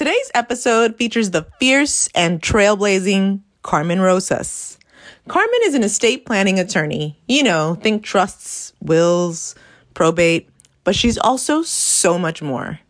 Today's 0.00 0.30
episode 0.34 0.96
features 0.96 1.30
the 1.30 1.46
fierce 1.58 2.08
and 2.14 2.40
trailblazing 2.40 3.40
Carmen 3.60 4.00
Rosas. 4.00 4.78
Carmen 5.28 5.60
is 5.64 5.74
an 5.74 5.82
estate 5.82 6.24
planning 6.24 6.58
attorney. 6.58 7.20
You 7.28 7.42
know, 7.42 7.74
think 7.74 8.02
trusts, 8.02 8.72
wills, 8.80 9.54
probate, 9.92 10.48
but 10.84 10.94
she's 10.94 11.18
also 11.18 11.60
so 11.60 12.18
much 12.18 12.40
more. 12.40 12.80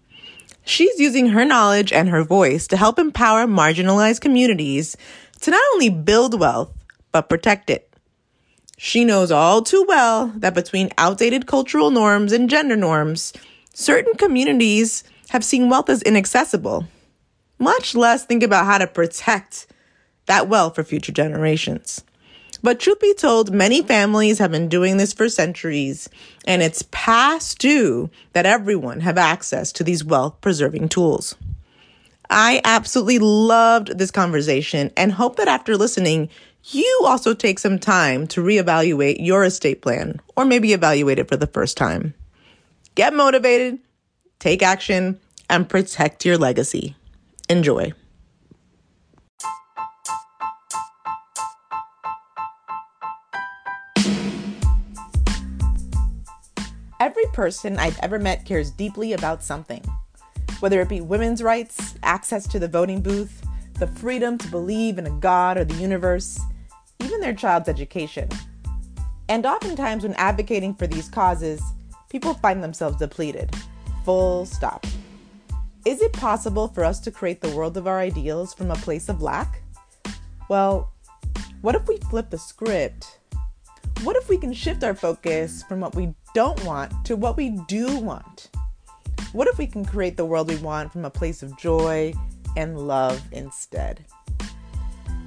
She's 0.65 1.01
using 1.01 1.31
her 1.31 1.45
knowledge 1.45 1.93
and 1.93 2.09
her 2.11 2.23
voice 2.23 2.69
to 2.69 2.77
help 2.77 2.97
empower 2.97 3.45
marginalized 3.45 4.21
communities 4.21 4.97
to 5.41 5.51
not 5.51 5.65
only 5.75 5.91
build 5.91 6.39
wealth, 6.39 6.73
but 7.11 7.29
protect 7.29 7.71
it. 7.71 7.93
She 8.79 9.05
knows 9.05 9.33
all 9.33 9.63
too 9.63 9.85
well 9.89 10.29
that 10.37 10.55
between 10.55 10.93
outdated 10.97 11.49
cultural 11.49 11.91
norms 11.91 12.31
and 12.31 12.49
gender 12.49 12.77
norms, 12.77 13.33
certain 13.75 14.15
communities 14.15 15.03
have 15.31 15.45
seen 15.45 15.69
wealth 15.69 15.91
as 15.91 16.03
inaccessible, 16.03 16.87
much 17.61 17.95
less 17.95 18.25
think 18.25 18.43
about 18.43 18.67
how 18.67 18.79
to 18.79 18.87
protect 18.87 19.67
that 20.27 20.49
wealth 20.49 20.75
for 20.75 20.83
future 20.83 21.13
generations. 21.13 22.03
But 22.63 22.79
truth 22.79 23.01
be 23.01 23.15
told, 23.15 23.53
many 23.53 23.83
families 23.83 24.39
have 24.39 24.51
been 24.51 24.69
doing 24.69 24.97
this 24.97 25.13
for 25.13 25.29
centuries, 25.29 26.09
and 26.45 26.63
it's 26.63 26.85
past 26.91 27.59
due 27.59 28.11
that 28.33 28.45
everyone 28.45 29.01
have 29.01 29.17
access 29.17 29.73
to 29.73 29.85
these 29.85 30.05
wealth 30.05 30.41
preserving 30.41 30.91
tools. 30.91 31.37
I 32.29 32.61
absolutely 32.65 33.19
loved 33.19 33.99
this 33.99 34.11
conversation 34.11 34.93
and 34.97 35.13
hope 35.13 35.37
that 35.37 35.49
after 35.49 35.77
listening, 35.77 36.29
you 36.65 37.03
also 37.05 37.35
take 37.35 37.59
some 37.59 37.79
time 37.79 38.27
to 38.29 38.43
reevaluate 38.43 39.17
your 39.19 39.43
estate 39.45 39.81
plan 39.81 40.21
or 40.37 40.45
maybe 40.45 40.73
evaluate 40.73 41.19
it 41.19 41.29
for 41.29 41.37
the 41.37 41.47
first 41.47 41.77
time. 41.77 42.15
Get 42.95 43.15
motivated, 43.15 43.79
take 44.39 44.63
action, 44.63 45.19
and 45.49 45.69
protect 45.69 46.25
your 46.25 46.37
legacy. 46.37 46.95
Enjoy. 47.51 47.93
Every 57.01 57.25
person 57.33 57.77
I've 57.77 57.99
ever 57.99 58.21
met 58.21 58.45
cares 58.45 58.71
deeply 58.71 59.15
about 59.15 59.43
something. 59.43 59.83
Whether 60.61 60.81
it 60.81 60.89
be 60.89 61.01
women's 61.01 61.43
rights, 61.43 61.97
access 62.05 62.47
to 62.47 62.61
the 62.61 62.69
voting 62.69 63.03
booth, 63.03 63.45
the 63.81 63.89
freedom 63.89 64.39
to 64.39 64.47
believe 64.47 64.97
in 64.99 65.09
a 65.09 65.19
God 65.19 65.59
or 65.59 65.65
the 65.65 65.75
universe, 65.75 66.39
even 67.03 67.21
their 67.21 67.35
child's 67.35 67.69
education. 67.69 68.29
And 69.29 69.45
oftentimes, 69.45 70.05
when 70.05 70.15
advocating 70.15 70.73
for 70.73 70.87
these 70.87 71.09
causes, 71.09 71.61
people 72.11 72.35
find 72.35 72.63
themselves 72.63 72.99
depleted. 72.99 73.53
Full 74.05 74.47
stop. 74.47 74.87
Is 75.87 76.03
it 76.03 76.13
possible 76.13 76.69
for 76.69 76.85
us 76.85 77.01
to 77.01 77.11
create 77.11 77.41
the 77.41 77.49
world 77.57 77.79
of 77.79 77.87
our 77.87 77.99
ideals 77.99 78.53
from 78.53 78.71
a 78.71 78.77
place 78.77 79.09
of 79.09 79.23
lack? 79.23 79.63
Well, 80.51 80.93
what 81.63 81.75
if 81.75 81.89
we 81.89 81.97
flip 81.97 82.29
the 82.29 82.37
script? 82.37 83.19
What 84.03 84.15
if 84.17 84.29
we 84.29 84.37
can 84.37 84.53
shift 84.53 84.85
our 84.85 84.95
focus 84.95 85.63
from 85.63 85.81
what 85.81 85.95
we 85.95 86.15
don't 86.35 86.63
want 86.67 86.93
to 87.07 87.17
what 87.17 87.39
we 87.39 87.59
do 87.67 87.99
want? 87.99 88.51
What 89.33 89.49
if 89.49 89.57
we 89.57 89.67
can 89.67 89.83
create 89.85 90.19
the 90.19 90.25
world 90.25 90.49
we 90.49 90.57
want 90.57 90.93
from 90.93 91.07
a 91.07 91.11
place 91.11 91.43
of 91.43 91.57
joy 91.59 92.13
and 92.59 92.87
love 92.87 93.23
instead? 93.33 94.05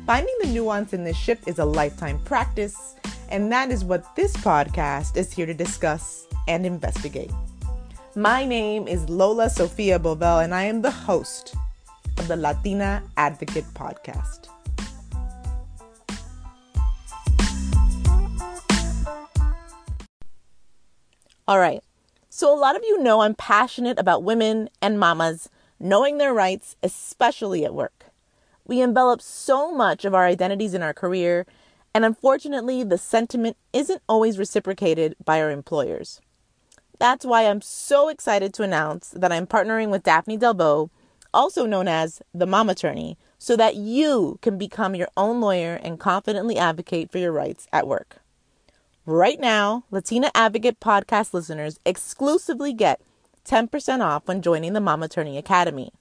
Finding 0.05 0.35
the 0.41 0.49
nuance 0.49 0.93
in 0.93 1.03
this 1.03 1.17
shift 1.17 1.47
is 1.47 1.57
a 1.57 1.65
lifetime 1.65 2.19
practice, 2.25 2.95
and 3.29 3.51
that 3.51 3.71
is 3.71 3.83
what 3.83 4.15
this 4.15 4.37
podcast 4.37 5.17
is 5.17 5.33
here 5.33 5.47
to 5.47 5.53
discuss 5.55 6.27
and 6.47 6.63
investigate. 6.63 7.31
My 8.15 8.45
name 8.45 8.87
is 8.87 9.09
Lola 9.09 9.49
Sophia 9.49 9.97
Bovell, 9.97 10.43
and 10.43 10.53
I 10.53 10.65
am 10.65 10.83
the 10.83 10.91
host 10.91 11.55
of 12.19 12.27
the 12.27 12.35
Latina 12.35 13.01
Advocate 13.17 13.65
Podcast. 13.73 14.49
All 21.47 21.57
right. 21.57 21.83
So, 22.29 22.53
a 22.53 22.59
lot 22.59 22.75
of 22.75 22.83
you 22.83 23.01
know 23.01 23.21
I'm 23.21 23.33
passionate 23.33 23.97
about 23.97 24.21
women 24.21 24.69
and 24.79 24.99
mamas 24.99 25.49
knowing 25.79 26.19
their 26.19 26.35
rights, 26.35 26.75
especially 26.83 27.65
at 27.65 27.73
work. 27.73 28.11
We 28.63 28.79
envelop 28.79 29.23
so 29.23 29.73
much 29.73 30.05
of 30.05 30.13
our 30.13 30.27
identities 30.27 30.75
in 30.75 30.83
our 30.83 30.93
career, 30.93 31.47
and 31.95 32.05
unfortunately, 32.05 32.83
the 32.83 32.99
sentiment 32.99 33.57
isn't 33.73 34.03
always 34.07 34.37
reciprocated 34.37 35.15
by 35.25 35.41
our 35.41 35.49
employers. 35.49 36.21
That's 37.03 37.25
why 37.25 37.49
I'm 37.49 37.59
so 37.59 38.07
excited 38.07 38.53
to 38.53 38.63
announce 38.63 39.09
that 39.09 39.33
I'm 39.33 39.45
partnering 39.45 39.89
with 39.89 40.03
Daphne 40.03 40.37
Delvaux, 40.37 40.89
also 41.33 41.65
known 41.65 41.89
as 41.89 42.21
the 42.33 42.47
Mamattorney, 42.47 43.17
so 43.37 43.57
that 43.57 43.75
you 43.75 44.39
can 44.41 44.57
become 44.57 44.95
your 44.95 45.09
own 45.17 45.41
lawyer 45.41 45.77
and 45.83 45.99
confidently 45.99 46.57
advocate 46.57 47.11
for 47.11 47.17
your 47.17 47.33
rights 47.33 47.67
at 47.73 47.89
work. 47.89 48.19
Right 49.05 49.37
now, 49.37 49.83
Latina 49.91 50.31
Advocate 50.33 50.79
podcast 50.79 51.33
listeners 51.33 51.77
exclusively 51.85 52.71
get 52.71 53.01
10% 53.43 53.99
off 53.99 54.25
when 54.25 54.41
joining 54.41 54.71
the 54.71 54.79
Mamattorney 54.79 55.37
Academy. 55.37 55.91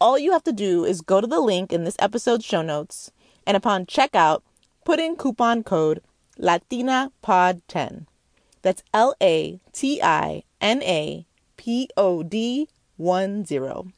All 0.00 0.18
you 0.18 0.32
have 0.32 0.44
to 0.44 0.52
do 0.54 0.86
is 0.86 1.02
go 1.02 1.20
to 1.20 1.26
the 1.26 1.38
link 1.38 1.70
in 1.70 1.84
this 1.84 1.96
episode's 1.98 2.46
show 2.46 2.62
notes 2.62 3.12
and 3.46 3.58
upon 3.58 3.84
checkout, 3.84 4.40
put 4.86 5.00
in 5.00 5.16
coupon 5.16 5.62
code 5.62 6.00
LatinaPod10. 6.40 8.06
That's 8.68 8.84
L 8.92 9.14
A 9.22 9.60
T 9.72 10.02
I 10.02 10.42
N 10.60 10.82
A 10.82 11.24
P 11.56 11.88
O 11.96 12.22
D 12.22 12.68
1 12.98 13.46
0. 13.46 13.92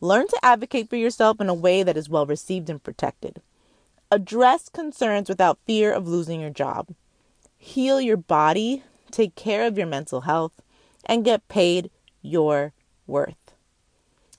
Learn 0.00 0.28
to 0.28 0.38
advocate 0.44 0.88
for 0.88 0.94
yourself 0.94 1.40
in 1.40 1.48
a 1.48 1.54
way 1.54 1.82
that 1.82 1.96
is 1.96 2.08
well 2.08 2.26
received 2.26 2.70
and 2.70 2.80
protected. 2.80 3.42
Address 4.08 4.68
concerns 4.68 5.28
without 5.28 5.58
fear 5.66 5.90
of 5.92 6.06
losing 6.06 6.40
your 6.40 6.50
job. 6.50 6.90
Heal 7.58 8.00
your 8.00 8.16
body, 8.16 8.84
take 9.10 9.34
care 9.34 9.66
of 9.66 9.76
your 9.76 9.88
mental 9.88 10.20
health, 10.20 10.52
and 11.04 11.24
get 11.24 11.48
paid 11.48 11.90
your 12.22 12.72
worth. 13.08 13.56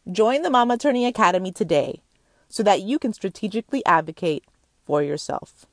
Join 0.09 0.41
the 0.41 0.49
Mamattorney 0.49 1.05
Academy 1.05 1.51
today 1.51 2.01
so 2.47 2.63
that 2.63 2.83
you 2.83 2.97
can 2.97 3.11
strategically 3.11 3.85
advocate 3.85 4.45
for 4.85 5.03
yourself. 5.03 5.65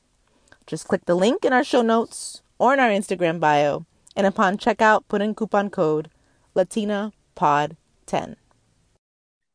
Just 0.66 0.88
click 0.88 1.04
the 1.04 1.14
link 1.14 1.44
in 1.44 1.52
our 1.52 1.62
show 1.62 1.82
notes 1.82 2.42
or 2.58 2.74
in 2.74 2.80
our 2.80 2.90
Instagram 2.90 3.40
bio, 3.40 3.86
and 4.16 4.26
upon 4.26 4.58
checkout, 4.58 5.04
put 5.08 5.22
in 5.22 5.34
coupon 5.34 5.70
code 5.70 6.10
LatinaPod10. 6.56 8.36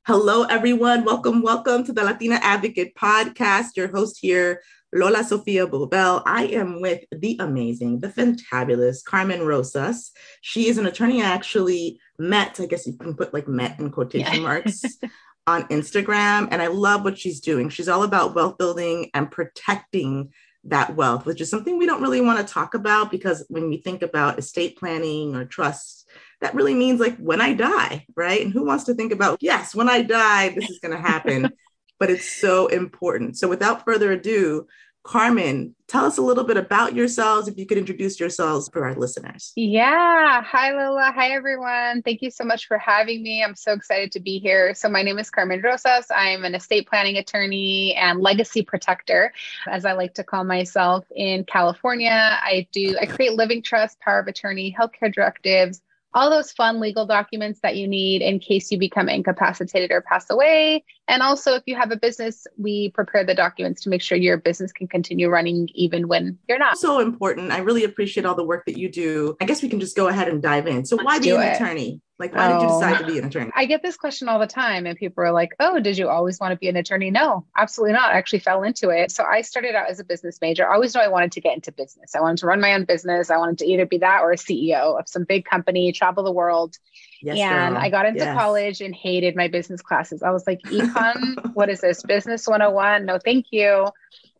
Hello, 0.05 0.43
everyone. 0.43 1.05
Welcome, 1.05 1.41
welcome 1.41 1.83
to 1.85 1.93
the 1.93 2.03
Latina 2.03 2.39
Advocate 2.41 2.95
Podcast. 2.95 3.75
Your 3.75 3.87
host 3.87 4.19
here, 4.21 4.61
Lola 4.93 5.23
Sophia 5.23 5.65
Bovell. 5.65 6.23
I 6.25 6.45
am 6.47 6.81
with 6.81 7.03
the 7.11 7.37
amazing, 7.39 7.99
the 7.99 8.09
fantabulous 8.09 9.03
Carmen 9.03 9.41
Rosas. 9.41 10.11
She 10.41 10.67
is 10.67 10.77
an 10.77 10.85
attorney 10.85 11.21
I 11.21 11.27
actually 11.27 11.99
met, 12.19 12.59
I 12.59 12.65
guess 12.65 12.85
you 12.85 12.93
can 12.93 13.15
put 13.15 13.33
like 13.33 13.47
met 13.47 13.79
in 13.79 13.91
quotation 13.91 14.35
yeah. 14.35 14.39
marks, 14.41 14.83
on 15.47 15.63
Instagram. 15.67 16.47
And 16.51 16.61
I 16.61 16.67
love 16.67 17.03
what 17.03 17.17
she's 17.17 17.39
doing. 17.39 17.69
She's 17.69 17.89
all 17.89 18.03
about 18.03 18.35
wealth 18.35 18.57
building 18.57 19.09
and 19.13 19.31
protecting 19.31 20.31
that 20.65 20.95
wealth, 20.95 21.25
which 21.25 21.41
is 21.41 21.49
something 21.49 21.77
we 21.77 21.85
don't 21.85 22.01
really 22.01 22.21
want 22.21 22.45
to 22.45 22.53
talk 22.53 22.73
about 22.73 23.11
because 23.11 23.45
when 23.49 23.69
we 23.69 23.77
think 23.77 24.01
about 24.01 24.39
estate 24.39 24.77
planning 24.77 25.35
or 25.35 25.45
trusts, 25.45 26.05
that 26.41 26.55
really 26.55 26.73
means 26.73 26.99
like 26.99 27.17
when 27.17 27.41
I 27.41 27.53
die, 27.53 28.05
right? 28.15 28.41
And 28.41 28.53
who 28.53 28.65
wants 28.65 28.85
to 28.85 28.93
think 28.93 29.11
about, 29.11 29.37
yes, 29.41 29.75
when 29.75 29.89
I 29.89 30.01
die, 30.01 30.49
this 30.49 30.69
is 30.69 30.79
going 30.79 30.95
to 30.95 31.01
happen. 31.01 31.51
but 31.99 32.09
it's 32.09 32.29
so 32.29 32.67
important. 32.67 33.37
So 33.37 33.47
without 33.47 33.85
further 33.85 34.11
ado, 34.11 34.67
Carmen, 35.03 35.75
tell 35.87 36.05
us 36.05 36.17
a 36.17 36.21
little 36.21 36.45
bit 36.45 36.55
about 36.55 36.95
yourselves 36.95 37.49
if 37.49 37.57
you 37.57 37.65
could 37.65 37.77
introduce 37.77 38.21
yourselves 38.21 38.69
for 38.71 38.85
our 38.85 38.95
listeners. 38.95 39.51
Yeah. 39.57 40.41
Hi, 40.41 40.71
Lola. 40.71 41.11
Hi, 41.13 41.31
everyone. 41.31 42.01
Thank 42.03 42.21
you 42.21 42.31
so 42.31 42.45
much 42.45 42.67
for 42.67 42.77
having 42.77 43.21
me. 43.21 43.43
I'm 43.43 43.53
so 43.53 43.73
excited 43.73 44.13
to 44.13 44.21
be 44.21 44.39
here. 44.39 44.73
So, 44.73 44.87
my 44.87 45.03
name 45.03 45.19
is 45.19 45.29
Carmen 45.29 45.61
Rosas. 45.61 46.05
I'm 46.09 46.45
an 46.45 46.55
estate 46.55 46.87
planning 46.87 47.17
attorney 47.17 47.93
and 47.95 48.21
legacy 48.21 48.61
protector, 48.61 49.33
as 49.67 49.83
I 49.83 49.91
like 49.91 50.13
to 50.15 50.23
call 50.23 50.45
myself 50.45 51.05
in 51.13 51.43
California. 51.43 52.39
I 52.41 52.65
do, 52.71 52.97
I 52.99 53.05
create 53.05 53.33
living 53.33 53.61
trusts, 53.61 53.97
power 54.01 54.19
of 54.19 54.27
attorney, 54.27 54.73
healthcare 54.79 55.13
directives 55.13 55.81
all 56.13 56.29
those 56.29 56.51
fun 56.51 56.79
legal 56.79 57.05
documents 57.05 57.59
that 57.61 57.75
you 57.75 57.87
need 57.87 58.21
in 58.21 58.39
case 58.39 58.71
you 58.71 58.77
become 58.77 59.09
incapacitated 59.09 59.91
or 59.91 60.01
pass 60.01 60.29
away. 60.29 60.83
And 61.07 61.21
also, 61.21 61.55
if 61.55 61.63
you 61.65 61.75
have 61.75 61.91
a 61.91 61.97
business, 61.97 62.47
we 62.57 62.89
prepare 62.91 63.25
the 63.25 63.35
documents 63.35 63.81
to 63.83 63.89
make 63.89 64.01
sure 64.01 64.17
your 64.17 64.37
business 64.37 64.71
can 64.71 64.87
continue 64.87 65.29
running 65.29 65.69
even 65.73 66.07
when 66.07 66.37
you're 66.47 66.59
not. 66.59 66.77
So 66.77 66.99
important. 66.99 67.51
I 67.51 67.59
really 67.59 67.83
appreciate 67.83 68.25
all 68.25 68.35
the 68.35 68.43
work 68.43 68.65
that 68.65 68.77
you 68.77 68.89
do. 68.89 69.35
I 69.41 69.45
guess 69.45 69.61
we 69.61 69.69
can 69.69 69.79
just 69.79 69.95
go 69.95 70.07
ahead 70.07 70.27
and 70.27 70.41
dive 70.41 70.67
in. 70.67 70.85
So, 70.85 70.95
Let's 70.95 71.05
why 71.05 71.19
be 71.19 71.31
an 71.31 71.41
it. 71.41 71.55
attorney? 71.55 72.01
Like, 72.19 72.35
why 72.35 72.51
oh. 72.51 72.53
did 72.53 72.61
you 72.61 72.69
oh. 72.69 72.79
decide 72.79 72.99
to 72.99 73.11
be 73.11 73.19
an 73.19 73.25
attorney? 73.25 73.51
I 73.55 73.65
get 73.65 73.81
this 73.81 73.97
question 73.97 74.29
all 74.29 74.39
the 74.39 74.47
time, 74.47 74.85
and 74.85 74.97
people 74.97 75.23
are 75.23 75.31
like, 75.31 75.55
Oh, 75.59 75.79
did 75.79 75.97
you 75.97 76.09
always 76.09 76.39
want 76.39 76.51
to 76.51 76.57
be 76.57 76.67
an 76.67 76.75
attorney? 76.75 77.09
No, 77.09 77.45
absolutely 77.57 77.93
not. 77.93 78.11
I 78.11 78.17
actually 78.17 78.39
fell 78.39 78.63
into 78.63 78.89
it. 78.89 79.11
So 79.11 79.23
I 79.23 79.41
started 79.41 79.75
out 79.75 79.89
as 79.89 79.99
a 79.99 80.03
business 80.03 80.39
major. 80.41 80.69
I 80.69 80.75
always 80.75 80.93
knew 80.93 81.01
I 81.01 81.07
wanted 81.07 81.31
to 81.33 81.41
get 81.41 81.55
into 81.55 81.71
business. 81.71 82.15
I 82.15 82.21
wanted 82.21 82.37
to 82.39 82.47
run 82.47 82.61
my 82.61 82.73
own 82.73 82.85
business. 82.85 83.29
I 83.29 83.37
wanted 83.37 83.59
to 83.59 83.65
either 83.65 83.85
be 83.85 83.97
that 83.99 84.21
or 84.21 84.31
a 84.31 84.37
CEO 84.37 84.99
of 84.99 85.07
some 85.07 85.23
big 85.23 85.45
company, 85.45 85.91
travel 85.91 86.23
the 86.23 86.31
world. 86.31 86.77
Yes, 87.21 87.37
and 87.37 87.75
girl. 87.75 87.83
I 87.83 87.89
got 87.89 88.05
into 88.05 88.19
yes. 88.19 88.37
college 88.37 88.81
and 88.81 88.93
hated 88.93 89.35
my 89.35 89.47
business 89.47 89.81
classes. 89.81 90.21
I 90.21 90.31
was 90.31 90.45
like, 90.45 90.61
Econ, 90.65 91.53
what 91.55 91.69
is 91.69 91.81
this? 91.81 92.03
Business 92.03 92.47
101? 92.47 93.05
No, 93.05 93.17
thank 93.17 93.47
you 93.51 93.87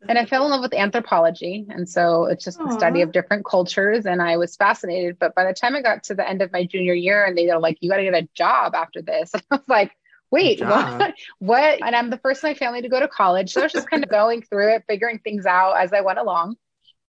and 0.07 0.17
I 0.17 0.25
fell 0.25 0.45
in 0.45 0.51
love 0.51 0.61
with 0.61 0.73
anthropology. 0.73 1.65
And 1.69 1.87
so 1.87 2.25
it's 2.25 2.43
just 2.43 2.59
Aww. 2.59 2.67
the 2.67 2.73
study 2.73 3.01
of 3.01 3.11
different 3.11 3.45
cultures. 3.45 4.05
And 4.05 4.21
I 4.21 4.37
was 4.37 4.55
fascinated. 4.55 5.17
But 5.19 5.35
by 5.35 5.45
the 5.45 5.53
time 5.53 5.75
I 5.75 5.81
got 5.81 6.03
to 6.05 6.15
the 6.15 6.27
end 6.27 6.41
of 6.41 6.51
my 6.51 6.65
junior 6.65 6.93
year 6.93 7.25
and 7.25 7.37
they 7.37 7.47
were 7.47 7.59
like, 7.59 7.77
you 7.81 7.89
got 7.89 7.97
to 7.97 8.03
get 8.03 8.13
a 8.13 8.27
job 8.33 8.75
after 8.75 9.01
this, 9.01 9.31
I 9.51 9.55
was 9.55 9.67
like, 9.67 9.91
wait, 10.31 10.61
what? 10.61 11.13
what? 11.39 11.79
And 11.81 11.95
I'm 11.95 12.09
the 12.09 12.17
first 12.17 12.43
in 12.43 12.49
my 12.49 12.53
family 12.53 12.81
to 12.81 12.89
go 12.89 12.99
to 12.99 13.07
college. 13.07 13.53
So 13.53 13.61
I 13.61 13.65
was 13.65 13.73
just 13.73 13.89
kind 13.89 14.03
of 14.03 14.09
going 14.09 14.41
through 14.41 14.75
it, 14.75 14.83
figuring 14.87 15.19
things 15.19 15.45
out 15.45 15.73
as 15.73 15.93
I 15.93 16.01
went 16.01 16.19
along. 16.19 16.57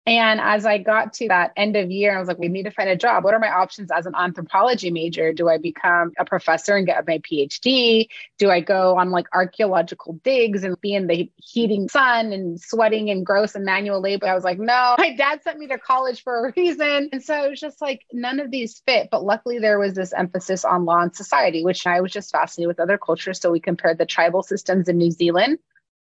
And 0.04 0.40
as 0.40 0.66
I 0.66 0.78
got 0.78 1.12
to 1.14 1.28
that 1.28 1.52
end 1.56 1.76
of 1.76 1.90
year, 1.90 2.14
I 2.14 2.19
was 2.19 2.26
like, 2.26 2.38
we 2.38 2.49
need 2.49 2.64
to 2.64 2.72
find 2.72 2.88
a 2.88 2.96
job. 2.96 3.22
What 3.22 3.34
are 3.34 3.38
my 3.38 3.50
options 3.50 3.90
as 3.93 4.04
an 4.04 4.14
anthropology 4.16 4.90
major? 4.90 5.32
Do 5.32 5.49
I 5.49 5.58
become 5.58 6.12
a 6.19 6.25
professor 6.25 6.76
and 6.76 6.87
get 6.87 7.06
my 7.06 7.19
PhD? 7.19 8.08
Do 8.37 8.50
I 8.50 8.60
go 8.60 8.99
on 8.99 9.10
like 9.10 9.26
archaeological 9.32 10.14
digs 10.25 10.64
and 10.64 10.81
be 10.81 10.94
in 10.94 11.06
the 11.06 11.31
heating 11.37 11.88
sun 11.88 12.32
and 12.32 12.60
sweating 12.60 13.10
and 13.10 13.25
gross 13.25 13.54
and 13.54 13.64
manual 13.64 14.00
labor? 14.00 14.26
I 14.26 14.34
was 14.34 14.43
like, 14.43 14.58
no, 14.58 14.96
my 14.99 15.14
dad 15.14 15.44
sent 15.44 15.60
me 15.60 15.69
to 15.69 15.78
college 15.78 16.25
for 16.25 16.49
a 16.49 16.52
reason. 16.56 17.08
And 17.12 17.22
so 17.22 17.44
it 17.44 17.50
was 17.50 17.60
just 17.60 17.81
like, 17.81 18.00
none 18.12 18.40
of 18.40 18.50
these 18.50 18.82
fit. 18.84 19.08
But 19.08 19.25
luckily, 19.25 19.60
there 19.60 19.78
was 19.78 19.94
this 19.94 20.12
emphasis 20.12 20.64
on 20.64 20.84
law 20.84 21.00
and 21.00 21.14
society, 21.14 21.64
which 21.64 21.87
I 21.87 22.00
was 22.00 22.10
just 22.10 22.32
fascinated 22.32 22.66
with 22.66 22.81
other 22.81 22.99
cultures. 22.99 23.40
So 23.40 23.52
we 23.52 23.60
compared 23.60 23.99
the 23.99 24.06
tribal 24.06 24.43
systems 24.43 24.88
in 24.88 24.99
New 24.99 25.12
Zealand 25.12 25.58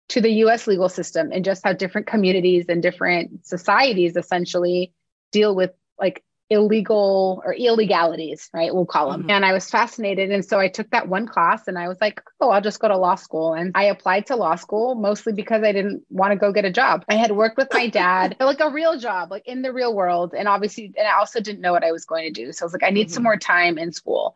to 0.10 0.22
the 0.22 0.32
US 0.44 0.68
legal 0.68 0.90
system 0.90 1.32
and 1.32 1.46
just 1.46 1.64
how 1.64 1.74
different 1.74 2.08
communities 2.08 2.66
and 2.68 2.82
different 2.82 3.46
societies 3.46 4.16
essentially 4.16 4.92
deal 5.32 5.56
with 5.56 5.72
like 6.00 6.24
illegal 6.50 7.42
or 7.46 7.54
illegalities, 7.54 8.50
right? 8.54 8.74
We'll 8.74 8.86
call 8.86 9.12
them. 9.12 9.22
Mm-hmm. 9.22 9.32
And 9.32 9.46
I 9.46 9.54
was 9.54 9.70
fascinated. 9.70 10.32
And 10.32 10.44
so 10.44 10.60
I 10.60 10.68
took 10.68 10.90
that 10.90 11.08
one 11.08 11.28
class 11.28 11.68
and 11.68 11.78
I 11.78 11.88
was 11.88 11.98
like, 12.02 12.22
oh, 12.42 12.50
I'll 12.50 12.62
just 12.62 12.80
go 12.80 12.88
to 12.88 12.98
law 12.98 13.16
school. 13.16 13.54
And 13.54 13.72
I 13.76 13.86
applied 13.86 14.26
to 14.28 14.36
law 14.36 14.56
school 14.56 14.96
mostly 14.96 15.34
because 15.34 15.64
I 15.64 15.72
didn't 15.72 16.04
want 16.10 16.32
to 16.32 16.38
go 16.38 16.52
get 16.52 16.66
a 16.66 16.72
job. 16.72 17.06
I 17.08 17.16
had 17.16 17.32
worked 17.32 17.58
with 17.58 17.68
my 17.72 17.88
dad, 17.88 18.36
like 18.40 18.62
a 18.62 18.72
real 18.72 18.98
job, 18.98 19.30
like 19.30 19.48
in 19.48 19.62
the 19.62 19.72
real 19.72 19.94
world. 19.94 20.34
And 20.36 20.48
obviously, 20.48 20.92
and 20.98 21.08
I 21.08 21.20
also 21.20 21.40
didn't 21.40 21.62
know 21.62 21.72
what 21.72 21.84
I 21.84 21.92
was 21.92 22.06
going 22.06 22.34
to 22.34 22.46
do. 22.46 22.52
So 22.52 22.64
I 22.64 22.66
was 22.66 22.74
like, 22.74 22.84
I 22.84 22.90
need 22.90 23.08
mm-hmm. 23.08 23.14
some 23.14 23.24
more 23.24 23.38
time 23.38 23.78
in 23.78 23.92
school. 23.92 24.36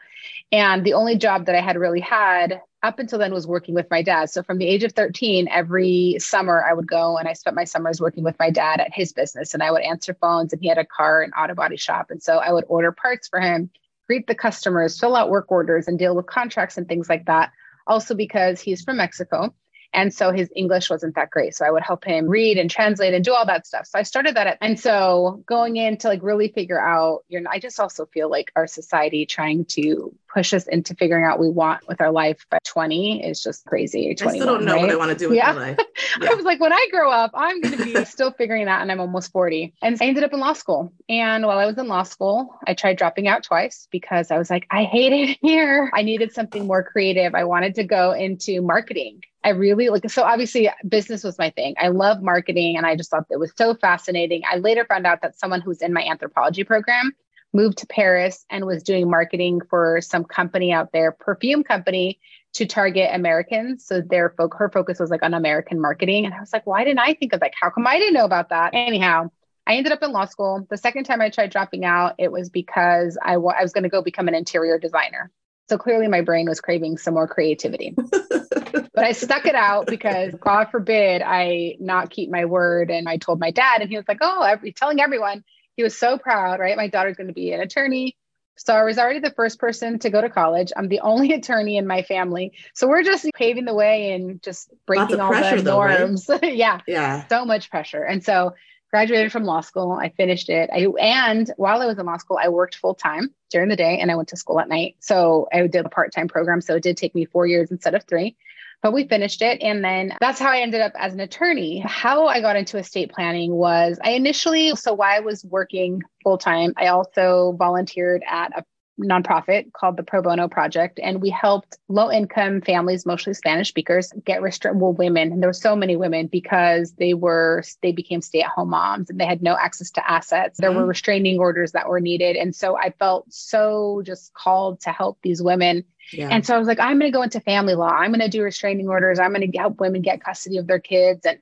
And 0.52 0.86
the 0.86 0.94
only 0.94 1.18
job 1.18 1.48
that 1.48 1.56
I 1.56 1.62
had 1.62 1.78
really 1.78 2.02
had 2.02 2.62
up 2.84 3.00
until 3.00 3.18
then 3.18 3.34
was 3.34 3.48
working 3.48 3.74
with 3.74 3.90
my 3.90 4.02
dad. 4.02 4.30
So 4.30 4.44
from 4.44 4.58
the 4.58 4.68
age 4.68 4.84
of 4.84 4.92
13, 4.92 5.48
every 5.48 6.18
summer 6.20 6.64
I 6.64 6.74
would 6.74 6.88
go 6.88 7.18
and 7.18 7.28
I 7.30 7.34
spent 7.34 7.56
my 7.56 7.64
summers 7.64 8.02
working 8.02 8.26
with 8.26 8.38
my 8.38 8.50
dad 8.50 8.82
at 8.82 8.94
his 8.94 9.14
business 9.14 9.54
and 9.54 9.64
I 9.64 9.72
would 9.72 9.82
answer 9.82 10.14
phones 10.20 10.52
and 10.52 10.62
he 10.62 10.68
had 10.68 10.78
a 10.78 10.86
car 10.86 11.22
and 11.22 11.32
auto 11.34 11.56
body 11.56 11.78
shop. 11.78 12.08
And 12.12 12.22
so 12.22 12.38
I 12.38 12.52
would 12.52 12.66
order 12.68 12.92
parts 12.92 13.30
for 13.30 13.40
him, 13.40 13.70
greet 14.08 14.28
the 14.28 14.36
customers, 14.36 15.00
fill 15.00 15.16
out 15.16 15.30
work 15.30 15.50
orders 15.50 15.88
and 15.88 15.98
deal 15.98 16.14
with 16.14 16.26
contracts 16.26 16.78
and 16.78 16.88
things 16.88 17.08
like 17.08 17.26
that. 17.26 17.52
Also 17.88 18.16
because 18.16 18.60
he's 18.60 18.84
from 18.84 18.98
Mexico. 18.98 19.54
And 19.94 20.14
so 20.14 20.32
his 20.32 20.52
English 20.56 20.90
wasn't 20.90 21.16
that 21.16 21.30
great. 21.30 21.56
So 21.56 21.66
I 21.66 21.72
would 21.72 21.84
help 21.84 22.04
him 22.04 22.28
read 22.28 22.58
and 22.58 22.70
translate 22.70 23.14
and 23.14 23.24
do 23.24 23.34
all 23.34 23.46
that 23.46 23.68
stuff. 23.68 23.86
So 23.86 24.00
I 24.00 24.04
started 24.04 24.36
that. 24.36 24.48
At, 24.48 24.58
and 24.62 24.80
so 24.80 25.44
going 25.46 25.78
in 25.78 25.98
to 25.98 26.08
like 26.08 26.24
really 26.24 26.48
figure 26.48 26.80
out, 26.80 27.24
you 27.30 27.40
know, 27.40 27.50
I 27.52 27.60
just 27.60 27.80
also 27.80 28.06
feel 28.08 28.30
like 28.30 28.52
our 28.56 28.68
society 28.68 29.26
trying 29.26 29.66
to 29.66 30.14
push 30.34 30.54
us 30.54 30.68
into 30.68 30.96
figuring 30.96 31.24
out 31.24 31.40
we 31.40 31.50
want 31.50 31.88
with 31.88 32.02
our 32.02 32.12
life 32.12 32.46
by 32.50 32.58
20 32.66 33.24
is 33.24 33.42
just 33.42 33.66
crazy. 33.66 34.10
I 34.12 34.16
still 34.16 34.46
don't 34.46 34.66
know 34.66 34.74
right? 34.74 34.82
what 34.82 34.90
I 34.90 34.96
want 34.96 35.12
to 35.12 35.18
do 35.18 35.30
with 35.30 35.38
yeah. 35.38 35.54
my 35.54 35.60
life. 35.60 35.80
Yeah. 36.22 36.30
I 36.30 36.34
was 36.36 36.46
like, 36.46 36.60
when 36.60 36.74
I 36.74 36.88
grow 36.92 37.10
up, 37.10 37.32
I'm 37.34 37.60
going 37.60 37.78
to 37.78 37.86
be 37.86 38.06
still 38.06 38.32
figuring 38.32 38.66
that. 38.66 38.84
And 38.84 38.92
I'm 38.92 39.00
almost 39.00 39.32
40. 39.32 39.74
And 39.82 39.98
I 40.00 40.06
ended 40.06 40.24
up 40.24 40.32
in 40.32 40.40
law 40.40 40.54
school. 40.54 40.94
And 41.10 41.44
while 41.44 41.58
I 41.58 41.66
was 41.66 41.78
in 41.80 41.88
law 41.88 42.04
school, 42.04 42.56
I 42.68 42.76
tried 42.76 42.98
dropping 42.98 43.28
out 43.28 43.42
twice 43.42 43.88
because 43.90 44.30
I 44.30 44.38
was 44.38 44.50
like, 44.50 44.68
I 44.70 44.84
hate 44.84 45.12
it 45.12 45.38
here. 45.42 45.90
I 45.92 46.04
needed 46.04 46.32
something 46.32 46.68
more 46.68 46.84
creative. 46.84 47.34
I 47.34 47.46
wanted 47.46 47.76
to 47.76 47.84
go 47.84 48.12
into 48.12 48.62
marketing. 48.62 49.24
I 49.44 49.50
really 49.50 49.90
like 49.90 50.10
so 50.10 50.24
obviously 50.24 50.70
business 50.88 51.24
was 51.24 51.38
my 51.38 51.50
thing. 51.50 51.76
I 51.78 51.90
love 51.90 52.22
marketing 52.22 52.78
and 52.78 52.86
I 52.86 52.96
just 52.96 53.10
thought 53.10 53.26
it 53.30 53.40
was 53.40 53.52
so 53.56 53.76
fascinating. 53.76 54.42
I 54.50 54.58
later 54.58 54.86
found 54.86 55.06
out 55.06 55.22
that 55.22 55.38
someone 55.38 55.62
who's 55.62 55.82
in 55.82 55.94
my 55.94 56.04
anthropology 56.04 56.64
program 56.64 57.14
moved 57.54 57.78
to 57.80 57.88
Paris 57.88 58.46
and 58.50 58.66
was 58.66 58.84
doing 58.84 59.10
marketing 59.10 59.62
for 59.70 60.02
some 60.02 60.24
company 60.24 60.72
out 60.72 60.92
there, 60.92 61.12
perfume 61.12 61.64
company 61.64 62.20
to 62.54 62.66
target 62.66 63.10
Americans. 63.14 63.86
So 63.86 64.02
their 64.02 64.32
folk, 64.38 64.56
her 64.56 64.70
focus 64.70 65.00
was 65.00 65.10
like 65.10 65.24
on 65.24 65.34
American 65.34 65.80
marketing. 65.80 66.26
And 66.26 66.34
I 66.34 66.40
was 66.40 66.54
like, 66.54 66.66
why 66.66 66.84
didn't 66.84 67.00
I 67.00 67.14
think 67.14 67.34
of 67.34 67.42
like, 67.42 67.54
how 67.60 67.70
come 67.70 67.88
I 67.88 67.98
didn't 67.98 68.14
know 68.14 68.26
about 68.26 68.50
that? 68.50 68.72
Anyhow, 68.74 69.30
I 69.66 69.76
ended 69.76 69.92
up 69.92 70.04
in 70.04 70.12
law 70.12 70.26
school. 70.26 70.66
The 70.70 70.78
second 70.78 71.06
time 71.06 71.22
I 71.22 71.30
tried 71.30 71.52
dropping 71.52 71.86
out, 71.86 72.16
it 72.18 72.32
was 72.32 72.50
because 72.50 73.18
I, 73.24 73.34
w- 73.34 73.56
I 73.58 73.62
was 73.62 73.72
going 73.72 73.84
to 73.84 73.90
go 73.90 74.02
become 74.02 74.28
an 74.28 74.36
interior 74.36 74.78
designer. 74.78 75.32
So 75.70 75.78
clearly 75.78 76.08
my 76.08 76.22
brain 76.22 76.48
was 76.48 76.60
craving 76.60 76.98
some 76.98 77.14
more 77.14 77.28
creativity. 77.28 77.96
but 78.94 79.04
I 79.04 79.12
stuck 79.12 79.46
it 79.46 79.56
out 79.56 79.88
because 79.88 80.34
God 80.40 80.70
forbid 80.72 81.22
I 81.22 81.76
not 81.80 82.10
keep 82.10 82.30
my 82.30 82.46
word. 82.46 82.92
And 82.92 83.10
I 83.10 83.18
told 83.18 83.40
my 83.40 83.52
dad, 83.52 83.82
and 83.82 83.90
he 83.90 83.98
was 83.98 84.08
like, 84.08 84.20
Oh, 84.22 84.44
every, 84.44 84.72
telling 84.72 85.02
everyone 85.02 85.44
he 85.76 85.84
was 85.84 85.98
so 85.98 86.18
proud, 86.18 86.60
right? 86.60 86.78
My 86.78 86.88
daughter's 86.88 87.18
going 87.18 87.28
to 87.28 87.34
be 87.34 87.52
an 87.52 87.62
attorney. 87.62 88.16
So 88.56 88.76
I 88.76 88.84
was 88.84 89.00
already 89.00 89.20
the 89.20 89.32
first 89.32 89.60
person 89.60 89.98
to 90.00 90.12
go 90.12 90.22
to 90.22 90.30
college. 90.30 90.72
I'm 90.78 90.88
the 90.88 91.00
only 91.00 91.34
attorney 91.34 91.78
in 91.78 91.88
my 91.88 92.04
family. 92.04 92.54
So 92.74 92.88
we're 92.88 93.04
just 93.04 93.26
paving 93.34 93.66
the 93.66 93.74
way 93.74 94.12
and 94.12 94.42
just 94.44 94.72
breaking 94.86 95.20
all 95.20 95.34
the 95.34 95.62
though, 95.62 95.78
norms. 95.78 96.30
Right? 96.30 96.44
yeah. 96.56 96.80
Yeah. 96.88 97.28
So 97.28 97.46
much 97.46 97.72
pressure. 97.72 98.04
And 98.04 98.24
so 98.24 98.54
graduated 98.92 99.32
from 99.32 99.44
law 99.44 99.62
school. 99.62 99.94
I 99.94 100.10
finished 100.10 100.50
it. 100.50 100.70
I 100.72 100.86
and 101.02 101.52
while 101.58 101.82
I 101.82 101.88
was 101.88 101.98
in 101.98 102.06
law 102.06 102.18
school, 102.18 102.38
I 102.40 102.50
worked 102.50 102.76
full 102.76 102.94
time 102.94 103.34
during 103.50 103.70
the 103.70 103.76
day 103.76 103.98
and 103.98 104.12
I 104.12 104.16
went 104.16 104.30
to 104.30 104.38
school 104.38 104.60
at 104.60 104.70
night. 104.70 104.98
So 105.00 105.48
I 105.52 105.66
did 105.66 105.84
a 105.84 105.90
part-time 105.90 106.28
program. 106.28 106.62
So 106.62 106.76
it 106.76 106.84
did 106.84 106.96
take 106.96 107.16
me 107.16 107.26
four 107.26 107.48
years 107.48 107.72
instead 107.72 107.96
of 107.96 108.04
three 108.04 108.36
but 108.84 108.94
we 108.94 109.08
finished 109.08 109.42
it. 109.42 109.62
And 109.62 109.84
then 109.84 110.14
that's 110.20 110.40
how 110.40 110.52
I 110.52 110.60
ended 110.60 110.82
up 110.82 110.92
as 110.96 111.14
an 111.14 111.22
attorney. 111.22 111.80
How 111.80 112.28
I 112.28 112.42
got 112.42 112.58
into 112.58 112.78
estate 112.78 113.12
planning 113.12 113.54
was 113.54 113.98
I 114.04 114.12
initially, 114.12 114.76
so 114.76 114.94
while 114.94 115.16
I 115.16 115.22
was 115.22 115.44
working 115.46 116.02
full 116.22 116.38
time, 116.38 116.74
I 116.78 116.88
also 116.88 117.56
volunteered 117.58 118.24
at 118.30 118.52
a 118.60 118.66
nonprofit 119.02 119.72
called 119.74 119.98
the 119.98 120.04
Pro 120.04 120.22
Bono 120.22 120.48
Project, 120.48 121.00
and 121.02 121.22
we 121.22 121.30
helped 121.30 121.78
low 121.88 122.12
income 122.12 122.62
families, 122.62 123.06
mostly 123.06 123.34
Spanish 123.34 123.70
speakers, 123.70 124.12
get 124.26 124.42
restraint. 124.42 124.78
Well, 124.78 124.94
women, 124.94 125.32
and 125.32 125.42
there 125.42 125.50
were 125.50 125.54
so 125.54 125.76
many 125.76 125.96
women 125.96 126.28
because 126.28 126.94
they 126.94 127.14
were 127.14 127.64
they 127.82 127.92
became 127.92 128.22
stay 128.22 128.42
at 128.42 128.50
home 128.50 128.70
moms 128.70 129.10
and 129.10 129.20
they 129.20 129.26
had 129.26 129.42
no 129.42 129.58
access 129.58 129.90
to 129.92 130.10
assets. 130.10 130.60
There 130.60 130.70
mm-hmm. 130.70 130.80
were 130.80 130.86
restraining 130.86 131.40
orders 131.40 131.72
that 131.72 131.90
were 131.90 132.00
needed, 132.00 132.36
and 132.36 132.56
so 132.56 132.78
I 132.78 132.92
felt 132.92 133.32
so 133.34 134.04
just 134.06 134.34
called 134.34 134.82
to 134.82 134.92
help 134.92 135.18
these 135.24 135.42
women. 135.42 135.86
And 136.32 136.46
so 136.46 136.56
I 136.56 136.60
was 136.60 136.68
like, 136.68 136.80
I'm 136.80 137.00
going 137.00 137.12
to 137.12 137.16
go 137.16 137.24
into 137.24 137.40
family 137.40 137.76
law. 137.76 137.90
I'm 137.90 138.12
going 138.12 138.20
to 138.20 138.30
do 138.30 138.44
restraining 138.44 138.88
orders. 138.88 139.20
I'm 139.20 139.34
going 139.34 139.50
to 139.50 139.58
help 139.58 139.80
women 139.80 140.02
get 140.02 140.24
custody 140.24 140.58
of 140.58 140.68
their 140.68 140.80
kids 140.80 141.26
and 141.26 141.40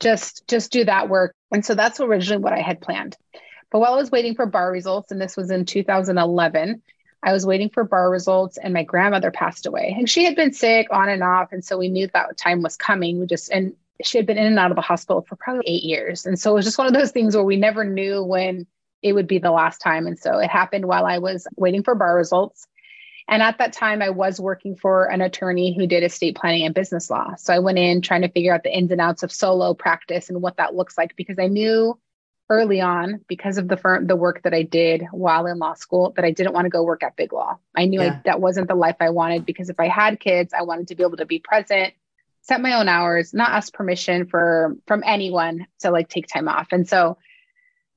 just 0.00 0.46
just 0.48 0.70
do 0.72 0.84
that 0.84 1.08
work. 1.08 1.34
And 1.52 1.64
so 1.64 1.74
that's 1.74 2.00
originally 2.00 2.42
what 2.42 2.52
I 2.52 2.60
had 2.60 2.80
planned. 2.80 3.16
But 3.70 3.80
while 3.80 3.94
I 3.94 3.96
was 3.96 4.10
waiting 4.10 4.34
for 4.34 4.46
bar 4.46 4.70
results, 4.70 5.10
and 5.10 5.20
this 5.20 5.36
was 5.36 5.50
in 5.50 5.64
2011, 5.64 6.82
I 7.24 7.32
was 7.32 7.46
waiting 7.46 7.70
for 7.70 7.84
bar 7.84 8.10
results 8.10 8.58
and 8.58 8.74
my 8.74 8.82
grandmother 8.82 9.30
passed 9.30 9.66
away. 9.66 9.94
And 9.96 10.08
she 10.08 10.24
had 10.24 10.36
been 10.36 10.52
sick 10.52 10.88
on 10.90 11.08
and 11.08 11.22
off. 11.22 11.52
And 11.52 11.64
so 11.64 11.78
we 11.78 11.88
knew 11.88 12.06
that 12.08 12.36
time 12.36 12.62
was 12.62 12.76
coming. 12.76 13.18
We 13.18 13.26
just, 13.26 13.50
and 13.50 13.72
she 14.04 14.18
had 14.18 14.26
been 14.26 14.36
in 14.36 14.46
and 14.46 14.58
out 14.58 14.70
of 14.70 14.76
the 14.76 14.82
hospital 14.82 15.22
for 15.22 15.36
probably 15.36 15.64
eight 15.66 15.84
years. 15.84 16.26
And 16.26 16.38
so 16.38 16.50
it 16.50 16.54
was 16.54 16.64
just 16.66 16.78
one 16.78 16.86
of 16.86 16.92
those 16.92 17.12
things 17.12 17.34
where 17.34 17.44
we 17.44 17.56
never 17.56 17.82
knew 17.82 18.22
when 18.22 18.66
it 19.02 19.12
would 19.14 19.26
be 19.26 19.38
the 19.38 19.50
last 19.50 19.78
time. 19.78 20.06
And 20.06 20.18
so 20.18 20.38
it 20.38 20.50
happened 20.50 20.84
while 20.84 21.06
I 21.06 21.18
was 21.18 21.46
waiting 21.56 21.82
for 21.82 21.94
bar 21.94 22.14
results. 22.14 22.66
And 23.26 23.42
at 23.42 23.58
that 23.58 23.72
time, 23.72 24.02
I 24.02 24.10
was 24.10 24.38
working 24.38 24.76
for 24.76 25.06
an 25.06 25.20
attorney 25.20 25.74
who 25.74 25.86
did 25.86 26.02
estate 26.02 26.36
planning 26.36 26.66
and 26.66 26.74
business 26.74 27.08
law. 27.08 27.34
So 27.36 27.54
I 27.54 27.58
went 27.58 27.78
in 27.78 28.02
trying 28.02 28.22
to 28.22 28.28
figure 28.28 28.54
out 28.54 28.62
the 28.62 28.76
ins 28.76 28.90
and 28.90 29.00
outs 29.00 29.22
of 29.22 29.32
solo 29.32 29.72
practice 29.72 30.28
and 30.28 30.42
what 30.42 30.58
that 30.58 30.74
looks 30.74 30.98
like 30.98 31.16
because 31.16 31.38
I 31.38 31.46
knew 31.46 31.98
early 32.50 32.80
on 32.80 33.20
because 33.26 33.56
of 33.56 33.68
the 33.68 33.76
firm 33.76 34.06
the 34.06 34.16
work 34.16 34.42
that 34.42 34.52
I 34.52 34.62
did 34.62 35.06
while 35.12 35.46
in 35.46 35.58
law 35.58 35.74
school 35.74 36.12
that 36.16 36.24
I 36.24 36.30
didn't 36.30 36.52
want 36.52 36.66
to 36.66 36.70
go 36.70 36.82
work 36.82 37.02
at 37.02 37.16
Big 37.16 37.32
Law. 37.32 37.58
I 37.74 37.86
knew 37.86 38.02
yeah. 38.02 38.18
I, 38.18 38.20
that 38.26 38.40
wasn't 38.40 38.68
the 38.68 38.74
life 38.74 38.96
I 39.00 39.10
wanted 39.10 39.46
because 39.46 39.70
if 39.70 39.80
I 39.80 39.88
had 39.88 40.20
kids, 40.20 40.52
I 40.52 40.62
wanted 40.62 40.88
to 40.88 40.94
be 40.94 41.02
able 41.02 41.16
to 41.16 41.26
be 41.26 41.38
present, 41.38 41.94
set 42.42 42.60
my 42.60 42.74
own 42.74 42.88
hours, 42.88 43.32
not 43.32 43.50
ask 43.50 43.72
permission 43.72 44.26
for 44.26 44.76
from 44.86 45.02
anyone 45.06 45.66
to 45.80 45.90
like 45.90 46.08
take 46.08 46.26
time 46.26 46.48
off. 46.48 46.68
And 46.70 46.86
so 46.86 47.16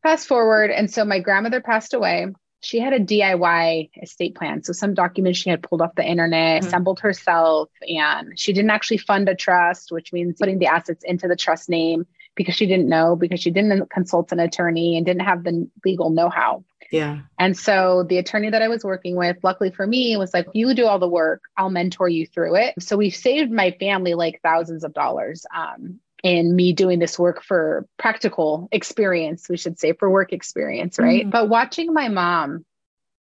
fast 0.04 0.28
forward 0.28 0.72
and 0.72 0.90
so 0.90 1.04
my 1.04 1.20
grandmother 1.20 1.62
passed 1.62 1.94
away. 1.94 2.28
She 2.62 2.80
had 2.80 2.94
a 2.94 3.00
DIY 3.00 3.92
estate 4.02 4.36
plan. 4.36 4.64
So 4.64 4.74
some 4.74 4.94
documents 4.94 5.40
she 5.40 5.50
had 5.50 5.62
pulled 5.62 5.82
off 5.82 5.96
the 5.96 6.04
internet, 6.04 6.60
mm-hmm. 6.60 6.68
assembled 6.68 7.00
herself, 7.00 7.70
and 7.82 8.38
she 8.38 8.54
didn't 8.54 8.72
actually 8.72 8.98
fund 8.98 9.30
a 9.30 9.36
trust, 9.36 9.92
which 9.92 10.12
means 10.12 10.38
putting 10.40 10.60
the 10.60 10.68
assets 10.68 11.04
into 11.04 11.28
the 11.28 11.36
trust 11.36 11.70
name 11.70 12.08
because 12.36 12.56
she 12.56 12.66
didn't 12.66 12.88
know, 12.88 13.16
because 13.16 13.40
she 13.40 13.52
didn't 13.52 13.90
consult 13.90 14.32
an 14.32 14.40
attorney 14.40 14.98
and 14.98 15.06
didn't 15.06 15.24
have 15.24 15.44
the 15.44 15.68
legal 15.86 16.10
know 16.10 16.30
how. 16.30 16.64
Yeah. 16.92 17.20
And 17.38 17.58
so 17.58 18.06
the 18.08 18.18
attorney 18.18 18.50
that 18.50 18.62
I 18.62 18.70
was 18.70 18.84
working 18.84 19.16
with, 19.16 19.38
luckily 19.44 19.72
for 19.72 19.86
me, 19.86 20.16
was 20.18 20.34
like, 20.34 20.48
you 20.54 20.74
do 20.74 20.86
all 20.86 21.00
the 21.00 21.08
work, 21.08 21.42
I'll 21.58 21.70
mentor 21.70 22.08
you 22.08 22.26
through 22.26 22.56
it. 22.56 22.76
So 22.80 22.96
we 22.96 23.10
saved 23.10 23.52
my 23.52 23.72
family 23.80 24.14
like 24.14 24.40
thousands 24.42 24.84
of 24.84 24.94
dollars. 24.94 25.46
Um, 25.54 26.00
in 26.24 26.56
me 26.56 26.74
doing 26.74 27.00
this 27.00 27.20
work 27.20 27.44
for 27.44 27.86
practical 27.98 28.68
experience, 28.72 29.48
we 29.50 29.58
should 29.58 29.80
say 29.80 29.94
for 29.94 30.10
work 30.10 30.34
experience, 30.34 30.98
right? 30.98 31.22
Mm-hmm. 31.22 31.30
But 31.30 31.50
watching 31.50 31.94
my 31.94 32.08
mom 32.08 32.66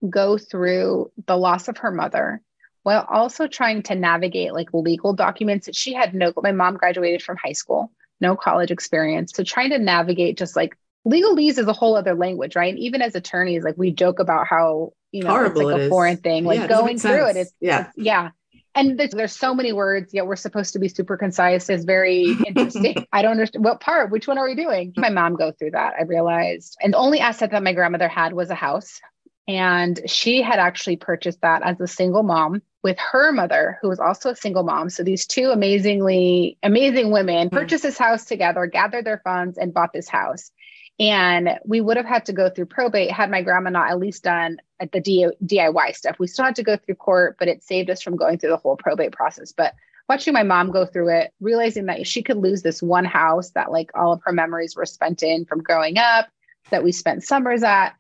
go 0.09 0.37
through 0.37 1.11
the 1.25 1.37
loss 1.37 1.67
of 1.67 1.77
her 1.77 1.91
mother 1.91 2.41
while 2.83 3.05
also 3.09 3.47
trying 3.47 3.83
to 3.83 3.95
navigate 3.95 4.53
like 4.53 4.69
legal 4.73 5.13
documents 5.13 5.67
that 5.67 5.75
she 5.75 5.93
had 5.93 6.13
no, 6.13 6.33
my 6.41 6.51
mom 6.51 6.75
graduated 6.75 7.23
from 7.23 7.37
high 7.37 7.53
school, 7.53 7.91
no 8.19 8.35
college 8.35 8.71
experience. 8.71 9.31
So 9.33 9.43
trying 9.43 9.69
to 9.69 9.79
navigate 9.79 10.37
just 10.37 10.55
like 10.55 10.77
legalese 11.07 11.57
is 11.57 11.67
a 11.67 11.73
whole 11.73 11.95
other 11.95 12.15
language, 12.15 12.55
right? 12.55 12.73
And 12.73 12.79
even 12.79 13.01
as 13.01 13.15
attorneys, 13.15 13.63
like 13.63 13.77
we 13.77 13.91
joke 13.91 14.19
about 14.19 14.47
how 14.47 14.93
you 15.11 15.23
know 15.23 15.29
Horrible 15.29 15.61
it's 15.61 15.71
like 15.71 15.81
it 15.81 15.85
a 15.85 15.89
foreign 15.89 16.17
thing. 16.17 16.45
Like 16.45 16.59
yeah, 16.59 16.67
going 16.67 16.97
through 16.97 17.29
it, 17.29 17.37
it's 17.37 17.53
yeah, 17.59 17.87
it's, 17.87 17.97
yeah. 17.97 18.31
And 18.75 18.99
there's, 18.99 19.11
there's 19.11 19.35
so 19.35 19.53
many 19.53 19.71
words, 19.71 20.13
yet 20.13 20.25
we're 20.25 20.35
supposed 20.35 20.73
to 20.73 20.79
be 20.79 20.87
super 20.87 21.15
concise. 21.15 21.69
Is 21.69 21.85
very 21.85 22.31
interesting. 22.47 23.05
I 23.13 23.21
don't 23.21 23.31
understand 23.31 23.63
what 23.63 23.79
part. 23.79 24.11
Which 24.11 24.27
one 24.27 24.37
are 24.37 24.45
we 24.45 24.55
doing? 24.55 24.93
My 24.97 25.09
mom 25.09 25.35
go 25.35 25.51
through 25.51 25.71
that. 25.71 25.93
I 25.99 26.03
realized, 26.03 26.77
and 26.81 26.93
the 26.93 26.97
only 26.97 27.19
asset 27.19 27.51
that 27.51 27.63
my 27.63 27.73
grandmother 27.73 28.07
had 28.07 28.33
was 28.33 28.49
a 28.49 28.55
house, 28.55 28.99
and 29.47 29.99
she 30.07 30.41
had 30.41 30.59
actually 30.59 30.95
purchased 30.95 31.41
that 31.41 31.61
as 31.63 31.79
a 31.81 31.87
single 31.87 32.23
mom 32.23 32.61
with 32.83 32.97
her 32.99 33.31
mother, 33.31 33.77
who 33.81 33.89
was 33.89 33.99
also 33.99 34.31
a 34.31 34.35
single 34.35 34.63
mom. 34.63 34.89
So 34.89 35.03
these 35.03 35.25
two 35.25 35.51
amazingly 35.51 36.57
amazing 36.63 37.11
women 37.11 37.47
mm-hmm. 37.47 37.57
purchased 37.57 37.83
this 37.83 37.97
house 37.97 38.25
together, 38.25 38.65
gathered 38.65 39.05
their 39.05 39.21
funds, 39.23 39.57
and 39.57 39.73
bought 39.73 39.93
this 39.93 40.09
house. 40.09 40.51
And 41.00 41.57
we 41.65 41.81
would 41.81 41.97
have 41.97 42.05
had 42.05 42.25
to 42.25 42.33
go 42.33 42.50
through 42.50 42.67
probate 42.67 43.12
had 43.12 43.31
my 43.31 43.41
grandma 43.41 43.71
not 43.71 43.89
at 43.89 44.00
least 44.00 44.23
done 44.23 44.57
the 44.79 45.33
DIY 45.43 45.95
stuff. 45.95 46.19
We 46.19 46.27
still 46.27 46.45
had 46.45 46.55
to 46.57 46.63
go 46.63 46.77
through 46.77 46.95
court, 46.95 47.38
but 47.39 47.47
it 47.47 47.63
saved 47.63 47.89
us 47.89 48.01
from 48.01 48.15
going 48.15 48.38
through 48.38 48.51
the 48.51 48.57
whole 48.57 48.77
probate 48.77 49.12
process. 49.12 49.51
But 49.51 49.73
watching 50.07 50.33
my 50.33 50.43
mom 50.43 50.69
go 50.71 50.85
through 50.85 51.09
it, 51.09 51.33
realizing 51.39 51.88
that 51.88 52.05
she 52.05 52.21
could 52.21 52.38
lose 52.38 52.62
this 52.62 52.83
one 52.83 53.05
house 53.05 53.51
that 53.51 53.71
like 53.71 53.89
all 53.95 54.13
of 54.13 54.21
her 54.23 54.31
memories 54.31 54.75
were 54.75 54.85
spent 54.85 55.23
in 55.23 55.45
from 55.45 55.63
growing 55.63 55.97
up, 55.97 56.27
that 56.69 56.83
we 56.83 56.91
spent 56.91 57.23
summers 57.23 57.63
at. 57.63 57.95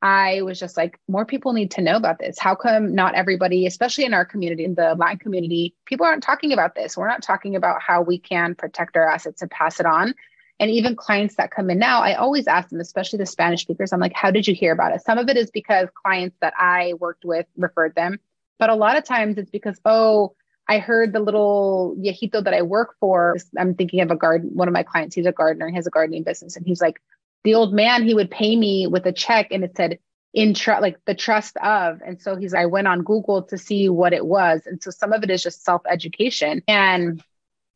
I 0.00 0.42
was 0.42 0.60
just 0.60 0.76
like, 0.76 1.00
more 1.08 1.26
people 1.26 1.52
need 1.52 1.72
to 1.72 1.82
know 1.82 1.96
about 1.96 2.20
this. 2.20 2.38
How 2.38 2.54
come 2.54 2.94
not 2.94 3.16
everybody, 3.16 3.66
especially 3.66 4.04
in 4.04 4.14
our 4.14 4.24
community, 4.24 4.64
in 4.64 4.76
the 4.76 4.94
Latin 4.94 5.18
community, 5.18 5.74
people 5.86 6.06
aren't 6.06 6.22
talking 6.22 6.52
about 6.52 6.76
this? 6.76 6.96
We're 6.96 7.08
not 7.08 7.22
talking 7.22 7.56
about 7.56 7.82
how 7.82 8.02
we 8.02 8.16
can 8.16 8.54
protect 8.54 8.96
our 8.96 9.08
assets 9.08 9.42
and 9.42 9.50
pass 9.50 9.80
it 9.80 9.86
on. 9.86 10.14
And 10.60 10.70
even 10.70 10.96
clients 10.96 11.36
that 11.36 11.50
come 11.50 11.70
in 11.70 11.78
now, 11.78 12.02
I 12.02 12.14
always 12.14 12.48
ask 12.48 12.68
them, 12.68 12.80
especially 12.80 13.18
the 13.18 13.26
Spanish 13.26 13.62
speakers, 13.62 13.92
I'm 13.92 14.00
like, 14.00 14.14
how 14.14 14.30
did 14.30 14.48
you 14.48 14.54
hear 14.54 14.72
about 14.72 14.92
it? 14.92 15.02
Some 15.02 15.18
of 15.18 15.28
it 15.28 15.36
is 15.36 15.50
because 15.50 15.88
clients 15.94 16.36
that 16.40 16.52
I 16.58 16.94
worked 16.98 17.24
with 17.24 17.46
referred 17.56 17.94
them. 17.94 18.18
But 18.58 18.70
a 18.70 18.74
lot 18.74 18.96
of 18.96 19.04
times 19.04 19.38
it's 19.38 19.50
because, 19.50 19.80
oh, 19.84 20.34
I 20.68 20.78
heard 20.80 21.12
the 21.12 21.20
little 21.20 21.96
viejito 21.98 22.42
that 22.42 22.52
I 22.52 22.62
work 22.62 22.96
for. 22.98 23.36
I'm 23.56 23.74
thinking 23.74 24.00
of 24.00 24.10
a 24.10 24.16
garden, 24.16 24.50
one 24.52 24.68
of 24.68 24.74
my 24.74 24.82
clients, 24.82 25.14
he's 25.14 25.26
a 25.26 25.32
gardener, 25.32 25.68
he 25.68 25.76
has 25.76 25.86
a 25.86 25.90
gardening 25.90 26.24
business. 26.24 26.56
And 26.56 26.66
he's 26.66 26.80
like, 26.80 27.00
the 27.44 27.54
old 27.54 27.72
man, 27.72 28.04
he 28.04 28.14
would 28.14 28.30
pay 28.30 28.56
me 28.56 28.86
with 28.86 29.06
a 29.06 29.12
check 29.12 29.48
and 29.52 29.64
it 29.64 29.76
said, 29.76 29.98
in 30.34 30.54
trust, 30.54 30.82
like 30.82 30.98
the 31.06 31.14
trust 31.14 31.56
of. 31.56 32.02
And 32.04 32.20
so 32.20 32.36
he's, 32.36 32.52
I 32.52 32.66
went 32.66 32.86
on 32.86 33.02
Google 33.02 33.44
to 33.44 33.56
see 33.56 33.88
what 33.88 34.12
it 34.12 34.26
was. 34.26 34.62
And 34.66 34.82
so 34.82 34.90
some 34.90 35.12
of 35.12 35.22
it 35.22 35.30
is 35.30 35.42
just 35.42 35.64
self 35.64 35.82
education. 35.88 36.62
And 36.68 37.22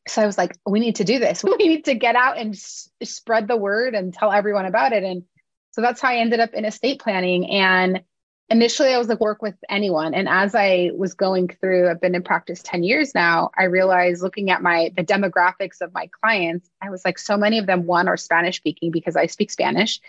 so 0.09 0.23
I 0.23 0.27
was 0.27 0.39
like, 0.39 0.57
we 0.67 0.81
need 0.81 0.97
to 0.97 1.05
do 1.05 1.19
this. 1.19 1.45
We 1.59 1.69
need 1.69 1.85
to 1.85 1.95
get 1.95 2.17
out 2.17 2.39
and 2.39 2.55
s- 2.55 2.91
spread 3.03 3.49
the 3.49 3.57
word 3.57 3.95
and 3.95 4.13
tell 4.13 4.33
everyone 4.33 4.67
about 4.67 4.93
it. 4.93 5.05
And 5.05 5.25
so 5.73 5.81
that's 5.81 6.01
how 6.01 6.09
I 6.09 6.17
ended 6.17 6.41
up 6.41 6.55
in 6.55 6.65
estate 6.65 7.01
planning. 7.01 7.51
And 7.51 8.03
initially, 8.51 8.93
I 8.93 8.99
was 8.99 9.09
like, 9.09 9.21
work 9.21 9.41
with 9.41 9.55
anyone. 9.71 10.13
And 10.13 10.29
as 10.29 10.55
I 10.55 10.91
was 10.95 11.15
going 11.15 11.49
through, 11.49 11.89
I've 11.89 12.01
been 12.01 12.15
in 12.15 12.23
practice 12.23 12.63
10 12.63 12.83
years 12.83 13.15
now, 13.15 13.51
I 13.57 13.65
realized 13.65 14.23
looking 14.23 14.51
at 14.51 14.63
my 14.63 14.93
the 14.97 15.05
demographics 15.05 15.81
of 15.81 15.93
my 15.95 16.11
clients, 16.21 16.69
I 16.83 16.91
was 16.91 17.05
like, 17.05 17.19
so 17.19 17.37
many 17.37 17.59
of 17.59 17.67
them, 17.67 17.87
one, 17.87 18.09
are 18.09 18.17
Spanish 18.17 18.57
speaking 18.57 18.91
because 18.91 19.17
I 19.17 19.27
speak 19.27 19.51
Spanish. 19.51 20.01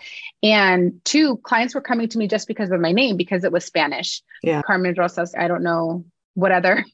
And 0.42 1.00
two, 1.04 1.38
clients 1.38 1.74
were 1.74 1.80
coming 1.80 2.08
to 2.08 2.18
me 2.18 2.28
just 2.28 2.48
because 2.48 2.70
of 2.70 2.80
my 2.80 2.92
name, 2.92 3.16
because 3.16 3.44
it 3.44 3.52
was 3.52 3.64
Spanish. 3.64 4.22
Yeah. 4.42 4.62
Carmen 4.62 4.94
Rosas, 4.96 5.34
I 5.36 5.48
don't 5.48 5.62
know 5.62 6.04
what 6.34 6.52
other 6.52 6.84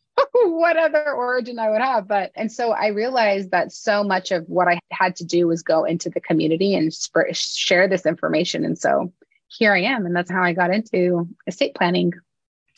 what 0.61 0.77
other 0.77 1.13
origin 1.13 1.59
I 1.59 1.71
would 1.71 1.81
have. 1.81 2.07
But, 2.07 2.31
and 2.37 2.53
so 2.53 2.73
I 2.73 2.89
realized 2.89 3.51
that 3.51 3.73
so 3.73 4.05
much 4.05 4.31
of 4.31 4.45
what 4.47 4.69
I 4.69 4.79
had 4.93 5.17
to 5.17 5.25
do 5.25 5.49
was 5.49 5.63
go 5.63 5.85
into 5.85 6.11
the 6.11 6.21
community 6.21 6.75
and 6.75 6.93
sp- 6.93 7.33
share 7.33 7.89
this 7.89 8.07
information. 8.07 8.65
And 8.65 8.79
so 8.79 9.13
here 9.49 9.75
I 9.75 9.81
am. 9.81 10.07
And 10.07 10.15
that's 10.15 10.31
how 10.31 10.43
I 10.43 10.53
got 10.53 10.73
into 10.73 11.27
estate 11.47 11.75
planning. 11.75 12.13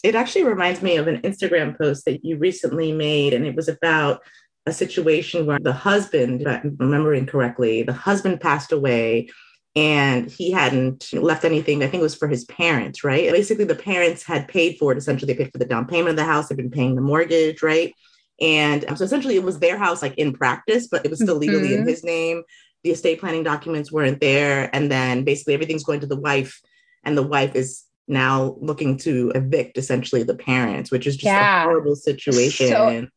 It 0.02 0.14
actually 0.14 0.44
reminds 0.44 0.80
me 0.80 0.96
of 0.96 1.06
an 1.06 1.20
Instagram 1.22 1.76
post 1.76 2.06
that 2.06 2.24
you 2.24 2.36
recently 2.36 2.92
made, 2.92 3.34
and 3.34 3.46
it 3.46 3.54
was 3.54 3.68
about 3.68 4.22
a 4.66 4.72
situation 4.72 5.46
where 5.46 5.58
the 5.60 5.72
husband, 5.72 6.42
if 6.42 6.48
I'm 6.48 6.76
remembering 6.78 7.26
correctly, 7.26 7.82
the 7.82 7.92
husband 7.92 8.40
passed 8.40 8.72
away 8.72 9.28
and 9.74 10.30
he 10.30 10.50
hadn't 10.50 11.12
left 11.14 11.44
anything. 11.44 11.82
I 11.82 11.86
think 11.86 12.00
it 12.00 12.04
was 12.04 12.14
for 12.14 12.28
his 12.28 12.44
parents, 12.44 13.02
right? 13.02 13.30
Basically, 13.30 13.64
the 13.64 13.74
parents 13.74 14.22
had 14.22 14.48
paid 14.48 14.76
for 14.78 14.92
it. 14.92 14.98
Essentially, 14.98 15.32
they 15.32 15.42
paid 15.42 15.50
for 15.50 15.58
the 15.58 15.64
down 15.64 15.86
payment 15.86 16.10
of 16.10 16.16
the 16.16 16.24
house. 16.24 16.48
They've 16.48 16.56
been 16.56 16.70
paying 16.70 16.94
the 16.94 17.00
mortgage, 17.00 17.62
right? 17.62 17.94
And 18.40 18.84
um, 18.88 18.96
so 18.96 19.04
essentially, 19.04 19.36
it 19.36 19.42
was 19.42 19.60
their 19.60 19.78
house, 19.78 20.02
like 20.02 20.18
in 20.18 20.32
practice, 20.32 20.88
but 20.88 21.04
it 21.04 21.10
was 21.10 21.20
still 21.20 21.36
legally 21.36 21.70
mm-hmm. 21.70 21.82
in 21.82 21.88
his 21.88 22.04
name. 22.04 22.42
The 22.84 22.90
estate 22.90 23.20
planning 23.20 23.44
documents 23.44 23.90
weren't 23.90 24.20
there. 24.20 24.68
And 24.74 24.90
then 24.90 25.24
basically, 25.24 25.54
everything's 25.54 25.84
going 25.84 26.00
to 26.00 26.06
the 26.06 26.20
wife, 26.20 26.60
and 27.04 27.16
the 27.16 27.22
wife 27.22 27.54
is 27.54 27.84
now 28.08 28.56
looking 28.60 28.98
to 28.98 29.32
evict 29.34 29.78
essentially 29.78 30.22
the 30.22 30.34
parents, 30.34 30.90
which 30.90 31.06
is 31.06 31.14
just 31.14 31.26
yeah. 31.26 31.62
a 31.62 31.64
horrible 31.64 31.96
situation. 31.96 32.68
So, 32.68 32.88
and 32.88 33.08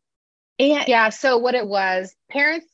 yeah, 0.58 1.10
so 1.10 1.38
what 1.38 1.56
it 1.56 1.68
was, 1.68 2.16
parents 2.30 2.68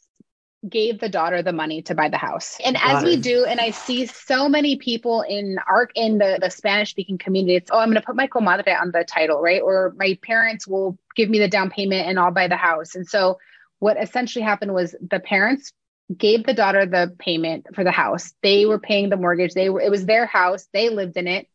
gave 0.67 0.99
the 0.99 1.09
daughter 1.09 1.41
the 1.41 1.51
money 1.51 1.81
to 1.83 1.95
buy 1.95 2.09
the 2.09 2.17
house. 2.17 2.57
And 2.63 2.77
as 2.79 3.03
we 3.03 3.17
do, 3.17 3.45
and 3.45 3.59
I 3.59 3.71
see 3.71 4.05
so 4.05 4.47
many 4.47 4.75
people 4.77 5.21
in 5.21 5.57
arc 5.67 5.91
in 5.95 6.19
the, 6.19 6.37
the 6.39 6.49
Spanish 6.49 6.91
speaking 6.91 7.17
community, 7.17 7.55
it's 7.55 7.71
oh, 7.71 7.79
I'm 7.79 7.89
gonna 7.89 8.01
put 8.01 8.15
my 8.15 8.27
comadre 8.27 8.79
on 8.79 8.91
the 8.91 9.03
title, 9.03 9.41
right? 9.41 9.61
Or 9.61 9.93
my 9.97 10.17
parents 10.21 10.67
will 10.67 10.97
give 11.15 11.29
me 11.29 11.39
the 11.39 11.47
down 11.47 11.71
payment 11.71 12.07
and 12.07 12.19
I'll 12.19 12.31
buy 12.31 12.47
the 12.47 12.57
house. 12.57 12.95
And 12.95 13.07
so 13.07 13.39
what 13.79 13.97
essentially 13.97 14.43
happened 14.43 14.73
was 14.73 14.95
the 15.01 15.19
parents 15.19 15.73
gave 16.15 16.45
the 16.45 16.53
daughter 16.53 16.85
the 16.85 17.15
payment 17.17 17.67
for 17.73 17.83
the 17.83 17.91
house. 17.91 18.33
They 18.43 18.65
were 18.65 18.79
paying 18.79 19.09
the 19.09 19.17
mortgage. 19.17 19.53
They 19.53 19.69
were 19.69 19.81
it 19.81 19.89
was 19.89 20.05
their 20.05 20.27
house. 20.27 20.67
They 20.73 20.89
lived 20.89 21.17
in 21.17 21.27
it 21.27 21.47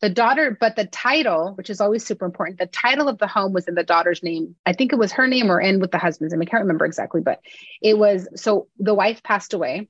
the 0.00 0.10
daughter, 0.10 0.56
but 0.58 0.76
the 0.76 0.86
title, 0.86 1.52
which 1.54 1.70
is 1.70 1.80
always 1.80 2.04
super 2.04 2.26
important, 2.26 2.58
the 2.58 2.66
title 2.66 3.08
of 3.08 3.18
the 3.18 3.26
home 3.26 3.52
was 3.52 3.68
in 3.68 3.74
the 3.74 3.84
daughter's 3.84 4.22
name. 4.22 4.54
I 4.66 4.72
think 4.72 4.92
it 4.92 4.98
was 4.98 5.12
her 5.12 5.26
name 5.26 5.50
or 5.50 5.60
in 5.60 5.80
with 5.80 5.92
the 5.92 5.98
husband's 5.98 6.34
name. 6.34 6.42
I 6.42 6.46
can't 6.46 6.62
remember 6.62 6.84
exactly, 6.84 7.20
but 7.20 7.40
it 7.80 7.96
was 7.96 8.28
so 8.34 8.68
the 8.78 8.94
wife 8.94 9.22
passed 9.22 9.54
away. 9.54 9.88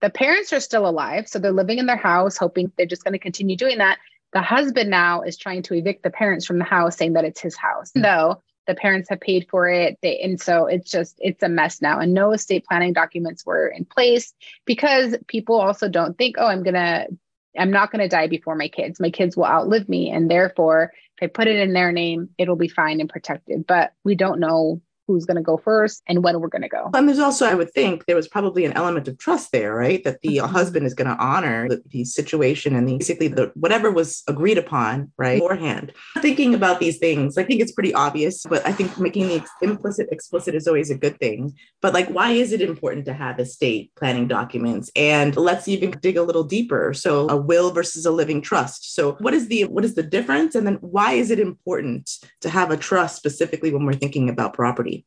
The 0.00 0.10
parents 0.10 0.52
are 0.52 0.60
still 0.60 0.88
alive. 0.88 1.26
So 1.26 1.38
they're 1.38 1.50
living 1.50 1.78
in 1.78 1.86
their 1.86 1.96
house, 1.96 2.36
hoping 2.36 2.70
they're 2.76 2.86
just 2.86 3.02
going 3.02 3.14
to 3.14 3.18
continue 3.18 3.56
doing 3.56 3.78
that. 3.78 3.98
The 4.32 4.42
husband 4.42 4.90
now 4.90 5.22
is 5.22 5.36
trying 5.36 5.62
to 5.64 5.74
evict 5.74 6.04
the 6.04 6.10
parents 6.10 6.46
from 6.46 6.58
the 6.58 6.64
house, 6.64 6.96
saying 6.96 7.14
that 7.14 7.24
it's 7.24 7.40
his 7.40 7.56
house. 7.56 7.90
Mm-hmm. 7.90 8.02
Though 8.02 8.42
the 8.68 8.74
parents 8.74 9.08
have 9.08 9.18
paid 9.18 9.48
for 9.50 9.66
it. 9.66 9.98
They, 10.02 10.20
and 10.20 10.40
so 10.40 10.66
it's 10.66 10.90
just, 10.90 11.16
it's 11.18 11.42
a 11.42 11.48
mess 11.48 11.80
now. 11.80 11.98
And 11.98 12.12
no 12.12 12.32
estate 12.32 12.66
planning 12.68 12.92
documents 12.92 13.44
were 13.44 13.66
in 13.66 13.86
place 13.86 14.34
because 14.66 15.16
people 15.26 15.58
also 15.58 15.88
don't 15.88 16.16
think, 16.16 16.36
oh, 16.38 16.46
I'm 16.46 16.62
going 16.62 16.74
to 16.74 17.08
I'm 17.56 17.70
not 17.70 17.90
going 17.90 18.02
to 18.02 18.08
die 18.08 18.26
before 18.26 18.54
my 18.54 18.68
kids. 18.68 19.00
My 19.00 19.10
kids 19.10 19.36
will 19.36 19.46
outlive 19.46 19.88
me. 19.88 20.10
And 20.10 20.30
therefore, 20.30 20.92
if 21.20 21.24
I 21.24 21.26
put 21.32 21.48
it 21.48 21.56
in 21.56 21.72
their 21.72 21.92
name, 21.92 22.30
it'll 22.38 22.56
be 22.56 22.68
fine 22.68 23.00
and 23.00 23.08
protected. 23.08 23.66
But 23.66 23.92
we 24.04 24.14
don't 24.14 24.40
know 24.40 24.80
who's 25.08 25.24
going 25.24 25.36
to 25.36 25.42
go 25.42 25.56
first 25.56 26.02
and 26.06 26.22
when 26.22 26.38
we're 26.38 26.48
going 26.48 26.62
to 26.62 26.68
go. 26.68 26.90
And 26.94 27.08
there's 27.08 27.18
also, 27.18 27.46
I 27.46 27.54
would 27.54 27.72
think, 27.72 28.04
there 28.04 28.14
was 28.14 28.28
probably 28.28 28.66
an 28.66 28.74
element 28.74 29.08
of 29.08 29.16
trust 29.18 29.50
there, 29.50 29.74
right? 29.74 30.04
That 30.04 30.20
the 30.20 30.36
mm-hmm. 30.36 30.52
husband 30.52 30.86
is 30.86 30.94
going 30.94 31.08
to 31.08 31.16
honor 31.16 31.68
the, 31.68 31.82
the, 31.88 32.04
situation 32.04 32.76
and 32.76 32.86
the, 32.86 32.98
basically 32.98 33.28
the 33.28 33.50
whatever 33.54 33.90
was 33.90 34.22
agreed 34.28 34.58
upon, 34.58 35.10
right, 35.16 35.40
beforehand. 35.40 35.92
Thinking 36.18 36.54
about 36.54 36.78
these 36.78 36.98
things, 36.98 37.38
I 37.38 37.42
think 37.42 37.60
it's 37.60 37.72
pretty 37.72 37.94
obvious, 37.94 38.44
but 38.48 38.64
I 38.66 38.72
think 38.72 38.98
making 38.98 39.28
the 39.28 39.44
implicit 39.62 40.08
explicit 40.12 40.54
is 40.54 40.68
always 40.68 40.90
a 40.90 40.98
good 40.98 41.18
thing. 41.18 41.54
But 41.80 41.94
like, 41.94 42.08
why 42.08 42.32
is 42.32 42.52
it 42.52 42.60
important 42.60 43.06
to 43.06 43.14
have 43.14 43.40
estate 43.40 43.92
planning 43.96 44.28
documents? 44.28 44.90
And 44.94 45.34
let's 45.36 45.68
even 45.68 45.92
dig 46.02 46.18
a 46.18 46.22
little 46.22 46.44
deeper. 46.44 46.92
So, 46.92 47.28
a 47.28 47.36
will 47.36 47.70
versus 47.70 48.04
a 48.04 48.10
living 48.10 48.42
trust. 48.42 48.94
So, 48.94 49.12
what 49.20 49.32
is 49.32 49.48
the 49.48 49.64
what 49.64 49.84
is 49.84 49.94
the 49.94 50.02
difference? 50.02 50.54
And 50.54 50.66
then 50.66 50.74
why 50.80 51.12
is 51.12 51.30
it 51.30 51.40
important 51.40 52.10
to 52.42 52.50
have 52.50 52.70
a 52.70 52.76
trust 52.76 53.16
specifically 53.16 53.72
when 53.72 53.86
we're 53.86 53.94
thinking 53.94 54.28
about 54.28 54.52
property? 54.52 54.97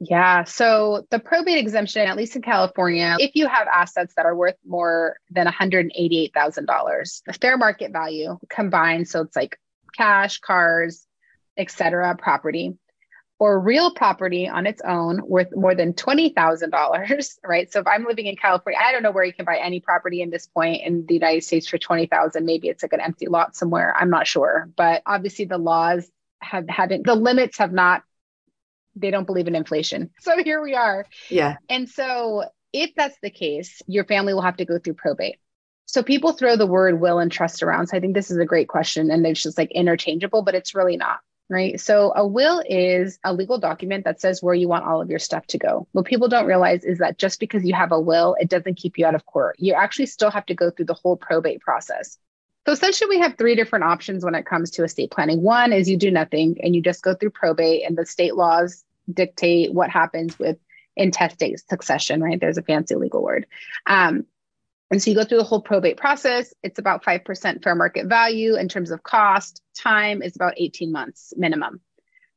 Yeah. 0.00 0.44
So 0.44 1.06
the 1.10 1.18
probate 1.18 1.58
exemption, 1.58 2.06
at 2.06 2.16
least 2.16 2.36
in 2.36 2.42
California, 2.42 3.16
if 3.18 3.32
you 3.34 3.48
have 3.48 3.66
assets 3.66 4.14
that 4.16 4.26
are 4.26 4.36
worth 4.36 4.54
more 4.66 5.16
than 5.30 5.46
$188,000, 5.46 7.22
the 7.26 7.32
fair 7.32 7.56
market 7.56 7.92
value 7.92 8.38
combined, 8.48 9.08
so 9.08 9.22
it's 9.22 9.34
like 9.34 9.58
cash, 9.96 10.38
cars, 10.38 11.04
etc., 11.56 12.14
property, 12.16 12.74
or 13.40 13.58
real 13.58 13.92
property 13.92 14.48
on 14.48 14.66
its 14.66 14.80
own 14.84 15.20
worth 15.26 15.54
more 15.54 15.74
than 15.74 15.92
$20,000, 15.92 17.38
right? 17.44 17.72
So 17.72 17.80
if 17.80 17.86
I'm 17.86 18.04
living 18.04 18.26
in 18.26 18.36
California, 18.36 18.78
I 18.80 18.92
don't 18.92 19.02
know 19.02 19.10
where 19.10 19.24
you 19.24 19.32
can 19.32 19.44
buy 19.44 19.58
any 19.58 19.80
property 19.80 20.22
in 20.22 20.30
this 20.30 20.46
point 20.46 20.82
in 20.84 21.06
the 21.06 21.14
United 21.14 21.42
States 21.42 21.66
for 21.66 21.78
20,000. 21.78 22.44
Maybe 22.44 22.68
it's 22.68 22.82
like 22.82 22.92
an 22.92 23.00
empty 23.00 23.26
lot 23.26 23.56
somewhere. 23.56 23.94
I'm 23.96 24.10
not 24.10 24.26
sure. 24.26 24.68
But 24.76 25.02
obviously 25.06 25.44
the 25.44 25.58
laws 25.58 26.08
have 26.40 26.68
haven't 26.68 27.04
the 27.04 27.16
limits 27.16 27.58
have 27.58 27.72
not 27.72 28.04
they 29.00 29.10
don't 29.10 29.26
believe 29.26 29.46
in 29.48 29.54
inflation. 29.54 30.10
So 30.20 30.42
here 30.42 30.62
we 30.62 30.74
are. 30.74 31.06
Yeah. 31.30 31.56
And 31.68 31.88
so 31.88 32.44
if 32.72 32.90
that's 32.94 33.16
the 33.22 33.30
case, 33.30 33.80
your 33.86 34.04
family 34.04 34.34
will 34.34 34.42
have 34.42 34.58
to 34.58 34.64
go 34.64 34.78
through 34.78 34.94
probate. 34.94 35.36
So 35.86 36.02
people 36.02 36.32
throw 36.32 36.56
the 36.56 36.66
word 36.66 37.00
will 37.00 37.18
and 37.18 37.32
trust 37.32 37.62
around. 37.62 37.86
So 37.86 37.96
I 37.96 38.00
think 38.00 38.14
this 38.14 38.30
is 38.30 38.36
a 38.36 38.44
great 38.44 38.68
question 38.68 39.10
and 39.10 39.26
it's 39.26 39.42
just 39.42 39.56
like 39.56 39.70
interchangeable, 39.70 40.42
but 40.42 40.54
it's 40.54 40.74
really 40.74 40.96
not 40.96 41.20
right? 41.48 41.80
So 41.80 42.12
a 42.14 42.26
will 42.26 42.62
is 42.68 43.18
a 43.24 43.32
legal 43.32 43.58
document 43.58 44.04
that 44.04 44.20
says 44.20 44.42
where 44.42 44.54
you 44.54 44.68
want 44.68 44.84
all 44.84 45.00
of 45.00 45.10
your 45.10 45.18
stuff 45.18 45.46
to 45.48 45.58
go. 45.58 45.86
What 45.92 46.04
people 46.04 46.28
don't 46.28 46.46
realize 46.46 46.84
is 46.84 46.98
that 46.98 47.18
just 47.18 47.40
because 47.40 47.64
you 47.64 47.74
have 47.74 47.92
a 47.92 48.00
will, 48.00 48.36
it 48.38 48.48
doesn't 48.48 48.76
keep 48.76 48.98
you 48.98 49.06
out 49.06 49.14
of 49.14 49.24
court. 49.26 49.56
You 49.58 49.74
actually 49.74 50.06
still 50.06 50.30
have 50.30 50.46
to 50.46 50.54
go 50.54 50.70
through 50.70 50.86
the 50.86 50.94
whole 50.94 51.16
probate 51.16 51.60
process. 51.60 52.18
So 52.66 52.72
essentially, 52.72 53.16
we 53.16 53.22
have 53.22 53.38
three 53.38 53.54
different 53.54 53.86
options 53.86 54.22
when 54.24 54.34
it 54.34 54.44
comes 54.44 54.72
to 54.72 54.84
estate 54.84 55.10
planning. 55.10 55.40
One 55.40 55.72
is 55.72 55.88
you 55.88 55.96
do 55.96 56.10
nothing 56.10 56.58
and 56.62 56.74
you 56.74 56.82
just 56.82 57.02
go 57.02 57.14
through 57.14 57.30
probate, 57.30 57.86
and 57.86 57.96
the 57.96 58.04
state 58.04 58.34
laws 58.34 58.84
dictate 59.12 59.72
what 59.72 59.90
happens 59.90 60.38
with 60.38 60.58
intestate 60.96 61.60
succession, 61.68 62.22
right? 62.22 62.40
There's 62.40 62.58
a 62.58 62.62
fancy 62.62 62.94
legal 62.94 63.22
word. 63.22 63.46
Um, 63.86 64.26
and 64.90 65.02
so 65.02 65.10
you 65.10 65.16
go 65.16 65.24
through 65.24 65.38
the 65.38 65.44
whole 65.44 65.60
probate 65.60 65.96
process. 65.96 66.54
It's 66.62 66.78
about 66.78 67.04
5% 67.04 67.62
fair 67.62 67.74
market 67.74 68.06
value 68.06 68.56
in 68.56 68.68
terms 68.68 68.90
of 68.90 69.02
cost. 69.02 69.62
Time 69.76 70.22
is 70.22 70.34
about 70.34 70.54
18 70.56 70.90
months 70.90 71.34
minimum. 71.36 71.80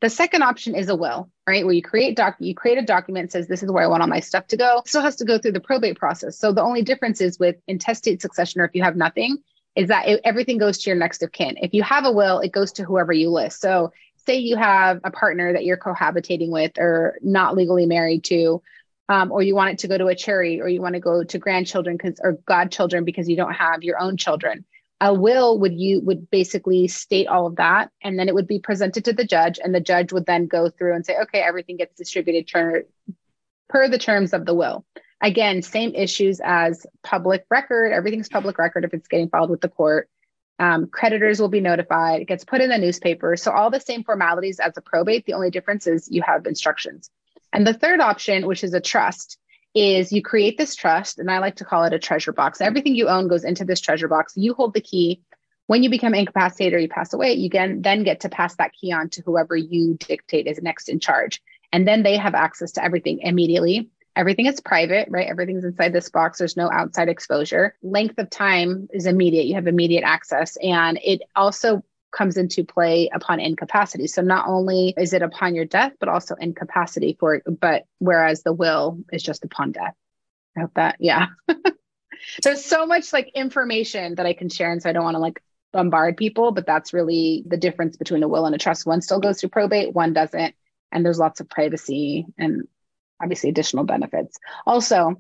The 0.01 0.09
second 0.09 0.41
option 0.41 0.73
is 0.73 0.89
a 0.89 0.95
will, 0.95 1.29
right? 1.45 1.63
Where 1.63 1.75
you 1.75 1.83
create 1.83 2.17
doc 2.17 2.35
you 2.39 2.55
create 2.55 2.79
a 2.79 2.81
document 2.81 3.31
says 3.31 3.47
this 3.47 3.61
is 3.61 3.71
where 3.71 3.83
I 3.83 3.87
want 3.87 4.01
all 4.01 4.09
my 4.09 4.19
stuff 4.19 4.47
to 4.47 4.57
go. 4.57 4.81
Still 4.85 5.03
has 5.03 5.15
to 5.17 5.25
go 5.25 5.37
through 5.37 5.51
the 5.51 5.59
probate 5.59 5.97
process. 5.97 6.39
So 6.39 6.51
the 6.51 6.63
only 6.63 6.81
difference 6.81 7.21
is 7.21 7.37
with 7.37 7.55
intestate 7.67 8.19
succession 8.21 8.61
or 8.61 8.65
if 8.65 8.71
you 8.73 8.81
have 8.81 8.95
nothing, 8.95 9.37
is 9.75 9.89
that 9.89 10.07
it, 10.07 10.21
everything 10.23 10.57
goes 10.57 10.79
to 10.79 10.89
your 10.89 10.97
next 10.97 11.21
of 11.21 11.31
kin. 11.31 11.55
If 11.61 11.73
you 11.73 11.83
have 11.83 12.05
a 12.05 12.11
will, 12.11 12.39
it 12.39 12.51
goes 12.51 12.71
to 12.73 12.83
whoever 12.83 13.13
you 13.13 13.29
list. 13.29 13.61
So 13.61 13.93
say 14.25 14.37
you 14.37 14.55
have 14.57 14.99
a 15.03 15.11
partner 15.11 15.53
that 15.53 15.65
you're 15.65 15.77
cohabitating 15.77 16.49
with 16.49 16.77
or 16.77 17.17
not 17.21 17.55
legally 17.55 17.85
married 17.85 18.23
to, 18.25 18.61
um, 19.09 19.31
or 19.31 19.41
you 19.41 19.55
want 19.55 19.71
it 19.71 19.79
to 19.79 19.87
go 19.87 19.97
to 19.97 20.07
a 20.07 20.15
charity, 20.15 20.61
or 20.61 20.69
you 20.69 20.81
want 20.81 20.95
to 20.95 21.01
go 21.01 21.23
to 21.23 21.37
grandchildren 21.37 21.97
because 21.97 22.19
or 22.23 22.33
godchildren 22.45 23.03
because 23.03 23.27
you 23.27 23.35
don't 23.35 23.53
have 23.53 23.83
your 23.83 23.99
own 23.99 24.17
children. 24.17 24.65
A 25.01 25.13
will 25.13 25.59
would 25.59 25.73
you 25.73 25.99
would 26.01 26.29
basically 26.29 26.87
state 26.87 27.27
all 27.27 27.47
of 27.47 27.55
that, 27.55 27.89
and 28.01 28.17
then 28.17 28.29
it 28.29 28.35
would 28.35 28.47
be 28.47 28.59
presented 28.59 29.03
to 29.05 29.13
the 29.13 29.25
judge, 29.25 29.59
and 29.61 29.73
the 29.73 29.79
judge 29.79 30.13
would 30.13 30.25
then 30.25 30.47
go 30.47 30.69
through 30.69 30.95
and 30.95 31.05
say, 31.05 31.17
okay, 31.23 31.39
everything 31.39 31.77
gets 31.77 31.95
distributed 31.95 32.47
per, 32.47 32.85
per 33.67 33.87
the 33.89 33.97
terms 33.97 34.33
of 34.33 34.45
the 34.45 34.53
will. 34.53 34.85
Again, 35.21 35.61
same 35.61 35.93
issues 35.93 36.39
as 36.43 36.85
public 37.03 37.45
record. 37.49 37.91
Everything's 37.91 38.29
public 38.29 38.57
record 38.57 38.85
if 38.85 38.93
it's 38.93 39.07
getting 39.07 39.29
filed 39.29 39.49
with 39.49 39.61
the 39.61 39.69
court. 39.69 40.09
Um, 40.61 40.85
creditors 40.85 41.41
will 41.41 41.49
be 41.49 41.59
notified. 41.59 42.21
It 42.21 42.27
gets 42.27 42.45
put 42.45 42.61
in 42.61 42.69
the 42.69 42.77
newspaper. 42.77 43.35
So 43.35 43.51
all 43.51 43.71
the 43.71 43.79
same 43.79 44.03
formalities 44.03 44.59
as 44.59 44.77
a 44.77 44.81
probate. 44.81 45.25
The 45.25 45.33
only 45.33 45.49
difference 45.49 45.87
is 45.87 46.07
you 46.11 46.21
have 46.21 46.45
instructions. 46.45 47.09
And 47.51 47.65
the 47.65 47.73
third 47.73 47.99
option, 47.99 48.45
which 48.45 48.63
is 48.63 48.75
a 48.75 48.79
trust, 48.79 49.39
is 49.73 50.11
you 50.11 50.21
create 50.21 50.59
this 50.59 50.75
trust, 50.75 51.17
and 51.17 51.31
I 51.31 51.39
like 51.39 51.55
to 51.55 51.65
call 51.65 51.85
it 51.85 51.93
a 51.93 51.99
treasure 51.99 52.31
box. 52.31 52.61
Everything 52.61 52.93
you 52.93 53.07
own 53.09 53.27
goes 53.27 53.43
into 53.43 53.65
this 53.65 53.81
treasure 53.81 54.07
box. 54.07 54.33
You 54.35 54.53
hold 54.53 54.75
the 54.75 54.81
key. 54.81 55.23
When 55.65 55.81
you 55.81 55.89
become 55.89 56.13
incapacitated 56.13 56.73
or 56.73 56.79
you 56.79 56.89
pass 56.89 57.11
away, 57.11 57.33
you 57.33 57.49
can 57.49 57.81
then 57.81 58.03
get 58.03 58.19
to 58.19 58.29
pass 58.29 58.55
that 58.57 58.73
key 58.79 58.91
on 58.91 59.09
to 59.11 59.23
whoever 59.23 59.57
you 59.57 59.95
dictate 59.95 60.45
is 60.45 60.61
next 60.61 60.89
in 60.89 60.99
charge. 60.99 61.41
And 61.73 61.87
then 61.87 62.03
they 62.03 62.17
have 62.17 62.35
access 62.35 62.73
to 62.73 62.83
everything 62.83 63.19
immediately. 63.21 63.89
Everything 64.15 64.45
is 64.45 64.59
private, 64.59 65.07
right? 65.09 65.27
Everything's 65.27 65.63
inside 65.63 65.93
this 65.93 66.09
box. 66.09 66.39
There's 66.39 66.57
no 66.57 66.69
outside 66.69 67.07
exposure. 67.07 67.75
Length 67.81 68.17
of 68.19 68.29
time 68.29 68.89
is 68.91 69.05
immediate. 69.05 69.45
You 69.45 69.55
have 69.55 69.67
immediate 69.67 70.03
access. 70.03 70.57
And 70.57 70.99
it 71.03 71.21
also 71.35 71.83
comes 72.11 72.35
into 72.35 72.63
play 72.63 73.09
upon 73.13 73.39
incapacity. 73.39 74.07
So 74.07 74.21
not 74.21 74.47
only 74.47 74.93
is 74.97 75.13
it 75.13 75.21
upon 75.21 75.55
your 75.55 75.65
death, 75.65 75.93
but 75.99 76.09
also 76.09 76.35
incapacity 76.35 77.15
for 77.19 77.41
but 77.45 77.85
whereas 77.99 78.43
the 78.43 78.53
will 78.53 78.99
is 79.11 79.23
just 79.23 79.45
upon 79.45 79.71
death. 79.71 79.95
I 80.57 80.61
hope 80.61 80.73
that, 80.75 80.97
yeah. 80.99 81.27
There's 82.43 82.63
so 82.63 82.85
much 82.85 83.13
like 83.13 83.31
information 83.33 84.15
that 84.15 84.25
I 84.25 84.33
can 84.33 84.49
share. 84.49 84.71
And 84.71 84.81
so 84.81 84.89
I 84.89 84.93
don't 84.93 85.05
want 85.05 85.15
to 85.15 85.21
like 85.21 85.41
bombard 85.71 86.17
people, 86.17 86.51
but 86.51 86.65
that's 86.65 86.93
really 86.93 87.43
the 87.47 87.57
difference 87.57 87.95
between 87.95 88.23
a 88.23 88.27
will 88.27 88.45
and 88.45 88.53
a 88.53 88.57
trust. 88.57 88.85
One 88.85 89.01
still 89.01 89.19
goes 89.19 89.39
through 89.39 89.49
probate, 89.49 89.93
one 89.93 90.13
doesn't. 90.13 90.53
And 90.91 91.05
there's 91.05 91.19
lots 91.19 91.39
of 91.39 91.49
privacy 91.49 92.25
and 92.37 92.67
obviously 93.21 93.49
additional 93.49 93.83
benefits. 93.83 94.37
Also, 94.65 95.15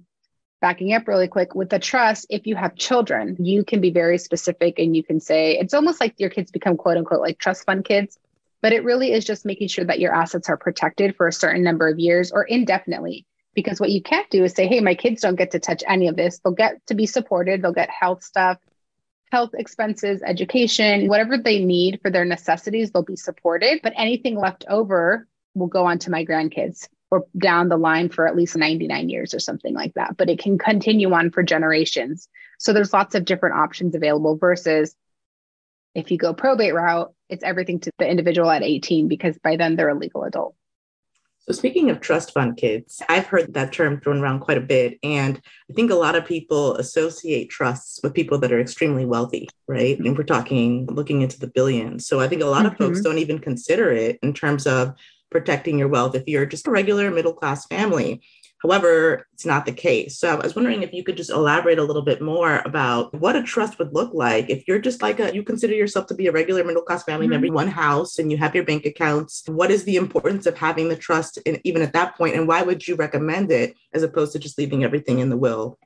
backing 0.61 0.93
up 0.93 1.07
really 1.07 1.27
quick 1.27 1.55
with 1.55 1.69
the 1.69 1.79
trust 1.79 2.27
if 2.29 2.45
you 2.45 2.55
have 2.55 2.75
children 2.75 3.35
you 3.39 3.63
can 3.63 3.81
be 3.81 3.89
very 3.89 4.19
specific 4.19 4.77
and 4.77 4.95
you 4.95 5.03
can 5.03 5.19
say 5.19 5.57
it's 5.57 5.73
almost 5.73 5.99
like 5.99 6.13
your 6.19 6.29
kids 6.29 6.51
become 6.51 6.77
quote 6.77 6.97
unquote 6.97 7.19
like 7.19 7.39
trust 7.39 7.65
fund 7.65 7.83
kids 7.83 8.19
but 8.61 8.73
it 8.73 8.83
really 8.83 9.11
is 9.11 9.25
just 9.25 9.45
making 9.45 9.67
sure 9.67 9.85
that 9.85 9.99
your 9.99 10.13
assets 10.13 10.49
are 10.49 10.57
protected 10.57 11.15
for 11.15 11.27
a 11.27 11.33
certain 11.33 11.63
number 11.63 11.87
of 11.87 11.99
years 11.99 12.31
or 12.31 12.43
indefinitely. 12.43 13.25
Because 13.53 13.81
what 13.81 13.89
you 13.89 14.01
can't 14.01 14.29
do 14.29 14.43
is 14.43 14.53
say 14.53 14.67
hey 14.67 14.79
my 14.79 14.95
kids 14.95 15.21
don't 15.21 15.35
get 15.35 15.51
to 15.51 15.59
touch 15.59 15.83
any 15.87 16.07
of 16.07 16.15
this. 16.15 16.39
They'll 16.39 16.53
get 16.53 16.85
to 16.87 16.95
be 16.95 17.05
supported. 17.05 17.61
They'll 17.61 17.73
get 17.73 17.89
health 17.89 18.23
stuff 18.23 18.57
health 19.31 19.51
expenses 19.53 20.21
education 20.25 21.07
whatever 21.07 21.37
they 21.37 21.63
need 21.63 22.01
for 22.01 22.11
their 22.11 22.25
necessities 22.25 22.91
they'll 22.91 23.01
be 23.01 23.15
supported. 23.15 23.79
But 23.81 23.93
anything 23.95 24.37
left 24.37 24.65
over 24.69 25.27
will 25.55 25.67
go 25.67 25.85
on 25.85 25.99
to 25.99 26.11
my 26.11 26.25
grandkids 26.25 26.87
or 27.11 27.25
down 27.37 27.67
the 27.69 27.77
line 27.77 28.09
for 28.09 28.25
at 28.25 28.35
least 28.35 28.55
99 28.55 29.09
years 29.09 29.33
or 29.33 29.39
something 29.39 29.73
like 29.73 29.93
that. 29.95 30.15
But 30.17 30.29
it 30.29 30.39
can 30.39 30.57
continue 30.57 31.11
on 31.13 31.29
for 31.29 31.43
generations. 31.43 32.29
So 32.57 32.73
there's 32.73 32.93
lots 32.93 33.15
of 33.15 33.25
different 33.25 33.55
options 33.55 33.93
available 33.93 34.37
versus 34.37 34.95
if 35.93 36.09
you 36.09 36.17
go 36.17 36.33
probate 36.33 36.73
route, 36.73 37.13
it's 37.29 37.43
everything 37.43 37.79
to 37.81 37.91
the 37.99 38.09
individual 38.09 38.49
at 38.49 38.63
18 38.63 39.09
because 39.09 39.37
by 39.39 39.57
then 39.57 39.75
they're 39.75 39.89
a 39.89 39.95
legal 39.95 40.23
adult. 40.23 40.55
So, 41.41 41.53
speaking 41.53 41.89
of 41.89 41.99
trust 41.99 42.33
fund 42.33 42.55
kids, 42.55 43.01
I've 43.09 43.25
heard 43.25 43.55
that 43.55 43.73
term 43.73 43.99
thrown 43.99 44.19
around 44.19 44.41
quite 44.41 44.59
a 44.59 44.61
bit. 44.61 44.99
And 45.01 45.41
I 45.69 45.73
think 45.73 45.89
a 45.89 45.95
lot 45.95 46.15
of 46.15 46.23
people 46.23 46.75
associate 46.75 47.49
trusts 47.49 47.99
with 48.03 48.13
people 48.13 48.37
that 48.37 48.51
are 48.51 48.59
extremely 48.59 49.05
wealthy, 49.05 49.49
right? 49.67 49.97
And 49.97 50.15
we're 50.15 50.23
talking 50.23 50.85
looking 50.85 51.23
into 51.23 51.39
the 51.39 51.47
billions. 51.47 52.05
So, 52.05 52.19
I 52.19 52.27
think 52.27 52.43
a 52.43 52.45
lot 52.45 52.59
mm-hmm. 52.59 52.67
of 52.67 52.77
folks 52.77 52.99
mm-hmm. 52.99 53.05
don't 53.05 53.17
even 53.17 53.39
consider 53.39 53.91
it 53.91 54.19
in 54.21 54.33
terms 54.33 54.67
of 54.67 54.93
protecting 55.31 55.79
your 55.79 55.87
wealth 55.87 56.13
if 56.13 56.23
you're 56.27 56.45
just 56.45 56.67
a 56.67 56.71
regular 56.71 57.09
middle 57.09 57.33
class 57.33 57.65
family. 57.65 58.21
However, 58.61 59.25
it's 59.33 59.45
not 59.45 59.65
the 59.65 59.71
case. 59.71 60.19
So 60.19 60.29
I 60.29 60.43
was 60.43 60.55
wondering 60.55 60.83
if 60.83 60.93
you 60.93 61.03
could 61.03 61.17
just 61.17 61.31
elaborate 61.31 61.79
a 61.79 61.83
little 61.83 62.03
bit 62.03 62.21
more 62.21 62.61
about 62.63 63.11
what 63.19 63.35
a 63.35 63.41
trust 63.41 63.79
would 63.79 63.91
look 63.91 64.13
like 64.13 64.51
if 64.51 64.67
you're 64.67 64.77
just 64.77 65.01
like 65.01 65.19
a, 65.19 65.33
you 65.33 65.41
consider 65.41 65.73
yourself 65.73 66.05
to 66.07 66.13
be 66.13 66.27
a 66.27 66.31
regular 66.31 66.63
middle 66.63 66.83
class 66.83 67.03
family 67.03 67.25
mm-hmm. 67.25 67.41
member, 67.41 67.53
one 67.53 67.67
house, 67.67 68.19
and 68.19 68.31
you 68.31 68.37
have 68.37 68.53
your 68.53 68.63
bank 68.63 68.85
accounts. 68.85 69.43
What 69.47 69.71
is 69.71 69.83
the 69.83 69.95
importance 69.95 70.45
of 70.45 70.55
having 70.55 70.89
the 70.89 70.95
trust, 70.95 71.39
and 71.47 71.59
even 71.63 71.81
at 71.81 71.93
that 71.93 72.15
point, 72.15 72.35
and 72.35 72.47
why 72.47 72.61
would 72.61 72.87
you 72.87 72.95
recommend 72.95 73.51
it 73.51 73.75
as 73.93 74.03
opposed 74.03 74.33
to 74.33 74.39
just 74.39 74.59
leaving 74.59 74.83
everything 74.83 75.19
in 75.19 75.29
the 75.29 75.37
will? 75.37 75.79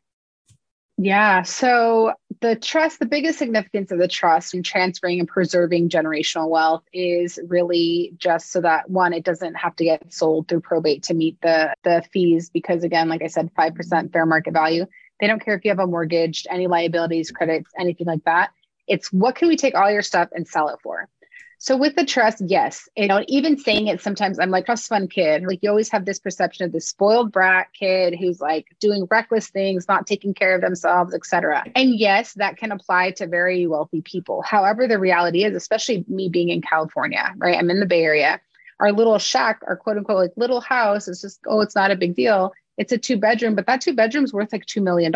Yeah. 0.97 1.41
So 1.41 2.13
the 2.39 2.55
trust, 2.55 2.99
the 2.99 3.05
biggest 3.05 3.37
significance 3.37 3.91
of 3.91 3.99
the 3.99 4.07
trust 4.07 4.53
in 4.53 4.63
transferring 4.63 5.19
and 5.19 5.27
preserving 5.27 5.89
generational 5.89 6.49
wealth 6.49 6.83
is 6.93 7.37
really 7.47 8.13
just 8.17 8.51
so 8.51 8.61
that 8.61 8.89
one, 8.89 9.11
it 9.11 9.25
doesn't 9.25 9.55
have 9.55 9.75
to 9.75 9.83
get 9.83 10.13
sold 10.13 10.47
through 10.47 10.61
probate 10.61 11.03
to 11.03 11.13
meet 11.13 11.39
the 11.41 11.73
the 11.83 12.01
fees. 12.13 12.49
Because 12.49 12.83
again, 12.83 13.09
like 13.09 13.21
I 13.21 13.27
said, 13.27 13.51
five 13.55 13.75
percent 13.75 14.13
fair 14.13 14.25
market 14.25 14.53
value. 14.53 14.85
They 15.19 15.27
don't 15.27 15.43
care 15.43 15.55
if 15.55 15.65
you 15.65 15.71
have 15.71 15.79
a 15.79 15.87
mortgage, 15.87 16.45
any 16.49 16.67
liabilities, 16.67 17.31
credits, 17.31 17.71
anything 17.77 18.07
like 18.07 18.23
that. 18.25 18.51
It's 18.87 19.11
what 19.11 19.35
can 19.35 19.47
we 19.49 19.57
take 19.57 19.75
all 19.75 19.91
your 19.91 20.01
stuff 20.01 20.29
and 20.33 20.47
sell 20.47 20.69
it 20.69 20.79
for? 20.81 21.09
So 21.57 21.77
with 21.77 21.95
the 21.95 22.05
trust, 22.05 22.41
yes, 22.45 22.87
you 22.95 23.07
know, 23.07 23.23
even 23.27 23.57
saying 23.57 23.87
it 23.87 24.01
sometimes 24.01 24.39
I'm 24.39 24.49
like 24.49 24.65
trust 24.65 24.87
fund 24.87 25.09
kid. 25.09 25.43
Like 25.43 25.59
you 25.61 25.69
always 25.69 25.89
have 25.89 26.05
this 26.05 26.19
perception 26.19 26.65
of 26.65 26.71
this 26.71 26.87
spoiled 26.87 27.31
brat 27.31 27.67
kid 27.77 28.15
who's 28.19 28.41
like 28.41 28.67
doing 28.79 29.07
reckless 29.09 29.49
things, 29.49 29.87
not 29.87 30.07
taking 30.07 30.33
care 30.33 30.55
of 30.55 30.61
themselves, 30.61 31.13
etc. 31.13 31.63
And 31.75 31.95
yes, 31.95 32.33
that 32.33 32.57
can 32.57 32.71
apply 32.71 33.11
to 33.11 33.27
very 33.27 33.67
wealthy 33.67 34.01
people. 34.01 34.41
However, 34.41 34.87
the 34.87 34.99
reality 34.99 35.43
is, 35.43 35.55
especially 35.55 36.05
me 36.07 36.29
being 36.29 36.49
in 36.49 36.61
California, 36.61 37.33
right? 37.37 37.57
I'm 37.57 37.69
in 37.69 37.79
the 37.79 37.85
Bay 37.85 38.03
Area. 38.03 38.41
Our 38.79 38.91
little 38.91 39.17
shack, 39.17 39.61
our 39.65 39.77
quote 39.77 39.97
unquote 39.97 40.17
like 40.17 40.33
little 40.35 40.61
house 40.61 41.07
is 41.07 41.21
just, 41.21 41.39
oh, 41.47 41.61
it's 41.61 41.75
not 41.75 41.91
a 41.91 41.95
big 41.95 42.15
deal. 42.15 42.53
It's 42.77 42.91
a 42.91 42.97
two 42.97 43.17
bedroom, 43.17 43.55
but 43.55 43.65
that 43.67 43.81
two 43.81 43.93
bedroom's 43.93 44.33
worth 44.33 44.51
like 44.51 44.65
$2 44.65 44.83
million, 44.83 45.13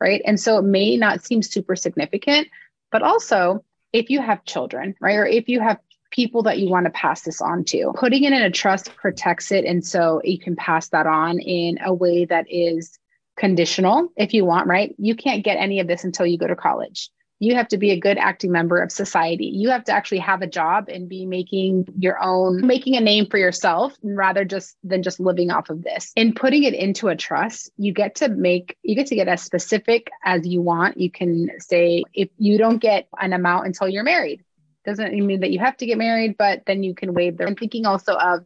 right? 0.00 0.22
And 0.24 0.40
so 0.40 0.58
it 0.58 0.62
may 0.62 0.96
not 0.96 1.24
seem 1.24 1.42
super 1.42 1.76
significant, 1.76 2.48
but 2.90 3.02
also 3.02 3.64
if 3.92 4.10
you 4.10 4.20
have 4.20 4.44
children, 4.44 4.94
right? 5.00 5.16
Or 5.16 5.26
if 5.26 5.48
you 5.48 5.60
have 5.60 5.78
people 6.10 6.42
that 6.42 6.58
you 6.58 6.68
want 6.68 6.86
to 6.86 6.90
pass 6.90 7.22
this 7.22 7.40
on 7.40 7.64
to, 7.64 7.92
putting 7.96 8.24
it 8.24 8.32
in 8.32 8.42
a 8.42 8.50
trust 8.50 8.94
protects 8.96 9.52
it. 9.52 9.64
And 9.64 9.84
so 9.84 10.20
you 10.24 10.38
can 10.38 10.56
pass 10.56 10.88
that 10.88 11.06
on 11.06 11.38
in 11.38 11.78
a 11.84 11.94
way 11.94 12.24
that 12.24 12.46
is 12.48 12.98
conditional 13.36 14.08
if 14.16 14.34
you 14.34 14.44
want, 14.44 14.66
right? 14.66 14.94
You 14.98 15.14
can't 15.14 15.44
get 15.44 15.56
any 15.56 15.80
of 15.80 15.86
this 15.86 16.04
until 16.04 16.26
you 16.26 16.36
go 16.36 16.46
to 16.46 16.56
college. 16.56 17.10
You 17.40 17.54
have 17.56 17.68
to 17.68 17.78
be 17.78 17.90
a 17.90 17.98
good 17.98 18.18
acting 18.18 18.52
member 18.52 18.80
of 18.80 18.92
society. 18.92 19.46
You 19.46 19.70
have 19.70 19.84
to 19.84 19.92
actually 19.92 20.18
have 20.18 20.42
a 20.42 20.46
job 20.46 20.88
and 20.88 21.08
be 21.08 21.24
making 21.24 21.86
your 21.98 22.22
own, 22.22 22.64
making 22.66 22.96
a 22.96 23.00
name 23.00 23.26
for 23.26 23.38
yourself 23.38 23.96
rather 24.02 24.44
just 24.44 24.76
than 24.84 25.02
just 25.02 25.18
living 25.18 25.50
off 25.50 25.70
of 25.70 25.82
this. 25.82 26.12
In 26.16 26.34
putting 26.34 26.64
it 26.64 26.74
into 26.74 27.08
a 27.08 27.16
trust, 27.16 27.70
you 27.78 27.94
get 27.94 28.16
to 28.16 28.28
make, 28.28 28.76
you 28.82 28.94
get 28.94 29.06
to 29.06 29.14
get 29.14 29.26
as 29.26 29.42
specific 29.42 30.10
as 30.22 30.46
you 30.46 30.60
want. 30.60 30.98
You 30.98 31.10
can 31.10 31.48
say, 31.58 32.04
if 32.12 32.28
you 32.36 32.58
don't 32.58 32.78
get 32.78 33.08
an 33.18 33.32
amount 33.32 33.66
until 33.66 33.88
you're 33.88 34.04
married, 34.04 34.44
doesn't 34.84 35.12
mean 35.12 35.40
that 35.40 35.50
you 35.50 35.60
have 35.60 35.78
to 35.78 35.86
get 35.86 35.96
married, 35.96 36.36
but 36.36 36.64
then 36.66 36.82
you 36.82 36.94
can 36.94 37.14
waive 37.14 37.38
them. 37.38 37.48
I'm 37.48 37.56
thinking 37.56 37.86
also 37.86 38.14
of 38.14 38.44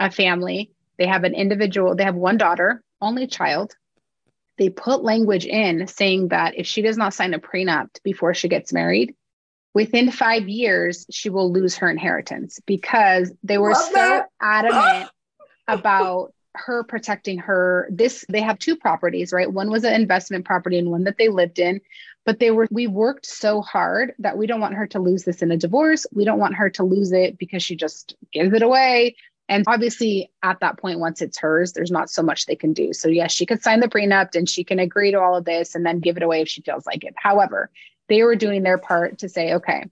a 0.00 0.10
family. 0.10 0.72
They 0.98 1.06
have 1.06 1.22
an 1.22 1.34
individual, 1.34 1.94
they 1.94 2.04
have 2.04 2.16
one 2.16 2.38
daughter, 2.38 2.82
only 3.00 3.28
child 3.28 3.76
they 4.58 4.70
put 4.70 5.02
language 5.02 5.46
in 5.46 5.86
saying 5.86 6.28
that 6.28 6.58
if 6.58 6.66
she 6.66 6.82
does 6.82 6.96
not 6.96 7.14
sign 7.14 7.34
a 7.34 7.38
prenup 7.38 7.88
before 8.02 8.34
she 8.34 8.48
gets 8.48 8.72
married, 8.72 9.14
within 9.74 10.10
five 10.10 10.48
years, 10.48 11.06
she 11.10 11.28
will 11.28 11.52
lose 11.52 11.76
her 11.76 11.90
inheritance 11.90 12.60
because 12.66 13.32
they 13.42 13.58
were 13.58 13.72
Love 13.72 13.82
so 13.82 13.92
that. 13.92 14.26
adamant 14.40 15.10
about 15.68 16.32
her 16.54 16.82
protecting 16.84 17.38
her. 17.38 17.86
This, 17.90 18.24
they 18.30 18.40
have 18.40 18.58
two 18.58 18.76
properties, 18.76 19.32
right? 19.32 19.52
One 19.52 19.70
was 19.70 19.84
an 19.84 19.92
investment 19.92 20.46
property 20.46 20.78
and 20.78 20.90
one 20.90 21.04
that 21.04 21.18
they 21.18 21.28
lived 21.28 21.58
in. 21.58 21.80
But 22.24 22.40
they 22.40 22.50
were, 22.50 22.66
we 22.72 22.88
worked 22.88 23.26
so 23.26 23.60
hard 23.60 24.14
that 24.18 24.36
we 24.36 24.48
don't 24.48 24.60
want 24.60 24.74
her 24.74 24.86
to 24.88 24.98
lose 24.98 25.22
this 25.22 25.42
in 25.42 25.52
a 25.52 25.56
divorce. 25.56 26.06
We 26.12 26.24
don't 26.24 26.40
want 26.40 26.56
her 26.56 26.70
to 26.70 26.82
lose 26.82 27.12
it 27.12 27.38
because 27.38 27.62
she 27.62 27.76
just 27.76 28.16
gives 28.32 28.52
it 28.52 28.62
away 28.62 29.14
and 29.48 29.64
obviously, 29.66 30.30
at 30.42 30.60
that 30.60 30.78
point, 30.78 30.98
once 30.98 31.22
it's 31.22 31.38
hers, 31.38 31.72
there's 31.72 31.90
not 31.90 32.10
so 32.10 32.22
much 32.22 32.46
they 32.46 32.56
can 32.56 32.72
do. 32.72 32.92
So, 32.92 33.08
yes, 33.08 33.32
she 33.32 33.46
could 33.46 33.62
sign 33.62 33.80
the 33.80 33.88
prenup 33.88 34.34
and 34.34 34.48
she 34.48 34.64
can 34.64 34.78
agree 34.78 35.12
to 35.12 35.20
all 35.20 35.36
of 35.36 35.44
this 35.44 35.74
and 35.74 35.86
then 35.86 36.00
give 36.00 36.16
it 36.16 36.22
away 36.22 36.40
if 36.42 36.48
she 36.48 36.62
feels 36.62 36.84
like 36.86 37.04
it. 37.04 37.14
However, 37.16 37.70
they 38.08 38.22
were 38.22 38.36
doing 38.36 38.62
their 38.62 38.78
part 38.78 39.18
to 39.18 39.28
say, 39.28 39.54
okay, 39.54 39.84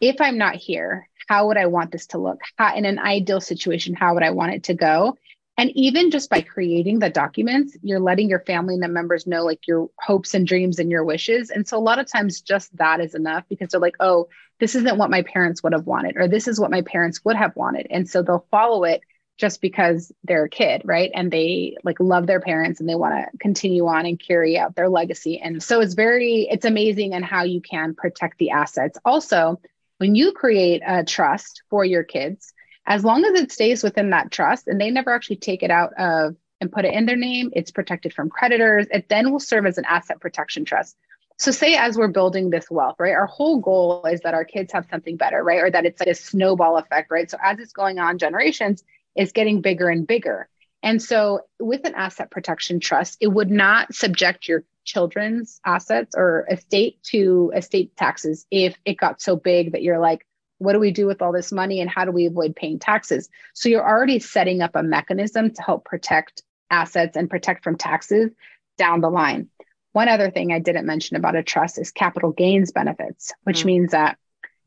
if 0.00 0.20
I'm 0.20 0.38
not 0.38 0.54
here, 0.54 1.08
how 1.28 1.48
would 1.48 1.56
I 1.56 1.66
want 1.66 1.90
this 1.90 2.06
to 2.08 2.18
look? 2.18 2.40
How, 2.56 2.76
in 2.76 2.84
an 2.84 2.98
ideal 2.98 3.40
situation, 3.40 3.94
how 3.94 4.14
would 4.14 4.22
I 4.22 4.30
want 4.30 4.54
it 4.54 4.64
to 4.64 4.74
go? 4.74 5.16
And 5.56 5.70
even 5.76 6.10
just 6.10 6.30
by 6.30 6.40
creating 6.40 6.98
the 6.98 7.10
documents, 7.10 7.76
you're 7.82 8.00
letting 8.00 8.28
your 8.28 8.40
family 8.40 8.74
and 8.74 8.82
the 8.82 8.88
members 8.88 9.26
know 9.26 9.44
like 9.44 9.66
your 9.66 9.88
hopes 10.00 10.34
and 10.34 10.46
dreams 10.46 10.78
and 10.78 10.90
your 10.90 11.04
wishes. 11.04 11.50
And 11.50 11.66
so 11.66 11.78
a 11.78 11.80
lot 11.80 12.00
of 12.00 12.10
times 12.10 12.40
just 12.40 12.76
that 12.76 13.00
is 13.00 13.14
enough 13.14 13.44
because 13.48 13.68
they're 13.68 13.80
like, 13.80 13.96
oh, 14.00 14.28
this 14.60 14.74
isn't 14.74 14.98
what 14.98 15.10
my 15.10 15.22
parents 15.22 15.62
would 15.62 15.72
have 15.72 15.86
wanted, 15.86 16.16
or 16.16 16.28
this 16.28 16.48
is 16.48 16.60
what 16.60 16.70
my 16.70 16.82
parents 16.82 17.24
would 17.24 17.36
have 17.36 17.56
wanted. 17.56 17.86
And 17.90 18.08
so 18.08 18.22
they'll 18.22 18.46
follow 18.50 18.84
it 18.84 19.00
just 19.36 19.60
because 19.60 20.12
they're 20.22 20.44
a 20.44 20.48
kid, 20.48 20.82
right? 20.84 21.10
And 21.12 21.30
they 21.30 21.76
like 21.82 21.98
love 21.98 22.26
their 22.26 22.40
parents 22.40 22.78
and 22.78 22.88
they 22.88 22.94
want 22.94 23.14
to 23.14 23.38
continue 23.38 23.86
on 23.86 24.06
and 24.06 24.20
carry 24.20 24.56
out 24.56 24.76
their 24.76 24.88
legacy. 24.88 25.40
And 25.40 25.60
so 25.62 25.80
it's 25.80 25.94
very, 25.94 26.46
it's 26.50 26.64
amazing 26.64 27.14
and 27.14 27.24
how 27.24 27.42
you 27.42 27.60
can 27.60 27.94
protect 27.94 28.38
the 28.38 28.50
assets. 28.50 28.96
Also, 29.04 29.60
when 29.98 30.14
you 30.14 30.32
create 30.32 30.82
a 30.86 31.04
trust 31.04 31.62
for 31.68 31.84
your 31.84 32.04
kids, 32.04 32.52
as 32.86 33.04
long 33.04 33.24
as 33.24 33.40
it 33.40 33.50
stays 33.50 33.82
within 33.82 34.10
that 34.10 34.30
trust 34.30 34.68
and 34.68 34.80
they 34.80 34.90
never 34.90 35.12
actually 35.12 35.36
take 35.36 35.62
it 35.62 35.70
out 35.70 35.92
of 35.98 36.36
and 36.60 36.70
put 36.70 36.84
it 36.84 36.94
in 36.94 37.06
their 37.06 37.16
name, 37.16 37.50
it's 37.54 37.72
protected 37.72 38.12
from 38.12 38.30
creditors. 38.30 38.86
It 38.90 39.08
then 39.08 39.32
will 39.32 39.40
serve 39.40 39.66
as 39.66 39.78
an 39.78 39.84
asset 39.84 40.20
protection 40.20 40.64
trust. 40.64 40.96
So, 41.36 41.50
say 41.50 41.74
as 41.74 41.96
we're 41.96 42.08
building 42.08 42.50
this 42.50 42.70
wealth, 42.70 42.96
right, 42.98 43.14
our 43.14 43.26
whole 43.26 43.58
goal 43.58 44.06
is 44.06 44.20
that 44.20 44.34
our 44.34 44.44
kids 44.44 44.72
have 44.72 44.86
something 44.90 45.16
better, 45.16 45.42
right? 45.42 45.60
Or 45.60 45.70
that 45.70 45.84
it's 45.84 46.00
like 46.00 46.08
a 46.08 46.14
snowball 46.14 46.76
effect, 46.78 47.10
right? 47.10 47.30
So, 47.30 47.38
as 47.42 47.58
it's 47.58 47.72
going 47.72 47.98
on 47.98 48.18
generations, 48.18 48.84
it's 49.16 49.32
getting 49.32 49.60
bigger 49.60 49.88
and 49.88 50.06
bigger. 50.06 50.48
And 50.82 51.02
so, 51.02 51.40
with 51.58 51.84
an 51.84 51.94
asset 51.94 52.30
protection 52.30 52.78
trust, 52.78 53.16
it 53.20 53.28
would 53.28 53.50
not 53.50 53.94
subject 53.94 54.46
your 54.46 54.64
children's 54.84 55.60
assets 55.64 56.14
or 56.16 56.46
estate 56.50 57.02
to 57.04 57.52
estate 57.56 57.96
taxes 57.96 58.46
if 58.50 58.76
it 58.84 58.98
got 58.98 59.20
so 59.20 59.34
big 59.34 59.72
that 59.72 59.82
you're 59.82 59.98
like, 59.98 60.26
what 60.58 60.72
do 60.72 60.78
we 60.78 60.92
do 60.92 61.06
with 61.06 61.20
all 61.20 61.32
this 61.32 61.50
money 61.50 61.80
and 61.80 61.90
how 61.90 62.04
do 62.04 62.12
we 62.12 62.26
avoid 62.26 62.54
paying 62.54 62.78
taxes? 62.78 63.28
So 63.54 63.68
you're 63.68 63.86
already 63.86 64.18
setting 64.20 64.62
up 64.62 64.76
a 64.76 64.82
mechanism 64.82 65.52
to 65.52 65.62
help 65.62 65.84
protect 65.84 66.42
assets 66.70 67.16
and 67.16 67.28
protect 67.28 67.64
from 67.64 67.76
taxes 67.76 68.30
down 68.76 69.00
the 69.00 69.10
line. 69.10 69.48
One 69.94 70.08
other 70.08 70.30
thing 70.30 70.52
I 70.52 70.58
didn't 70.58 70.86
mention 70.86 71.16
about 71.16 71.36
a 71.36 71.42
trust 71.42 71.78
is 71.78 71.90
capital 71.90 72.32
gains 72.32 72.72
benefits, 72.72 73.32
which 73.44 73.62
mm 73.62 73.66
means 73.66 73.92
that 73.92 74.18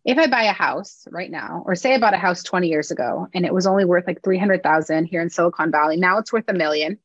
if 0.06 0.18
I 0.18 0.28
buy 0.28 0.44
a 0.44 0.54
house 0.54 1.06
right 1.12 1.30
now, 1.30 1.64
or 1.66 1.76
say 1.76 1.94
I 1.94 2.00
bought 2.00 2.14
a 2.14 2.18
house 2.18 2.42
20 2.42 2.70
years 2.70 2.92
ago 2.92 3.28
and 3.34 3.46
it 3.46 3.54
was 3.54 3.68
only 3.68 3.84
worth 3.84 4.08
like 4.08 4.24
300,000 4.24 5.04
here 5.06 5.22
in 5.22 5.30
Silicon 5.30 5.70
Valley, 5.70 5.98
now 5.98 6.18
it's 6.18 6.32
worth 6.32 6.48
a 6.48 6.54
million 6.54 6.98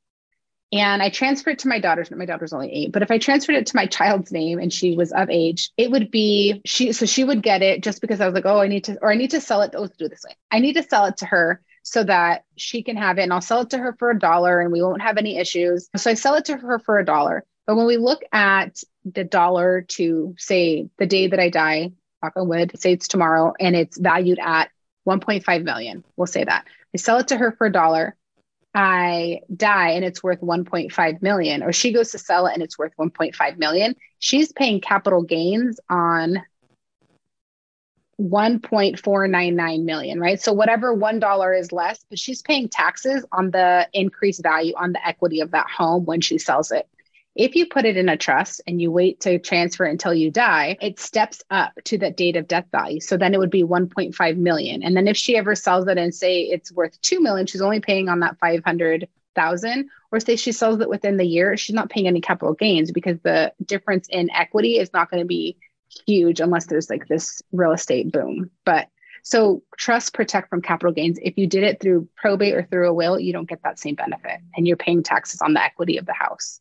and 0.72 1.02
I 1.02 1.10
transferred 1.10 1.52
it 1.52 1.58
to 1.60 1.68
my 1.68 1.78
daughter's. 1.78 2.10
My 2.10 2.24
daughter's 2.24 2.54
only 2.54 2.72
eight, 2.72 2.92
but 2.92 3.02
if 3.02 3.10
I 3.10 3.18
transferred 3.18 3.56
it 3.56 3.66
to 3.66 3.76
my 3.76 3.86
child's 3.86 4.32
name 4.32 4.58
and 4.58 4.72
she 4.72 4.96
was 4.96 5.12
of 5.12 5.28
age, 5.28 5.70
it 5.76 5.90
would 5.90 6.10
be 6.10 6.62
she. 6.64 6.92
So 6.92 7.04
she 7.04 7.24
would 7.24 7.42
get 7.42 7.60
it 7.60 7.82
just 7.82 8.00
because 8.00 8.20
I 8.20 8.26
was 8.26 8.34
like, 8.34 8.46
oh, 8.46 8.60
I 8.60 8.68
need 8.68 8.84
to, 8.84 8.98
or 9.02 9.12
I 9.12 9.14
need 9.14 9.32
to 9.32 9.40
sell 9.40 9.60
it. 9.60 9.74
Oh, 9.76 9.82
let's 9.82 9.96
do 9.96 10.06
it 10.06 10.08
this 10.08 10.24
way. 10.24 10.34
I 10.50 10.60
need 10.60 10.74
to 10.74 10.82
sell 10.82 11.04
it 11.04 11.18
to 11.18 11.26
her 11.26 11.60
so 11.82 12.04
that 12.04 12.44
she 12.56 12.82
can 12.82 12.96
have 12.96 13.18
it, 13.18 13.24
and 13.24 13.32
I'll 13.32 13.42
sell 13.42 13.60
it 13.60 13.70
to 13.70 13.78
her 13.78 13.94
for 13.98 14.10
a 14.10 14.18
dollar, 14.18 14.60
and 14.60 14.72
we 14.72 14.82
won't 14.82 15.02
have 15.02 15.18
any 15.18 15.36
issues. 15.36 15.90
So 15.96 16.10
I 16.10 16.14
sell 16.14 16.36
it 16.36 16.46
to 16.46 16.56
her 16.56 16.78
for 16.78 16.98
a 16.98 17.04
dollar. 17.04 17.44
But 17.66 17.76
when 17.76 17.86
we 17.86 17.96
look 17.96 18.22
at 18.32 18.82
the 19.04 19.24
dollar 19.24 19.82
to 19.82 20.34
say 20.38 20.88
the 20.98 21.06
day 21.06 21.28
that 21.28 21.40
I 21.40 21.48
die, 21.48 21.92
knock 22.22 22.32
on 22.36 22.48
wood, 22.48 22.72
say 22.78 22.92
it's 22.92 23.08
tomorrow, 23.08 23.54
and 23.58 23.76
it's 23.76 23.98
valued 23.98 24.38
at 24.40 24.70
1.5 25.08 25.64
million. 25.64 26.04
We'll 26.16 26.26
say 26.26 26.44
that 26.44 26.66
I 26.94 26.98
sell 26.98 27.18
it 27.18 27.28
to 27.28 27.36
her 27.36 27.52
for 27.52 27.66
a 27.66 27.72
dollar 27.72 28.16
I 28.74 29.40
die 29.54 29.90
and 29.90 30.04
it's 30.04 30.22
worth 30.22 30.40
1.5 30.40 31.22
million, 31.22 31.62
or 31.62 31.72
she 31.72 31.92
goes 31.92 32.10
to 32.12 32.18
sell 32.18 32.46
it 32.46 32.54
and 32.54 32.62
it's 32.62 32.78
worth 32.78 32.92
1.5 32.98 33.58
million, 33.58 33.94
she's 34.18 34.52
paying 34.52 34.80
capital 34.80 35.22
gains 35.22 35.78
on 35.90 36.42
1.499 38.20 39.84
million, 39.84 40.20
right? 40.20 40.40
So 40.40 40.52
whatever 40.52 40.96
$1 40.96 41.60
is 41.60 41.72
less, 41.72 42.04
but 42.08 42.18
she's 42.18 42.40
paying 42.40 42.68
taxes 42.68 43.24
on 43.32 43.50
the 43.50 43.88
increased 43.92 44.42
value 44.42 44.74
on 44.76 44.92
the 44.92 45.06
equity 45.06 45.40
of 45.40 45.50
that 45.50 45.68
home 45.68 46.04
when 46.04 46.20
she 46.20 46.38
sells 46.38 46.70
it. 46.70 46.88
If 47.34 47.54
you 47.54 47.66
put 47.66 47.86
it 47.86 47.96
in 47.96 48.10
a 48.10 48.16
trust 48.16 48.60
and 48.66 48.80
you 48.80 48.90
wait 48.90 49.20
to 49.20 49.38
transfer 49.38 49.84
until 49.84 50.12
you 50.12 50.30
die, 50.30 50.76
it 50.82 51.00
steps 51.00 51.42
up 51.50 51.72
to 51.84 51.96
the 51.96 52.10
date 52.10 52.36
of 52.36 52.46
death 52.46 52.66
value. 52.70 53.00
So 53.00 53.16
then 53.16 53.32
it 53.32 53.38
would 53.38 53.50
be 53.50 53.64
1.5 53.64 54.36
million. 54.36 54.82
And 54.82 54.94
then 54.94 55.08
if 55.08 55.16
she 55.16 55.36
ever 55.36 55.54
sells 55.54 55.88
it 55.88 55.96
and 55.96 56.14
say 56.14 56.42
it's 56.42 56.70
worth 56.70 57.00
2 57.00 57.20
million, 57.20 57.46
she's 57.46 57.62
only 57.62 57.80
paying 57.80 58.10
on 58.10 58.20
that 58.20 58.38
500,000 58.38 59.88
or 60.10 60.20
say 60.20 60.36
she 60.36 60.52
sells 60.52 60.80
it 60.80 60.90
within 60.90 61.16
the 61.16 61.24
year, 61.24 61.56
she's 61.56 61.74
not 61.74 61.88
paying 61.88 62.06
any 62.06 62.20
capital 62.20 62.52
gains 62.52 62.92
because 62.92 63.18
the 63.22 63.52
difference 63.64 64.08
in 64.10 64.30
equity 64.30 64.78
is 64.78 64.92
not 64.92 65.10
going 65.10 65.22
to 65.22 65.26
be 65.26 65.56
huge 66.06 66.40
unless 66.40 66.66
there's 66.66 66.90
like 66.90 67.08
this 67.08 67.40
real 67.50 67.72
estate 67.72 68.12
boom. 68.12 68.50
But 68.66 68.88
so 69.22 69.62
trust 69.78 70.12
protect 70.12 70.50
from 70.50 70.60
capital 70.60 70.92
gains. 70.92 71.18
If 71.22 71.38
you 71.38 71.46
did 71.46 71.62
it 71.62 71.80
through 71.80 72.08
probate 72.16 72.54
or 72.54 72.64
through 72.64 72.90
a 72.90 72.94
will, 72.94 73.18
you 73.18 73.32
don't 73.32 73.48
get 73.48 73.62
that 73.62 73.78
same 73.78 73.94
benefit 73.94 74.40
and 74.54 74.66
you're 74.66 74.76
paying 74.76 75.02
taxes 75.02 75.40
on 75.40 75.54
the 75.54 75.62
equity 75.62 75.96
of 75.96 76.04
the 76.04 76.12
house. 76.12 76.60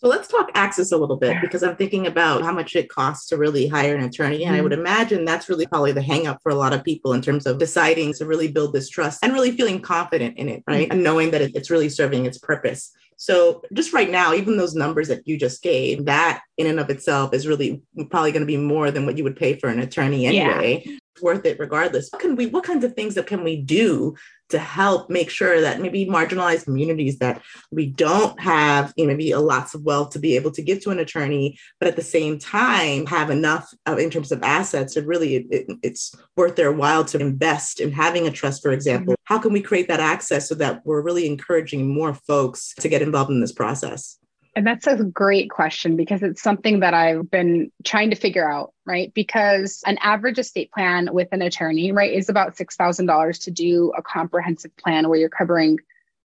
So 0.00 0.06
let's 0.06 0.28
talk 0.28 0.50
access 0.54 0.92
a 0.92 0.96
little 0.96 1.16
bit 1.16 1.40
because 1.40 1.64
I'm 1.64 1.74
thinking 1.74 2.06
about 2.06 2.42
how 2.42 2.52
much 2.52 2.76
it 2.76 2.88
costs 2.88 3.26
to 3.28 3.36
really 3.36 3.66
hire 3.66 3.96
an 3.96 4.04
attorney. 4.04 4.44
And 4.44 4.52
mm-hmm. 4.52 4.54
I 4.54 4.60
would 4.60 4.70
mm-hmm. 4.70 4.82
imagine 4.82 5.24
that's 5.24 5.48
really 5.48 5.66
probably 5.66 5.90
the 5.90 6.00
hangup 6.00 6.38
for 6.40 6.50
a 6.50 6.54
lot 6.54 6.72
of 6.72 6.84
people 6.84 7.14
in 7.14 7.22
terms 7.22 7.46
of 7.46 7.58
deciding 7.58 8.12
to 8.14 8.26
really 8.26 8.46
build 8.46 8.72
this 8.72 8.88
trust 8.88 9.24
and 9.24 9.32
really 9.32 9.50
feeling 9.50 9.80
confident 9.80 10.38
in 10.38 10.48
it, 10.48 10.62
right? 10.68 10.84
Mm-hmm. 10.84 10.92
And 10.92 11.02
knowing 11.02 11.32
that 11.32 11.40
it's 11.40 11.68
really 11.68 11.88
serving 11.88 12.26
its 12.26 12.38
purpose. 12.38 12.92
So 13.16 13.62
just 13.72 13.92
right 13.92 14.08
now, 14.08 14.32
even 14.34 14.56
those 14.56 14.76
numbers 14.76 15.08
that 15.08 15.26
you 15.26 15.36
just 15.36 15.60
gave, 15.62 16.04
that 16.04 16.42
in 16.56 16.68
and 16.68 16.78
of 16.78 16.90
itself 16.90 17.34
is 17.34 17.48
really 17.48 17.82
probably 18.10 18.30
going 18.30 18.42
to 18.42 18.46
be 18.46 18.56
more 18.56 18.92
than 18.92 19.04
what 19.04 19.18
you 19.18 19.24
would 19.24 19.34
pay 19.34 19.58
for 19.58 19.68
an 19.68 19.80
attorney 19.80 20.26
anyway. 20.26 20.84
Yeah. 20.86 20.96
Worth 21.20 21.44
it 21.44 21.58
regardless. 21.58 22.10
What 22.10 22.22
can 22.22 22.36
we 22.36 22.46
what 22.46 22.62
kinds 22.62 22.84
of 22.84 22.94
things 22.94 23.16
that 23.16 23.26
can 23.26 23.42
we 23.42 23.60
do 23.60 24.14
to 24.48 24.58
help 24.58 25.10
make 25.10 25.30
sure 25.30 25.60
that 25.60 25.80
maybe 25.80 26.06
marginalized 26.06 26.64
communities 26.64 27.18
that 27.18 27.42
we 27.70 27.86
don't 27.86 28.38
have 28.40 28.92
you 28.96 29.04
know, 29.04 29.08
maybe 29.08 29.30
a 29.32 29.40
lots 29.40 29.74
of 29.74 29.82
wealth 29.82 30.10
to 30.10 30.18
be 30.18 30.36
able 30.36 30.50
to 30.50 30.62
give 30.62 30.82
to 30.82 30.90
an 30.90 30.98
attorney, 30.98 31.58
but 31.78 31.88
at 31.88 31.96
the 31.96 32.02
same 32.02 32.38
time 32.38 33.06
have 33.06 33.30
enough 33.30 33.68
of, 33.86 33.98
in 33.98 34.10
terms 34.10 34.32
of 34.32 34.42
assets 34.42 34.94
to 34.94 35.02
really 35.02 35.36
it, 35.50 35.66
it's 35.82 36.14
worth 36.36 36.56
their 36.56 36.72
while 36.72 37.04
to 37.04 37.18
invest 37.18 37.80
in 37.80 37.92
having 37.92 38.26
a 38.26 38.30
trust, 38.30 38.62
for 38.62 38.72
example. 38.72 39.14
Mm-hmm. 39.14 39.34
How 39.34 39.38
can 39.38 39.52
we 39.52 39.60
create 39.60 39.88
that 39.88 40.00
access 40.00 40.48
so 40.48 40.54
that 40.56 40.84
we're 40.84 41.02
really 41.02 41.26
encouraging 41.26 41.92
more 41.92 42.14
folks 42.14 42.74
to 42.80 42.88
get 42.88 43.02
involved 43.02 43.30
in 43.30 43.40
this 43.40 43.52
process? 43.52 44.18
And 44.58 44.66
that's 44.66 44.88
a 44.88 45.04
great 45.04 45.50
question 45.50 45.94
because 45.94 46.20
it's 46.20 46.42
something 46.42 46.80
that 46.80 46.92
I've 46.92 47.30
been 47.30 47.70
trying 47.84 48.10
to 48.10 48.16
figure 48.16 48.50
out, 48.50 48.74
right? 48.84 49.14
Because 49.14 49.84
an 49.86 49.98
average 50.02 50.36
estate 50.36 50.72
plan 50.72 51.10
with 51.12 51.28
an 51.30 51.42
attorney, 51.42 51.92
right, 51.92 52.12
is 52.12 52.28
about 52.28 52.56
$6,000 52.56 53.44
to 53.44 53.50
do 53.52 53.92
a 53.96 54.02
comprehensive 54.02 54.76
plan 54.76 55.08
where 55.08 55.16
you're 55.16 55.28
covering 55.28 55.78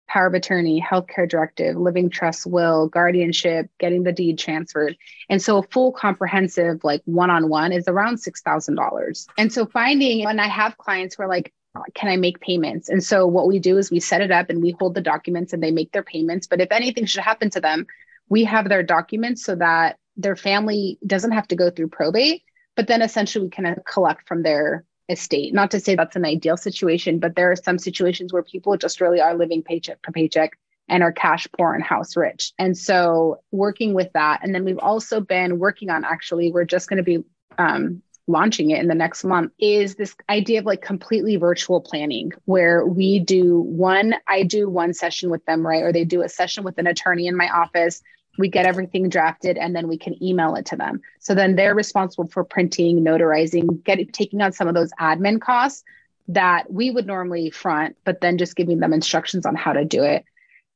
power 0.07 0.29
of 0.29 0.35
attorney, 0.35 0.81
healthcare 0.81 1.29
directive, 1.29 1.75
living 1.75 2.09
trust, 2.09 2.47
will, 2.47 2.87
guardianship, 2.87 3.69
getting 3.81 4.05
the 4.05 4.13
deed 4.13 4.39
transferred. 4.39 4.97
And 5.29 5.43
so 5.43 5.59
a 5.59 5.65
full 5.65 5.91
comprehensive, 5.91 6.85
like 6.85 7.03
one 7.07 7.31
on 7.31 7.49
one, 7.49 7.73
is 7.73 7.89
around 7.89 8.19
$6,000. 8.19 9.27
And 9.39 9.53
so 9.53 9.67
finding, 9.67 10.25
when 10.25 10.39
I 10.39 10.47
have 10.47 10.79
clients 10.79 11.17
who 11.17 11.25
are 11.25 11.29
like, 11.29 11.53
can 11.97 12.09
I 12.09 12.17
make 12.17 12.39
payments? 12.39 12.91
And 12.91 13.03
so 13.03 13.27
what 13.27 13.49
we 13.49 13.59
do 13.59 13.77
is 13.77 13.91
we 13.91 13.99
set 13.99 14.21
it 14.21 14.31
up 14.31 14.51
and 14.51 14.63
we 14.63 14.77
hold 14.79 14.95
the 14.95 15.01
documents 15.01 15.53
and 15.53 15.61
they 15.61 15.73
make 15.73 15.91
their 15.91 16.05
payments. 16.05 16.47
But 16.47 16.61
if 16.61 16.71
anything 16.71 17.07
should 17.07 17.25
happen 17.25 17.51
to 17.51 17.61
them, 17.61 17.89
we 18.31 18.45
have 18.45 18.69
their 18.69 18.83
documents 18.83 19.45
so 19.45 19.55
that 19.57 19.99
their 20.17 20.37
family 20.37 20.99
doesn't 21.07 21.33
have 21.33 21.49
to 21.49 21.57
go 21.57 21.71
through 21.71 21.89
probate 21.89 22.43
but 22.77 22.87
then 22.87 23.03
essentially 23.03 23.45
we 23.45 23.51
can 23.51 23.77
collect 23.85 24.27
from 24.27 24.43
their 24.43 24.85
estate. 25.11 25.53
Not 25.53 25.71
to 25.73 25.81
say 25.81 25.97
that's 25.97 26.17
an 26.17 26.25
ideal 26.25 26.57
situation, 26.57 27.19
but 27.19 27.35
there 27.35 27.51
are 27.51 27.57
some 27.57 27.79
situations 27.79 28.33
where 28.33 28.43
people 28.43 28.77
just 28.77 29.01
really 29.01 29.21
are 29.21 29.35
living 29.35 29.63
paycheck 29.63 30.01
to 30.03 30.13
paycheck 30.13 30.57
and 30.89 31.03
are 31.03 31.13
cash 31.13 31.47
poor 31.57 31.75
and 31.75 31.85
house 31.85 32.17
rich. 32.17 32.53
And 32.59 32.77
so 32.77 33.43
working 33.51 33.93
with 33.93 34.11
that. 34.15 34.41
And 34.43 34.55
then 34.55 34.65
we've 34.65 34.79
also 34.79 35.21
been 35.21 35.59
working 35.59 35.91
on 35.91 36.05
actually, 36.05 36.51
we're 36.51 36.65
just 36.65 36.89
going 36.89 36.97
to 36.99 37.03
be 37.03 37.25
um, 37.59 38.03
launching 38.27 38.71
it 38.71 38.81
in 38.81 38.87
the 38.87 38.95
next 38.95 39.25
month 39.25 39.53
is 39.59 39.97
this 39.97 40.15
idea 40.29 40.61
of 40.61 40.65
like 40.65 40.81
completely 40.81 41.37
virtual 41.37 41.81
planning 41.81 42.31
where 42.45 42.87
we 42.87 43.19
do 43.19 43.61
one 43.63 44.15
i 44.29 44.45
do 44.45 44.69
one 44.69 44.95
session 44.95 45.31
with 45.31 45.45
them 45.47 45.67
right 45.67 45.83
or 45.83 45.93
they 45.93 46.05
do 46.05 46.23
a 46.23 46.29
session 46.29 46.63
with 46.63 46.79
an 46.79 46.87
attorney 46.87 47.27
in 47.27 47.37
my 47.37 47.49
office 47.49 48.01
we 48.41 48.49
get 48.49 48.67
everything 48.67 49.09
drafted 49.09 49.57
and 49.57 49.75
then 49.75 49.89
we 49.89 49.99
can 49.99 50.23
email 50.23 50.55
it 50.55 50.67
to 50.67 50.77
them. 50.77 51.01
So 51.21 51.35
then 51.35 51.57
they're 51.57 51.75
responsible 51.75 52.29
for 52.29 52.45
printing 52.45 53.05
notarizing 53.05 53.83
getting 53.85 54.09
taking 54.09 54.43
on 54.43 54.53
some 54.53 54.69
of 54.69 54.75
those 54.75 54.91
admin 55.01 55.41
costs 55.41 55.85
that 56.29 56.73
we 56.73 56.91
would 56.91 57.07
normally 57.07 57.51
front 57.51 57.97
but 58.05 58.21
then 58.21 58.39
just 58.39 58.57
giving 58.57 58.81
them 58.81 58.93
instructions 58.93 59.47
on 59.47 59.55
how 59.55 59.73
to 59.73 59.85
do 59.85 60.03
it. 60.03 60.25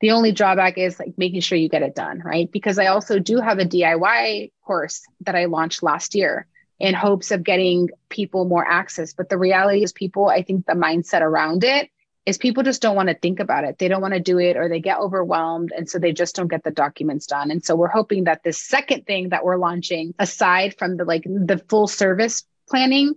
The 0.01 0.11
only 0.11 0.33
drawback 0.33 0.77
is 0.77 0.99
like 0.99 1.15
making 1.17 1.41
sure 1.41 1.57
you 1.57 1.69
get 1.69 1.83
it 1.83 1.95
done 1.95 2.21
right? 2.25 2.51
Because 2.51 2.79
i 2.79 2.87
also 2.87 3.19
do 3.19 3.41
have 3.41 3.59
a 3.59 3.65
diy 3.65 4.53
course 4.65 5.03
that 5.23 5.35
i 5.35 5.47
launched 5.47 5.83
last 5.83 6.15
year 6.15 6.47
in 6.79 6.95
hopes 6.95 7.31
of 7.31 7.45
getting 7.45 7.89
people 8.09 8.45
more 8.45 8.67
access. 8.67 9.13
But 9.13 9.29
the 9.29 9.39
reality 9.39 9.83
is, 9.83 9.93
people, 9.93 10.29
I 10.29 10.43
think 10.43 10.67
the 10.67 10.73
mindset 10.73 11.21
around 11.21 11.65
it 11.65 11.89
is 12.27 12.39
people 12.39 12.63
just 12.63 12.81
don't 12.81 12.97
want 12.97 13.09
to 13.09 13.15
think 13.15 13.39
about 13.39 13.65
it. 13.65 13.79
They 13.79 13.89
don't 13.89 14.01
want 14.01 14.15
to 14.15 14.21
do 14.21 14.39
it 14.39 14.57
or 14.57 14.69
they 14.69 14.81
get 14.81 14.99
overwhelmed. 14.99 15.73
And 15.77 15.89
so 15.89 15.99
they 15.99 16.13
just 16.13 16.35
don't 16.35 16.49
get 16.49 16.65
the 16.65 16.71
documents 16.71 17.27
done. 17.27 17.51
And 17.51 17.65
so 17.65 17.77
we're 17.77 17.89
hoping 17.89 18.25
that 18.25 18.43
this 18.43 18.59
second 18.59 19.07
thing 19.07 19.29
that 19.31 19.45
we're 19.45 19.59
launching, 19.59 20.15
aside 20.19 20.77
from 20.79 20.97
the 20.97 21.05
like 21.05 21.25
the 21.25 21.63
full 21.69 21.87
service 21.87 22.45
planning, 22.69 23.15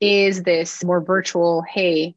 is 0.00 0.42
this 0.42 0.84
more 0.84 1.00
virtual, 1.00 1.62
hey, 1.62 2.14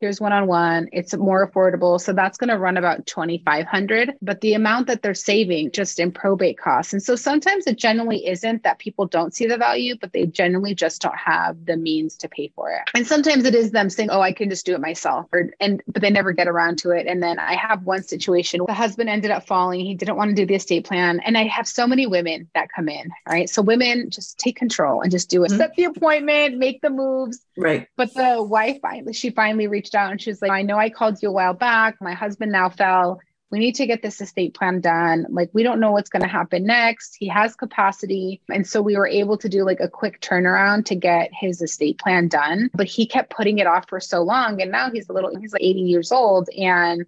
here's 0.00 0.20
one-on-one. 0.20 0.88
It's 0.92 1.14
more 1.16 1.48
affordable. 1.48 2.00
So 2.00 2.12
that's 2.12 2.38
going 2.38 2.48
to 2.48 2.58
run 2.58 2.76
about 2.76 3.06
2500 3.06 4.16
but 4.22 4.40
the 4.40 4.54
amount 4.54 4.86
that 4.86 5.02
they're 5.02 5.14
saving 5.14 5.70
just 5.72 6.00
in 6.00 6.10
probate 6.10 6.58
costs. 6.58 6.92
And 6.92 7.02
so 7.02 7.16
sometimes 7.16 7.66
it 7.66 7.76
generally 7.76 8.26
isn't 8.26 8.62
that 8.62 8.78
people 8.78 9.06
don't 9.06 9.34
see 9.34 9.46
the 9.46 9.58
value 9.58 9.94
but 10.00 10.12
they 10.12 10.26
generally 10.26 10.74
just 10.74 11.02
don't 11.02 11.16
have 11.16 11.66
the 11.66 11.76
means 11.76 12.16
to 12.16 12.28
pay 12.28 12.50
for 12.54 12.70
it. 12.70 12.82
And 12.94 13.06
sometimes 13.06 13.44
it 13.44 13.54
is 13.54 13.70
them 13.70 13.90
saying 13.90 14.10
oh 14.10 14.20
i 14.20 14.32
can 14.32 14.48
just 14.48 14.66
do 14.66 14.74
it 14.74 14.80
myself 14.80 15.26
or 15.32 15.50
and 15.60 15.82
but 15.86 16.02
they 16.02 16.10
never 16.10 16.32
get 16.32 16.48
around 16.48 16.78
to 16.78 16.90
it. 16.90 17.06
And 17.06 17.22
then 17.22 17.38
i 17.38 17.54
have 17.54 17.84
one 17.84 18.02
situation 18.02 18.60
the 18.66 18.74
husband 18.74 19.08
ended 19.08 19.30
up 19.30 19.46
falling. 19.46 19.80
He 19.80 19.94
didn't 19.94 20.16
want 20.16 20.30
to 20.30 20.34
do 20.34 20.46
the 20.46 20.54
estate 20.54 20.86
plan. 20.86 21.20
And 21.20 21.36
i 21.36 21.44
have 21.44 21.68
so 21.68 21.86
many 21.86 22.06
women 22.06 22.48
that 22.54 22.68
come 22.74 22.88
in 22.88 23.10
right? 23.28 23.48
So 23.48 23.62
women 23.62 24.10
just 24.10 24.38
take 24.38 24.56
control 24.56 25.02
and 25.02 25.10
just 25.10 25.30
do 25.30 25.44
it. 25.44 25.48
Mm-hmm. 25.50 25.58
set 25.58 25.74
the 25.76 25.84
appointment 25.84 26.58
make 26.58 26.80
the 26.80 26.90
moves 26.90 27.40
right 27.60 27.88
but 27.96 28.12
the 28.14 28.42
wife 28.42 28.78
finally 28.82 29.12
she 29.12 29.30
finally 29.30 29.66
reached 29.66 29.94
out 29.94 30.10
and 30.10 30.20
she 30.20 30.30
was 30.30 30.42
like, 30.42 30.50
I 30.50 30.62
know 30.62 30.76
I 30.76 30.90
called 30.90 31.22
you 31.22 31.28
a 31.28 31.32
while 31.32 31.54
back. 31.54 31.96
My 32.00 32.14
husband 32.14 32.52
now 32.52 32.68
fell. 32.68 33.20
We 33.50 33.58
need 33.58 33.74
to 33.76 33.86
get 33.86 34.00
this 34.00 34.20
estate 34.20 34.54
plan 34.54 34.80
done. 34.80 35.26
Like, 35.28 35.50
we 35.52 35.64
don't 35.64 35.80
know 35.80 35.90
what's 35.90 36.08
going 36.08 36.22
to 36.22 36.28
happen 36.28 36.64
next. 36.64 37.16
He 37.18 37.26
has 37.26 37.56
capacity. 37.56 38.40
And 38.48 38.64
so 38.64 38.80
we 38.80 38.96
were 38.96 39.08
able 39.08 39.36
to 39.38 39.48
do 39.48 39.64
like 39.64 39.80
a 39.80 39.88
quick 39.88 40.20
turnaround 40.20 40.84
to 40.86 40.94
get 40.94 41.30
his 41.32 41.60
estate 41.60 41.98
plan 41.98 42.28
done. 42.28 42.70
But 42.74 42.86
he 42.86 43.06
kept 43.06 43.34
putting 43.34 43.58
it 43.58 43.66
off 43.66 43.88
for 43.88 43.98
so 43.98 44.22
long. 44.22 44.62
And 44.62 44.70
now 44.70 44.90
he's 44.92 45.08
a 45.08 45.12
little, 45.12 45.36
he's 45.36 45.52
like 45.52 45.62
80 45.62 45.80
years 45.80 46.12
old 46.12 46.48
and 46.56 47.04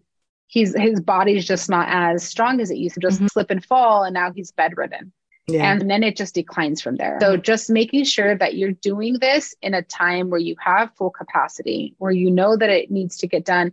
he's, 0.49 0.75
his 0.77 1.01
body's 1.01 1.47
just 1.47 1.71
not 1.71 1.89
as 1.89 2.25
strong 2.25 2.61
as 2.61 2.73
it 2.73 2.79
used 2.79 2.97
to 2.97 3.01
just 3.01 3.19
mm-hmm. 3.19 3.29
slip 3.29 3.51
and 3.51 3.65
fall. 3.65 4.03
And 4.03 4.15
now 4.15 4.33
he's 4.33 4.51
bedridden. 4.51 5.13
Yeah. 5.53 5.73
And 5.73 5.91
then 5.91 6.03
it 6.03 6.17
just 6.17 6.35
declines 6.35 6.81
from 6.81 6.97
there. 6.97 7.19
So 7.21 7.37
just 7.37 7.71
making 7.71 8.05
sure 8.05 8.37
that 8.37 8.57
you're 8.57 8.73
doing 8.73 9.19
this 9.21 9.55
in 9.63 9.75
a 9.75 9.83
time 9.83 10.31
where 10.31 10.41
you 10.41 10.57
have 10.59 10.95
full 10.97 11.11
capacity, 11.11 11.95
where 11.99 12.13
you 12.13 12.31
know 12.31 12.57
that 12.57 12.71
it 12.71 12.91
needs 12.91 13.19
to 13.19 13.27
get 13.27 13.45
done. 13.45 13.73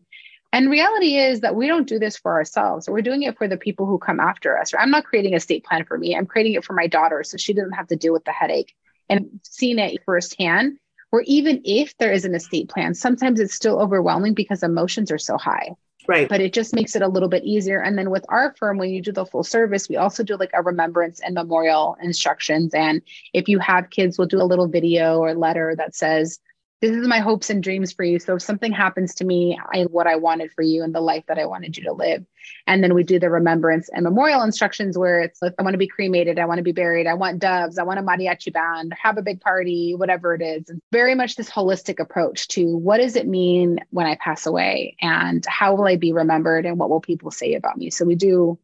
And 0.51 0.69
reality 0.69 1.17
is 1.17 1.41
that 1.41 1.55
we 1.55 1.67
don't 1.67 1.87
do 1.87 1.99
this 1.99 2.17
for 2.17 2.33
ourselves. 2.33 2.89
We're 2.89 3.01
doing 3.01 3.23
it 3.23 3.37
for 3.37 3.47
the 3.47 3.57
people 3.57 3.85
who 3.85 3.99
come 3.99 4.19
after 4.19 4.57
us. 4.57 4.73
I'm 4.77 4.89
not 4.89 5.05
creating 5.05 5.35
a 5.35 5.39
state 5.39 5.63
plan 5.63 5.85
for 5.85 5.97
me. 5.97 6.15
I'm 6.15 6.25
creating 6.25 6.53
it 6.53 6.65
for 6.65 6.73
my 6.73 6.87
daughter 6.87 7.23
so 7.23 7.37
she 7.37 7.53
doesn't 7.53 7.73
have 7.73 7.87
to 7.87 7.95
deal 7.95 8.13
with 8.13 8.25
the 8.25 8.31
headache. 8.31 8.75
And 9.09 9.39
seeing 9.43 9.79
it 9.79 10.01
firsthand, 10.05 10.77
or 11.11 11.21
even 11.25 11.61
if 11.65 11.97
there 11.97 12.11
is 12.11 12.25
an 12.25 12.35
estate 12.35 12.69
plan, 12.69 12.93
sometimes 12.93 13.39
it's 13.39 13.55
still 13.55 13.79
overwhelming 13.79 14.33
because 14.33 14.63
emotions 14.63 15.11
are 15.11 15.17
so 15.17 15.37
high. 15.37 15.75
Right. 16.09 16.27
But 16.27 16.41
it 16.41 16.53
just 16.53 16.73
makes 16.73 16.95
it 16.95 17.03
a 17.03 17.07
little 17.07 17.29
bit 17.29 17.43
easier. 17.43 17.83
And 17.83 17.95
then 17.95 18.09
with 18.09 18.25
our 18.29 18.55
firm, 18.57 18.79
when 18.79 18.89
you 18.89 18.99
do 18.99 19.11
the 19.11 19.27
full 19.27 19.43
service, 19.43 19.87
we 19.87 19.95
also 19.95 20.23
do 20.23 20.37
like 20.37 20.49
a 20.55 20.63
remembrance 20.63 21.19
and 21.19 21.35
memorial 21.35 21.97
instructions. 22.01 22.73
And 22.73 23.03
if 23.33 23.47
you 23.47 23.59
have 23.59 23.91
kids, 23.91 24.17
we'll 24.17 24.27
do 24.27 24.41
a 24.41 24.43
little 24.43 24.67
video 24.67 25.19
or 25.19 25.35
letter 25.35 25.75
that 25.77 25.93
says, 25.93 26.39
this 26.81 26.91
is 26.91 27.07
my 27.07 27.19
hopes 27.19 27.49
and 27.49 27.61
dreams 27.61 27.91
for 27.91 28.03
you. 28.03 28.19
So 28.19 28.35
if 28.35 28.41
something 28.41 28.71
happens 28.71 29.13
to 29.15 29.25
me, 29.25 29.59
I 29.73 29.83
what 29.83 30.07
I 30.07 30.15
wanted 30.15 30.51
for 30.53 30.61
you 30.61 30.83
and 30.83 30.95
the 30.95 31.01
life 31.01 31.25
that 31.27 31.37
I 31.37 31.45
wanted 31.45 31.75
you 31.75 31.83
to 31.83 31.93
live. 31.93 32.25
And 32.67 32.81
then 32.81 32.93
we 32.93 33.03
do 33.03 33.19
the 33.19 33.29
remembrance 33.29 33.89
and 33.89 34.03
memorial 34.03 34.43
instructions 34.43 34.97
where 34.97 35.19
it's 35.19 35.41
like, 35.41 35.53
I 35.59 35.63
want 35.63 35.73
to 35.73 35.79
be 35.79 35.87
cremated, 35.87 36.39
I 36.39 36.45
want 36.45 36.59
to 36.59 36.63
be 36.63 36.71
buried, 36.71 37.05
I 37.05 37.15
want 37.15 37.39
doves, 37.39 37.77
I 37.77 37.83
want 37.83 37.99
a 37.99 38.03
mariachi 38.03 38.53
band, 38.53 38.93
have 38.93 39.17
a 39.17 39.21
big 39.21 39.41
party, 39.41 39.93
whatever 39.93 40.33
it 40.33 40.41
is. 40.41 40.71
Very 40.93 41.15
much 41.15 41.35
this 41.35 41.49
holistic 41.49 41.99
approach 41.99 42.47
to 42.49 42.77
what 42.77 42.99
does 42.99 43.17
it 43.17 43.27
mean 43.27 43.79
when 43.89 44.05
I 44.05 44.15
pass 44.15 44.45
away 44.45 44.95
and 45.01 45.45
how 45.47 45.75
will 45.75 45.85
I 45.85 45.97
be 45.97 46.13
remembered 46.13 46.65
and 46.65 46.79
what 46.79 46.89
will 46.89 47.01
people 47.01 47.31
say 47.31 47.55
about 47.55 47.77
me? 47.77 47.89
So 47.89 48.05
we 48.05 48.15
do 48.15 48.57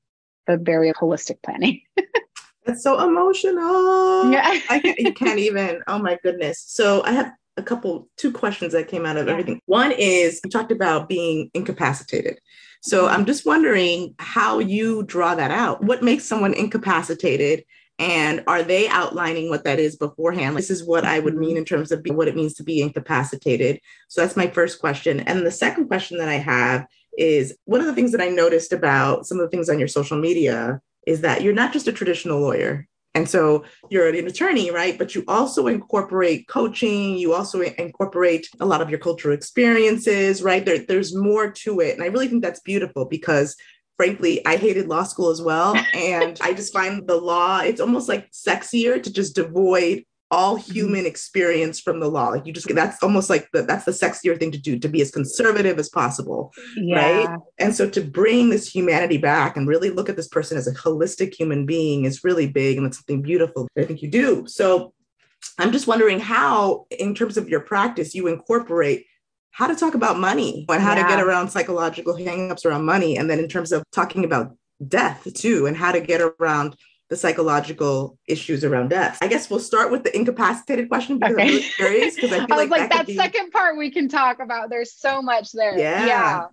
the 0.48 0.56
very 0.56 0.94
holistic 0.94 1.42
planning. 1.44 1.82
That's 2.66 2.82
so 2.82 3.06
emotional. 3.06 4.32
Yeah. 4.32 4.60
I 4.70 4.80
can't, 4.80 5.00
you 5.00 5.14
can't 5.14 5.40
even. 5.40 5.82
Oh 5.88 6.00
my 6.00 6.18
goodness. 6.24 6.64
So 6.66 7.04
I 7.04 7.12
have 7.12 7.32
a 7.58 7.64
couple, 7.64 8.10
two 8.18 8.32
questions 8.32 8.74
that 8.74 8.88
came 8.88 9.06
out 9.06 9.18
of 9.18 9.28
everything. 9.28 9.62
One 9.66 9.92
is 9.92 10.42
you 10.44 10.50
talked 10.50 10.72
about 10.72 11.08
being 11.08 11.50
incapacitated. 11.54 12.40
So 12.82 13.08
I'm 13.08 13.26
just 13.26 13.46
wondering 13.46 14.14
how 14.20 14.60
you 14.60 15.04
draw 15.04 15.36
that 15.36 15.52
out. 15.52 15.84
What 15.84 16.04
makes 16.04 16.26
someone 16.26 16.54
incapacitated? 16.54 17.64
And 17.98 18.44
are 18.46 18.62
they 18.62 18.90
outlining 18.90 19.50
what 19.50 19.64
that 19.64 19.80
is 19.80 19.96
beforehand? 19.96 20.58
This 20.58 20.70
is 20.70 20.86
what 20.86 21.06
I 21.06 21.20
would 21.20 21.34
mm-hmm. 21.34 21.42
mean 21.42 21.58
in 21.58 21.66
terms 21.66 21.92
of 21.92 22.06
what 22.06 22.28
it 22.28 22.36
means 22.36 22.54
to 22.56 22.64
be 22.64 22.82
incapacitated. 22.82 23.80
So 24.10 24.22
that's 24.22 24.36
my 24.36 24.48
first 24.48 24.80
question. 24.80 25.22
And 25.22 25.46
the 25.46 25.52
second 25.52 25.88
question 25.88 26.18
that 26.18 26.28
I 26.28 26.36
have 26.36 26.86
is 27.18 27.58
one 27.64 27.80
of 27.80 27.88
the 27.88 27.96
things 27.96 28.12
that 28.12 28.22
I 28.22 28.28
noticed 28.28 28.74
about 28.74 29.26
some 29.26 29.40
of 29.40 29.46
the 29.46 29.50
things 29.50 29.70
on 29.70 29.80
your 29.80 29.88
social 29.88 30.20
media 30.20 30.82
is 31.08 31.22
that 31.22 31.42
you're 31.42 31.54
not 31.54 31.72
just 31.72 31.88
a 31.88 31.94
traditional 31.94 32.42
lawyer. 32.42 32.88
And 33.16 33.28
so 33.28 33.64
you're 33.90 34.08
an 34.08 34.28
attorney, 34.28 34.72
right? 34.72 34.98
But 34.98 35.16
you 35.16 35.24
also 35.28 35.68
incorporate 35.68 36.48
coaching, 36.48 37.18
you 37.18 37.34
also 37.34 37.62
incorporate 37.62 38.48
a 38.60 38.66
lot 38.66 38.82
of 38.82 38.90
your 38.90 39.00
cultural 39.00 39.34
experiences, 39.34 40.44
right? 40.44 40.64
There, 40.66 40.80
there's 40.80 41.16
more 41.16 41.50
to 41.50 41.80
it. 41.80 41.96
And 41.96 42.04
I 42.04 42.08
really 42.08 42.28
think 42.28 42.44
that's 42.44 42.60
beautiful 42.60 43.06
because 43.06 43.56
frankly, 43.98 44.46
I 44.46 44.58
hated 44.58 44.88
law 44.88 45.04
school 45.04 45.30
as 45.30 45.42
well. 45.42 45.76
And 45.94 46.38
I 46.42 46.54
just 46.54 46.74
find 46.74 47.08
the 47.08 47.16
law, 47.16 47.60
it's 47.60 47.80
almost 47.80 48.10
like 48.10 48.30
sexier 48.32 49.02
to 49.02 49.12
just 49.12 49.36
devoid 49.36 50.04
all 50.36 50.58
mm-hmm. 50.58 50.74
human 50.74 51.06
experience 51.06 51.80
from 51.80 52.00
the 52.00 52.10
law. 52.10 52.28
Like 52.28 52.46
you 52.46 52.52
just 52.52 52.68
that's 52.76 53.02
almost 53.02 53.30
like 53.30 53.50
the 53.54 53.62
that's 53.64 53.86
the 53.86 53.92
sexier 53.92 54.38
thing 54.38 54.52
to 54.52 54.58
do 54.58 54.78
to 54.78 54.90
be 54.90 55.02
as 55.02 55.10
conservative 55.10 55.80
as 55.80 55.90
possible. 55.90 56.52
Yeah. 56.76 57.26
Right. 57.26 57.40
And 57.58 57.74
so 57.74 57.90
to 57.90 58.02
bring 58.02 58.50
this 58.50 58.68
humanity 58.68 59.18
back 59.18 59.56
and 59.56 59.68
really 59.68 59.90
look 59.90 60.10
at 60.10 60.18
this 60.18 60.28
person 60.28 60.58
as 60.58 60.68
a 60.68 60.74
holistic 60.74 61.34
human 61.34 61.66
being 61.66 62.04
is 62.04 62.24
really 62.24 62.48
big 62.48 62.78
and 62.78 62.86
it's 62.86 62.98
something 62.98 63.22
beautiful 63.22 63.68
I 63.78 63.86
think 63.86 64.02
you 64.02 64.10
do. 64.10 64.46
So 64.48 64.94
I'm 65.58 65.72
just 65.72 65.88
wondering 65.88 66.20
how, 66.20 66.86
in 66.90 67.16
terms 67.16 67.38
of 67.38 67.48
your 67.48 67.62
practice, 67.62 68.14
you 68.14 68.28
incorporate 68.28 69.06
how 69.52 69.68
to 69.68 69.76
talk 69.76 69.94
about 69.94 70.20
money 70.20 70.66
and 70.68 70.82
how 70.82 70.96
yeah. 70.96 71.04
to 71.04 71.08
get 71.08 71.24
around 71.24 71.50
psychological 71.50 72.14
hangups 72.14 72.66
around 72.66 72.84
money. 72.84 73.18
And 73.18 73.30
then 73.30 73.40
in 73.40 73.48
terms 73.48 73.72
of 73.72 73.84
talking 73.94 74.26
about 74.26 74.56
death 74.86 75.26
too, 75.34 75.66
and 75.66 75.78
how 75.78 75.94
to 75.94 76.02
get 76.02 76.20
around 76.20 76.76
the 77.10 77.16
psychological 77.16 78.18
issues 78.28 78.64
around 78.64 78.90
death. 78.90 79.18
I 79.22 79.28
guess 79.28 79.50
we'll 79.50 79.60
start 79.60 79.92
with 79.92 80.04
the 80.04 80.16
incapacitated 80.16 80.90
question 80.90 81.20
because 81.20 81.36
okay. 81.36 81.44
I'm 81.44 81.50
really 81.50 81.62
curious 81.62 82.16
because 82.16 82.32
I 82.34 82.46
feel 82.46 82.48
I 82.52 82.56
like, 82.56 82.70
like 82.70 82.90
that, 82.90 83.08
that 83.08 83.16
second 83.16 83.52
part 83.52 83.78
we 83.78 83.92
can 83.92 84.10
talk 84.10 84.40
about. 84.40 84.70
There's 84.70 84.94
so 84.94 85.22
much 85.22 85.52
there. 85.52 85.78
Yeah. 85.78 86.06
yeah. 86.06 86.46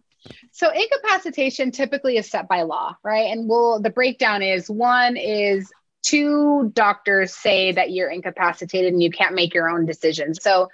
So 0.52 0.70
incapacitation 0.70 1.70
typically 1.70 2.16
is 2.16 2.30
set 2.30 2.48
by 2.48 2.62
law, 2.62 2.96
right? 3.02 3.30
And 3.32 3.48
we'll 3.48 3.80
the 3.80 3.90
breakdown 3.90 4.42
is 4.42 4.68
one 4.68 5.16
is 5.16 5.70
two 6.02 6.70
doctors 6.74 7.34
say 7.34 7.72
that 7.72 7.90
you're 7.90 8.10
incapacitated 8.10 8.92
and 8.92 9.02
you 9.02 9.10
can't 9.10 9.34
make 9.34 9.54
your 9.54 9.70
own 9.70 9.86
decisions. 9.86 10.42
So 10.42 10.68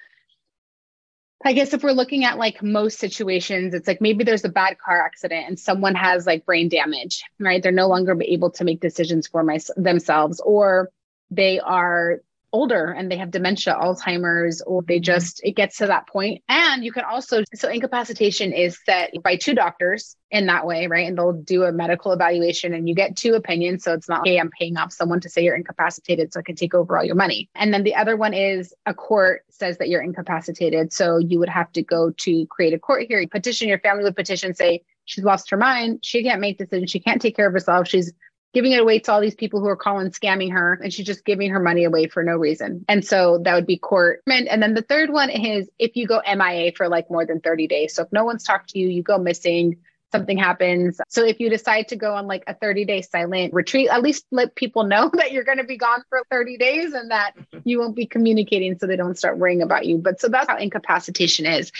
I 1.44 1.52
guess 1.52 1.72
if 1.72 1.84
we're 1.84 1.92
looking 1.92 2.24
at 2.24 2.36
like 2.36 2.62
most 2.62 2.98
situations, 2.98 3.72
it's 3.72 3.86
like 3.86 4.00
maybe 4.00 4.24
there's 4.24 4.44
a 4.44 4.48
bad 4.48 4.76
car 4.78 5.00
accident 5.00 5.46
and 5.46 5.58
someone 5.58 5.94
has 5.94 6.26
like 6.26 6.44
brain 6.44 6.68
damage, 6.68 7.22
right? 7.38 7.62
They're 7.62 7.70
no 7.70 7.88
longer 7.88 8.16
able 8.20 8.50
to 8.52 8.64
make 8.64 8.80
decisions 8.80 9.28
for 9.28 9.44
my, 9.44 9.58
themselves, 9.76 10.40
or 10.40 10.90
they 11.30 11.60
are 11.60 12.20
older 12.52 12.86
and 12.86 13.10
they 13.10 13.16
have 13.16 13.30
dementia, 13.30 13.74
Alzheimer's, 13.74 14.62
or 14.62 14.82
they 14.82 14.96
mm-hmm. 14.96 15.02
just, 15.02 15.40
it 15.44 15.52
gets 15.52 15.78
to 15.78 15.86
that 15.86 16.06
point. 16.06 16.42
And 16.48 16.84
you 16.84 16.92
can 16.92 17.04
also, 17.04 17.42
so 17.54 17.68
incapacitation 17.68 18.52
is 18.52 18.78
set 18.84 19.12
by 19.22 19.36
two 19.36 19.54
doctors 19.54 20.16
in 20.30 20.46
that 20.46 20.66
way, 20.66 20.86
right? 20.86 21.06
And 21.06 21.16
they'll 21.16 21.32
do 21.32 21.64
a 21.64 21.72
medical 21.72 22.12
evaluation 22.12 22.74
and 22.74 22.88
you 22.88 22.94
get 22.94 23.16
two 23.16 23.34
opinions. 23.34 23.84
So 23.84 23.92
it's 23.94 24.08
not, 24.08 24.26
hey, 24.26 24.38
I'm 24.38 24.50
paying 24.50 24.76
off 24.76 24.92
someone 24.92 25.20
to 25.20 25.28
say 25.28 25.42
you're 25.42 25.56
incapacitated 25.56 26.32
so 26.32 26.40
I 26.40 26.42
can 26.42 26.56
take 26.56 26.74
over 26.74 26.98
all 26.98 27.04
your 27.04 27.14
money. 27.14 27.48
And 27.54 27.72
then 27.72 27.82
the 27.82 27.94
other 27.94 28.16
one 28.16 28.34
is 28.34 28.74
a 28.86 28.94
court 28.94 29.42
says 29.50 29.78
that 29.78 29.88
you're 29.88 30.02
incapacitated. 30.02 30.92
So 30.92 31.18
you 31.18 31.38
would 31.38 31.48
have 31.48 31.72
to 31.72 31.82
go 31.82 32.10
to 32.10 32.46
create 32.46 32.74
a 32.74 32.78
court 32.78 33.04
hearing, 33.08 33.28
petition, 33.28 33.68
your 33.68 33.80
family 33.80 34.04
would 34.04 34.16
petition, 34.16 34.54
say, 34.54 34.82
she's 35.04 35.24
lost 35.24 35.50
her 35.50 35.56
mind. 35.56 36.00
She 36.02 36.22
can't 36.22 36.40
make 36.40 36.58
decisions. 36.58 36.90
She 36.90 37.00
can't 37.00 37.20
take 37.20 37.34
care 37.34 37.46
of 37.46 37.52
herself. 37.52 37.88
She's 37.88 38.12
giving 38.54 38.72
it 38.72 38.80
away 38.80 38.98
to 38.98 39.12
all 39.12 39.20
these 39.20 39.34
people 39.34 39.60
who 39.60 39.68
are 39.68 39.76
calling 39.76 40.10
scamming 40.10 40.52
her 40.52 40.80
and 40.82 40.92
she's 40.92 41.06
just 41.06 41.24
giving 41.24 41.50
her 41.50 41.60
money 41.60 41.84
away 41.84 42.08
for 42.08 42.24
no 42.24 42.36
reason. 42.36 42.84
And 42.88 43.04
so 43.04 43.38
that 43.44 43.54
would 43.54 43.66
be 43.66 43.78
court. 43.78 44.22
And 44.26 44.62
then 44.62 44.74
the 44.74 44.82
third 44.82 45.10
one 45.10 45.30
is 45.30 45.68
if 45.78 45.96
you 45.96 46.06
go 46.06 46.22
MIA 46.26 46.72
for 46.72 46.88
like 46.88 47.10
more 47.10 47.26
than 47.26 47.40
30 47.40 47.68
days. 47.68 47.94
So 47.94 48.04
if 48.04 48.12
no 48.12 48.24
one's 48.24 48.44
talked 48.44 48.70
to 48.70 48.78
you, 48.78 48.88
you 48.88 49.02
go 49.02 49.18
missing, 49.18 49.76
something 50.12 50.38
happens. 50.38 51.00
So 51.08 51.24
if 51.24 51.40
you 51.40 51.50
decide 51.50 51.88
to 51.88 51.96
go 51.96 52.14
on 52.14 52.26
like 52.26 52.44
a 52.46 52.54
30 52.54 52.84
day 52.84 53.02
silent 53.02 53.52
retreat, 53.52 53.88
at 53.88 54.02
least 54.02 54.26
let 54.30 54.54
people 54.54 54.84
know 54.84 55.10
that 55.14 55.32
you're 55.32 55.44
going 55.44 55.58
to 55.58 55.64
be 55.64 55.76
gone 55.76 56.02
for 56.08 56.22
30 56.30 56.56
days 56.56 56.92
and 56.92 57.10
that 57.10 57.32
you 57.64 57.78
won't 57.78 57.96
be 57.96 58.06
communicating 58.06 58.78
so 58.78 58.86
they 58.86 58.96
don't 58.96 59.18
start 59.18 59.38
worrying 59.38 59.62
about 59.62 59.86
you. 59.86 59.98
But 59.98 60.20
so 60.20 60.28
that's 60.28 60.48
how 60.48 60.56
incapacitation 60.56 61.46
is. 61.46 61.72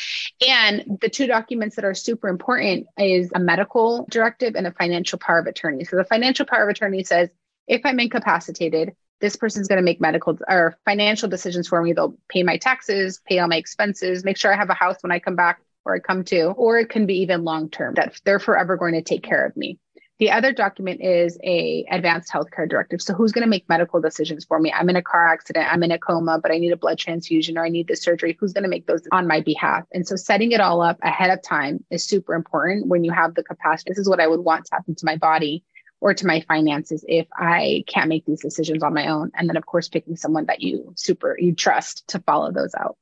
And 0.47 0.99
the 1.01 1.09
two 1.09 1.27
documents 1.27 1.77
that 1.77 1.85
are 1.85 1.95
super 1.95 2.29
important 2.29 2.87
is 2.99 3.31
a 3.35 3.41
medical 3.41 4.07
directive 4.11 4.55
and 4.55 4.67
a 4.67 4.73
financial 4.73 5.19
power 5.19 5.39
of 5.39 5.47
attorney. 5.47 5.85
So 5.85 5.97
the 5.97 6.05
financial 6.05 6.47
power 6.47 6.65
of 6.65 6.69
attorney 6.69 7.05
says, 7.05 7.31
if 7.67 7.83
I'm 7.85 8.01
incapacitated, 8.01 8.95
this 9.21 9.37
person's 9.37 9.69
going 9.69 9.79
to 9.79 9.85
make 9.85 10.01
medical 10.01 10.39
or 10.49 10.79
financial 10.85 11.29
decisions 11.29 11.67
for 11.67 11.83
me. 11.83 11.93
They'll 11.93 12.17
pay 12.29 12.45
my 12.45 12.57
taxes, 12.57 13.21
pay 13.27 13.41
all 13.41 13.49
my 13.49 13.57
expenses, 13.57 14.25
make 14.25 14.37
sure 14.37 14.53
I 14.53 14.57
have 14.57 14.71
a 14.71 14.75
house 14.75 14.97
when 15.03 15.11
I 15.11 15.19
come 15.19 15.35
back 15.35 15.61
or 15.89 15.97
I 15.97 15.99
come 15.99 16.23
to, 16.25 16.51
or 16.51 16.79
it 16.79 16.91
can 16.91 17.07
be 17.07 17.23
even 17.23 17.45
long 17.45 17.71
term 17.71 17.95
that 17.95 18.21
they're 18.25 18.39
forever 18.39 18.77
going 18.77 18.95
to 18.95 19.03
take 19.03 19.23
care 19.23 19.45
of 19.45 19.57
me. 19.57 19.79
The 20.19 20.33
other 20.33 20.53
document 20.53 21.01
is 21.01 21.39
a 21.45 21.87
advanced 21.91 22.33
healthcare 22.33 22.69
directive. 22.69 23.01
So 23.01 23.15
who's 23.15 23.31
going 23.31 23.45
to 23.45 23.49
make 23.49 23.69
medical 23.69 24.01
decisions 24.01 24.45
for 24.45 24.59
me? 24.59 24.73
I'm 24.73 24.91
in 24.91 24.97
a 24.97 25.03
car 25.03 25.29
accident, 25.29 25.73
I'm 25.73 25.85
in 25.85 25.93
a 25.93 25.99
coma, 25.99 26.41
but 26.43 26.51
I 26.51 26.59
need 26.59 26.73
a 26.73 26.77
blood 26.77 26.99
transfusion 26.99 27.57
or 27.57 27.65
I 27.65 27.69
need 27.69 27.87
this 27.87 28.03
surgery. 28.03 28.37
Who's 28.39 28.53
going 28.53 28.65
to 28.65 28.69
make 28.69 28.87
those 28.87 29.03
on 29.13 29.29
my 29.29 29.41
behalf? 29.41 29.85
And 29.93 30.07
so 30.07 30.17
setting 30.17 30.51
it 30.51 30.61
all 30.61 30.83
up 30.83 30.99
ahead 31.03 31.31
of 31.31 31.41
time 31.43 31.85
is 31.91 32.05
super 32.05 32.35
important 32.35 32.89
when 32.89 33.05
you 33.05 33.13
have 33.13 33.35
the 33.35 33.45
capacity. 33.45 33.91
This 33.91 33.99
is 33.99 34.09
what 34.09 34.21
I 34.21 34.27
would 34.27 34.41
want 34.41 34.67
to 34.67 34.75
happen 34.75 34.97
to 34.97 35.07
my 35.07 35.17
body 35.17 35.63
or 36.01 36.15
to 36.15 36.27
my 36.27 36.41
finances 36.49 37.05
if 37.07 37.29
I 37.33 37.85
can't 37.87 38.09
make 38.09 38.27
these 38.27 38.43
decisions 38.43 38.83
on 38.83 38.95
my 38.95 39.07
own. 39.07 39.31
And 39.35 39.49
then 39.49 39.57
of 39.57 39.67
course 39.67 39.89
picking 39.89 40.17
someone 40.17 40.47
that 40.47 40.61
you 40.61 40.95
super 40.97 41.37
you 41.39 41.55
trust 41.55 42.09
to 42.09 42.19
follow 42.21 42.51
those 42.51 42.75
out 42.75 42.97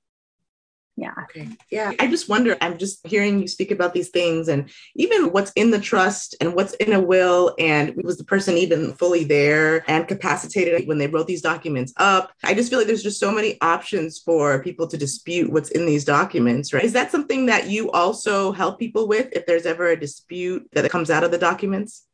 yeah. 0.97 1.13
Okay. 1.25 1.49
Yeah 1.71 1.93
i 2.01 2.07
just 2.07 2.29
wonder 2.29 2.57
i'm 2.61 2.79
just 2.79 3.07
hearing 3.07 3.39
you 3.39 3.47
speak 3.47 3.71
about 3.71 3.93
these 3.93 4.09
things 4.09 4.49
and 4.49 4.71
even 4.95 5.31
what's 5.31 5.53
in 5.53 5.71
the 5.71 5.79
trust 5.79 6.35
and 6.41 6.55
what's 6.55 6.73
in 6.75 6.93
a 6.95 7.01
will 7.01 7.55
and 7.59 7.95
was 8.03 8.17
the 8.17 8.25
person 8.25 8.57
even 8.57 8.95
fully 8.95 9.25
there 9.25 9.89
and 9.91 10.09
capacitated 10.09 10.89
when 10.89 10.99
they 10.99 11.07
wrote 11.07 11.27
these 11.27 11.43
documents 11.43 11.93
up? 11.99 12.33
I 12.45 12.55
just 12.55 12.71
feel 12.71 12.79
like 12.79 12.87
there's 12.87 13.03
just 13.03 13.21
so 13.21 13.31
many 13.31 13.59
options 13.61 14.19
for 14.19 14.63
people 14.63 14.87
to 14.89 14.97
dispute 14.97 15.53
what's 15.53 15.71
in 15.71 15.85
these 15.85 16.05
documents 16.05 16.73
right? 16.73 16.85
Is 16.85 16.95
that 16.95 17.11
something 17.11 17.47
that 17.47 17.69
you 17.69 17.91
also 17.91 18.53
help 18.53 18.79
people 18.79 19.07
with 19.07 19.29
if 19.33 19.45
there's 19.47 19.67
ever 19.67 19.89
a 19.89 20.01
dispute 20.01 20.69
that 20.73 20.91
comes 20.91 21.11
out 21.11 21.25
of 21.25 21.31
the 21.31 21.39
documents? 21.39 22.07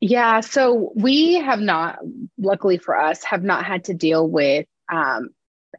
Yeah 0.00 0.40
so 0.40 0.92
we 0.94 1.34
have 1.34 1.60
not 1.60 1.98
luckily 2.38 2.78
for 2.78 2.98
us 2.98 3.22
have 3.24 3.42
not 3.42 3.66
had 3.66 3.84
to 3.84 3.94
deal 3.94 4.26
with 4.28 4.66
um, 4.90 5.30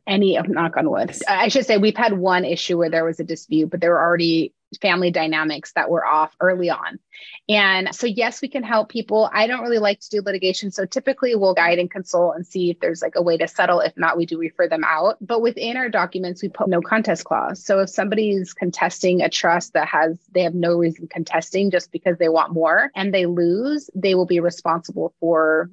any 0.07 0.37
of 0.37 0.47
knock 0.47 0.77
on 0.77 0.89
wood. 0.89 1.15
I 1.27 1.47
should 1.47 1.65
say 1.65 1.77
we've 1.77 1.97
had 1.97 2.13
one 2.13 2.45
issue 2.45 2.77
where 2.77 2.89
there 2.89 3.05
was 3.05 3.19
a 3.19 3.23
dispute, 3.23 3.69
but 3.69 3.81
there 3.81 3.91
were 3.91 4.01
already 4.01 4.53
family 4.81 5.11
dynamics 5.11 5.71
that 5.73 5.89
were 5.89 6.05
off 6.05 6.35
early 6.39 6.69
on. 6.69 6.99
And 7.47 7.93
so, 7.93 8.07
yes, 8.07 8.41
we 8.41 8.47
can 8.47 8.63
help 8.63 8.89
people. 8.89 9.29
I 9.31 9.47
don't 9.47 9.61
really 9.61 9.77
like 9.77 9.99
to 10.01 10.09
do 10.09 10.21
litigation. 10.21 10.71
So 10.71 10.85
typically 10.85 11.35
we'll 11.35 11.53
guide 11.53 11.79
and 11.79 11.89
consult 11.89 12.35
and 12.35 12.45
see 12.45 12.71
if 12.71 12.79
there's 12.79 13.01
like 13.01 13.15
a 13.15 13.21
way 13.21 13.37
to 13.37 13.47
settle. 13.47 13.79
If 13.79 13.93
not, 13.95 14.17
we 14.17 14.25
do 14.25 14.37
refer 14.37 14.67
them 14.67 14.83
out. 14.83 15.17
But 15.21 15.41
within 15.41 15.77
our 15.77 15.89
documents, 15.89 16.41
we 16.41 16.49
put 16.49 16.67
no 16.67 16.81
contest 16.81 17.23
clause. 17.23 17.63
So 17.63 17.79
if 17.79 17.89
somebody's 17.89 18.53
contesting 18.53 19.21
a 19.21 19.29
trust 19.29 19.73
that 19.73 19.87
has, 19.87 20.17
they 20.31 20.43
have 20.43 20.55
no 20.55 20.75
reason 20.75 21.07
contesting 21.07 21.71
just 21.71 21.91
because 21.91 22.17
they 22.17 22.29
want 22.29 22.53
more 22.53 22.91
and 22.95 23.13
they 23.13 23.27
lose, 23.27 23.89
they 23.95 24.15
will 24.15 24.25
be 24.25 24.39
responsible 24.39 25.13
for 25.19 25.69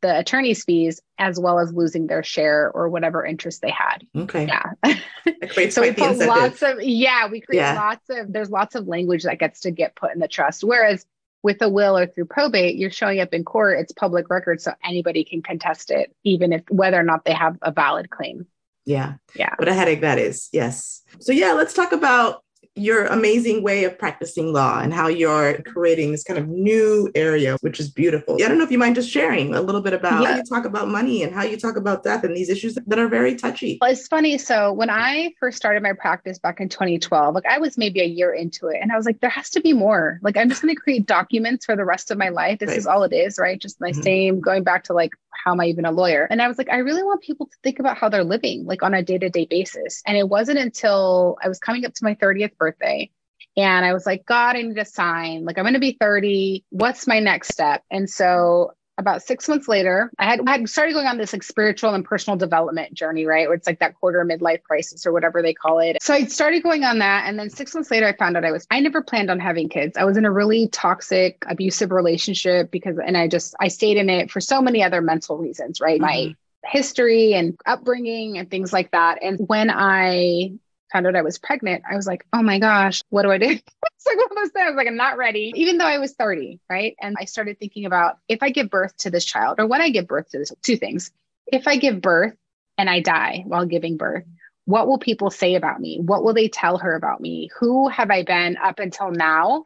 the 0.00 0.18
attorney's 0.18 0.64
fees 0.64 1.00
as 1.18 1.38
well 1.38 1.58
as 1.58 1.72
losing 1.72 2.06
their 2.06 2.22
share 2.22 2.70
or 2.72 2.88
whatever 2.88 3.24
interest 3.24 3.62
they 3.62 3.70
had. 3.70 4.06
Okay. 4.16 4.46
Yeah. 4.46 4.72
so 5.70 5.82
we 5.82 5.92
put 5.92 6.18
lots 6.18 6.62
of 6.62 6.82
yeah, 6.82 7.28
we 7.28 7.40
create 7.40 7.60
yeah. 7.60 7.74
lots 7.74 8.08
of 8.10 8.32
there's 8.32 8.50
lots 8.50 8.74
of 8.74 8.86
language 8.86 9.24
that 9.24 9.38
gets 9.38 9.60
to 9.60 9.70
get 9.70 9.96
put 9.96 10.12
in 10.12 10.20
the 10.20 10.28
trust. 10.28 10.64
Whereas 10.64 11.04
with 11.42 11.62
a 11.62 11.68
will 11.68 11.96
or 11.96 12.06
through 12.06 12.26
probate, 12.26 12.76
you're 12.76 12.90
showing 12.90 13.20
up 13.20 13.32
in 13.32 13.44
court, 13.44 13.78
it's 13.80 13.92
public 13.92 14.28
record, 14.28 14.60
so 14.60 14.74
anybody 14.84 15.24
can 15.24 15.42
contest 15.42 15.90
it, 15.90 16.14
even 16.22 16.52
if 16.52 16.62
whether 16.70 16.98
or 16.98 17.02
not 17.02 17.24
they 17.24 17.32
have 17.32 17.56
a 17.62 17.72
valid 17.72 18.10
claim. 18.10 18.46
Yeah. 18.84 19.14
Yeah. 19.34 19.54
What 19.56 19.68
a 19.68 19.74
headache 19.74 20.02
that 20.02 20.18
is. 20.18 20.48
Yes. 20.52 21.02
So 21.20 21.32
yeah, 21.32 21.52
let's 21.52 21.74
talk 21.74 21.92
about 21.92 22.42
your 22.76 23.06
amazing 23.06 23.62
way 23.62 23.84
of 23.84 23.98
practicing 23.98 24.52
law 24.52 24.80
and 24.80 24.94
how 24.94 25.08
you're 25.08 25.60
creating 25.62 26.12
this 26.12 26.22
kind 26.22 26.38
of 26.38 26.48
new 26.48 27.10
area, 27.14 27.56
which 27.60 27.80
is 27.80 27.90
beautiful. 27.90 28.36
I 28.36 28.48
don't 28.48 28.58
know 28.58 28.64
if 28.64 28.70
you 28.70 28.78
mind 28.78 28.94
just 28.94 29.10
sharing 29.10 29.54
a 29.54 29.60
little 29.60 29.80
bit 29.80 29.92
about 29.92 30.22
yeah. 30.22 30.30
how 30.30 30.36
you 30.36 30.44
talk 30.44 30.64
about 30.64 30.88
money 30.88 31.22
and 31.22 31.34
how 31.34 31.42
you 31.42 31.56
talk 31.56 31.76
about 31.76 32.04
death 32.04 32.24
and 32.24 32.36
these 32.36 32.48
issues 32.48 32.78
that 32.86 32.98
are 32.98 33.08
very 33.08 33.34
touchy. 33.34 33.78
Well, 33.80 33.90
it's 33.90 34.06
funny. 34.06 34.38
So 34.38 34.72
when 34.72 34.88
I 34.88 35.34
first 35.40 35.56
started 35.56 35.82
my 35.82 35.92
practice 35.92 36.38
back 36.38 36.60
in 36.60 36.68
2012, 36.68 37.34
like 37.34 37.46
I 37.46 37.58
was 37.58 37.76
maybe 37.76 38.00
a 38.00 38.06
year 38.06 38.32
into 38.32 38.68
it 38.68 38.78
and 38.80 38.92
I 38.92 38.96
was 38.96 39.04
like, 39.04 39.20
there 39.20 39.30
has 39.30 39.50
to 39.50 39.60
be 39.60 39.72
more. 39.72 40.20
Like 40.22 40.36
I'm 40.36 40.48
just 40.48 40.62
going 40.62 40.74
to 40.74 40.80
create 40.80 41.06
documents 41.06 41.66
for 41.66 41.76
the 41.76 41.84
rest 41.84 42.10
of 42.10 42.18
my 42.18 42.28
life. 42.28 42.60
This 42.60 42.68
right. 42.68 42.78
is 42.78 42.86
all 42.86 43.02
it 43.02 43.12
is, 43.12 43.38
right? 43.38 43.60
Just 43.60 43.80
my 43.80 43.90
mm-hmm. 43.90 44.02
same 44.02 44.40
going 44.40 44.62
back 44.62 44.84
to 44.84 44.94
like 44.94 45.12
how 45.32 45.52
am 45.52 45.60
I 45.60 45.66
even 45.66 45.84
a 45.84 45.92
lawyer? 45.92 46.26
And 46.30 46.42
I 46.42 46.48
was 46.48 46.58
like, 46.58 46.70
I 46.70 46.78
really 46.78 47.02
want 47.02 47.22
people 47.22 47.46
to 47.46 47.56
think 47.62 47.78
about 47.78 47.96
how 47.96 48.08
they're 48.08 48.24
living 48.24 48.64
like 48.64 48.82
on 48.82 48.94
a 48.94 49.02
day 49.02 49.18
to 49.18 49.30
day 49.30 49.46
basis. 49.48 50.02
And 50.06 50.16
it 50.16 50.28
wasn't 50.28 50.58
until 50.58 51.36
I 51.42 51.48
was 51.48 51.58
coming 51.58 51.84
up 51.84 51.94
to 51.94 52.04
my 52.04 52.14
30th 52.14 52.56
birthday 52.56 53.10
and 53.56 53.84
I 53.84 53.92
was 53.92 54.06
like, 54.06 54.24
God, 54.26 54.56
I 54.56 54.62
need 54.62 54.78
a 54.78 54.84
sign. 54.84 55.44
Like, 55.44 55.58
I'm 55.58 55.64
going 55.64 55.74
to 55.74 55.80
be 55.80 55.96
30. 55.98 56.64
What's 56.70 57.06
my 57.06 57.20
next 57.20 57.48
step? 57.48 57.82
And 57.90 58.08
so 58.08 58.72
about 59.00 59.22
six 59.22 59.48
months 59.48 59.66
later, 59.66 60.12
I 60.18 60.26
had, 60.26 60.40
I 60.46 60.52
had 60.52 60.68
started 60.68 60.92
going 60.92 61.06
on 61.06 61.18
this 61.18 61.32
like 61.32 61.42
spiritual 61.42 61.94
and 61.94 62.04
personal 62.04 62.36
development 62.36 62.94
journey, 62.94 63.26
right? 63.26 63.48
Where 63.48 63.56
it's 63.56 63.66
like 63.66 63.80
that 63.80 63.98
quarter 63.98 64.24
midlife 64.24 64.62
crisis 64.62 65.04
or 65.06 65.12
whatever 65.12 65.42
they 65.42 65.54
call 65.54 65.80
it. 65.80 66.00
So 66.02 66.14
I 66.14 66.24
started 66.26 66.62
going 66.62 66.84
on 66.84 67.00
that. 67.00 67.24
And 67.26 67.38
then 67.38 67.50
six 67.50 67.74
months 67.74 67.90
later, 67.90 68.06
I 68.06 68.14
found 68.16 68.36
out 68.36 68.44
I 68.44 68.52
was, 68.52 68.66
I 68.70 68.78
never 68.78 69.02
planned 69.02 69.30
on 69.30 69.40
having 69.40 69.68
kids. 69.68 69.96
I 69.96 70.04
was 70.04 70.16
in 70.16 70.24
a 70.24 70.30
really 70.30 70.68
toxic, 70.68 71.42
abusive 71.48 71.90
relationship 71.90 72.70
because, 72.70 72.98
and 73.04 73.16
I 73.16 73.26
just, 73.26 73.54
I 73.58 73.68
stayed 73.68 73.96
in 73.96 74.08
it 74.08 74.30
for 74.30 74.40
so 74.40 74.62
many 74.62 74.84
other 74.84 75.00
mental 75.00 75.38
reasons, 75.38 75.80
right? 75.80 76.00
Mm-hmm. 76.00 76.28
My 76.28 76.36
history 76.64 77.32
and 77.34 77.58
upbringing 77.66 78.38
and 78.38 78.50
things 78.50 78.72
like 78.72 78.90
that. 78.90 79.22
And 79.22 79.40
when 79.48 79.70
I 79.70 80.52
found 80.92 81.06
out 81.06 81.16
I 81.16 81.22
was 81.22 81.38
pregnant, 81.38 81.84
I 81.90 81.96
was 81.96 82.06
like, 82.06 82.26
oh 82.32 82.42
my 82.42 82.58
gosh, 82.58 83.02
what 83.10 83.22
do 83.22 83.30
I 83.30 83.38
do? 83.38 83.46
it's 83.50 84.06
like 84.06 84.16
one 84.16 84.30
of 84.30 84.36
those 84.36 84.50
things, 84.50 84.76
like 84.76 84.86
I'm 84.86 84.96
not 84.96 85.16
ready, 85.16 85.52
even 85.56 85.78
though 85.78 85.86
I 85.86 85.98
was 85.98 86.12
30, 86.14 86.60
right? 86.68 86.96
And 87.00 87.16
I 87.18 87.24
started 87.24 87.58
thinking 87.58 87.86
about 87.86 88.18
if 88.28 88.42
I 88.42 88.50
give 88.50 88.70
birth 88.70 88.96
to 88.98 89.10
this 89.10 89.24
child, 89.24 89.56
or 89.58 89.66
when 89.66 89.80
I 89.80 89.90
give 89.90 90.06
birth 90.06 90.30
to 90.30 90.38
this, 90.38 90.52
two 90.62 90.76
things. 90.76 91.10
If 91.46 91.66
I 91.66 91.76
give 91.76 92.00
birth 92.00 92.34
and 92.78 92.88
I 92.88 93.00
die 93.00 93.42
while 93.46 93.66
giving 93.66 93.96
birth, 93.96 94.24
what 94.66 94.86
will 94.86 94.98
people 94.98 95.30
say 95.30 95.56
about 95.56 95.80
me? 95.80 95.98
What 96.00 96.22
will 96.22 96.34
they 96.34 96.48
tell 96.48 96.78
her 96.78 96.94
about 96.94 97.20
me? 97.20 97.50
Who 97.58 97.88
have 97.88 98.10
I 98.10 98.22
been 98.22 98.56
up 98.56 98.78
until 98.78 99.10
now? 99.10 99.64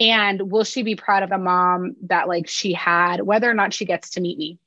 And 0.00 0.50
will 0.50 0.64
she 0.64 0.82
be 0.82 0.96
proud 0.96 1.22
of 1.22 1.30
the 1.30 1.38
mom 1.38 1.94
that 2.06 2.26
like 2.26 2.48
she 2.48 2.72
had, 2.72 3.20
whether 3.20 3.48
or 3.48 3.54
not 3.54 3.72
she 3.72 3.84
gets 3.84 4.10
to 4.10 4.20
meet 4.20 4.38
me? 4.38 4.58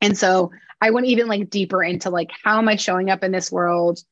And 0.00 0.16
so 0.16 0.52
I 0.80 0.90
went 0.90 1.06
even 1.06 1.26
like 1.26 1.50
deeper 1.50 1.82
into 1.82 2.08
like 2.08 2.30
how 2.42 2.58
am 2.58 2.68
I 2.68 2.76
showing 2.76 3.10
up 3.10 3.22
in 3.22 3.32
this 3.32 3.52
world? 3.52 4.02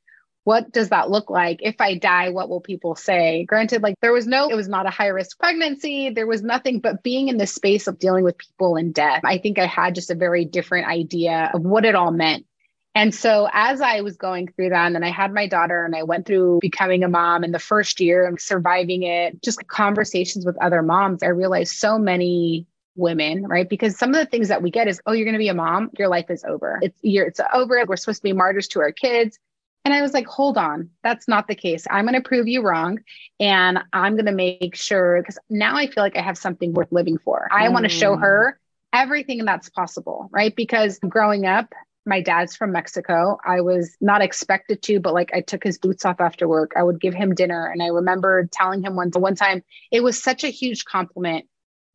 What 0.48 0.72
does 0.72 0.88
that 0.88 1.10
look 1.10 1.28
like 1.28 1.58
if 1.62 1.78
i 1.78 1.94
die 1.94 2.30
what 2.30 2.48
will 2.48 2.62
people 2.62 2.94
say 2.94 3.44
granted 3.44 3.82
like 3.82 3.94
there 4.00 4.14
was 4.14 4.26
no 4.26 4.48
it 4.48 4.54
was 4.54 4.66
not 4.66 4.86
a 4.86 4.90
high 4.90 5.08
risk 5.08 5.38
pregnancy 5.38 6.08
there 6.08 6.26
was 6.26 6.42
nothing 6.42 6.80
but 6.80 7.02
being 7.02 7.28
in 7.28 7.36
the 7.36 7.46
space 7.46 7.86
of 7.86 7.98
dealing 7.98 8.24
with 8.24 8.38
people 8.38 8.76
and 8.76 8.94
death 8.94 9.20
i 9.24 9.36
think 9.36 9.58
i 9.58 9.66
had 9.66 9.94
just 9.94 10.10
a 10.10 10.14
very 10.14 10.46
different 10.46 10.88
idea 10.88 11.50
of 11.52 11.60
what 11.60 11.84
it 11.84 11.94
all 11.94 12.10
meant 12.10 12.46
and 12.94 13.14
so 13.14 13.48
as 13.52 13.80
I 13.80 14.00
was 14.00 14.16
going 14.16 14.48
through 14.48 14.70
that, 14.70 14.86
and 14.86 14.94
then 14.96 15.04
I 15.04 15.12
had 15.12 15.32
my 15.32 15.46
daughter 15.46 15.84
and 15.84 15.94
I 15.94 16.02
went 16.02 16.26
through 16.26 16.58
becoming 16.60 17.04
a 17.04 17.08
mom 17.08 17.44
in 17.44 17.52
the 17.52 17.60
first 17.60 18.00
year 18.00 18.26
and 18.26 18.40
surviving 18.40 19.04
it, 19.04 19.40
just 19.40 19.64
conversations 19.68 20.44
with 20.44 20.56
other 20.60 20.82
moms, 20.82 21.22
I 21.22 21.28
realized 21.28 21.74
so 21.76 21.96
many 21.96 22.66
women, 22.96 23.46
right? 23.46 23.68
Because 23.68 23.96
some 23.96 24.10
of 24.10 24.16
the 24.16 24.26
things 24.26 24.48
that 24.48 24.62
we 24.62 24.72
get 24.72 24.88
is, 24.88 25.00
oh, 25.06 25.12
you're 25.12 25.26
going 25.26 25.34
to 25.34 25.38
be 25.38 25.48
a 25.48 25.54
mom, 25.54 25.90
your 25.96 26.08
life 26.08 26.28
is 26.28 26.42
over. 26.42 26.80
It's 26.82 26.98
you're, 27.02 27.26
it's 27.26 27.40
over. 27.54 27.84
We're 27.86 27.96
supposed 27.96 28.18
to 28.18 28.24
be 28.24 28.32
martyrs 28.32 28.66
to 28.68 28.80
our 28.80 28.90
kids. 28.90 29.38
And 29.88 29.94
I 29.94 30.02
was 30.02 30.12
like, 30.12 30.26
hold 30.26 30.58
on, 30.58 30.90
that's 31.02 31.26
not 31.28 31.48
the 31.48 31.54
case. 31.54 31.86
I'm 31.90 32.04
going 32.04 32.12
to 32.12 32.20
prove 32.20 32.46
you 32.46 32.60
wrong. 32.60 32.98
And 33.40 33.78
I'm 33.90 34.16
going 34.16 34.26
to 34.26 34.32
make 34.32 34.74
sure, 34.74 35.22
because 35.22 35.38
now 35.48 35.76
I 35.76 35.86
feel 35.86 36.04
like 36.04 36.14
I 36.14 36.20
have 36.20 36.36
something 36.36 36.74
worth 36.74 36.92
living 36.92 37.16
for. 37.16 37.48
I 37.50 37.68
mm. 37.68 37.72
want 37.72 37.84
to 37.84 37.88
show 37.88 38.14
her 38.14 38.60
everything 38.92 39.46
that's 39.46 39.70
possible, 39.70 40.28
right? 40.30 40.54
Because 40.54 40.98
growing 40.98 41.46
up, 41.46 41.72
my 42.04 42.20
dad's 42.20 42.54
from 42.54 42.70
Mexico. 42.70 43.38
I 43.42 43.62
was 43.62 43.96
not 43.98 44.20
expected 44.20 44.82
to, 44.82 45.00
but 45.00 45.14
like 45.14 45.30
I 45.32 45.40
took 45.40 45.64
his 45.64 45.78
boots 45.78 46.04
off 46.04 46.20
after 46.20 46.46
work. 46.46 46.72
I 46.76 46.82
would 46.82 47.00
give 47.00 47.14
him 47.14 47.34
dinner. 47.34 47.66
And 47.66 47.82
I 47.82 47.86
remember 47.86 48.46
telling 48.52 48.82
him 48.82 48.94
one, 48.94 49.10
one 49.12 49.36
time, 49.36 49.64
it 49.90 50.02
was 50.02 50.22
such 50.22 50.44
a 50.44 50.48
huge 50.48 50.84
compliment 50.84 51.46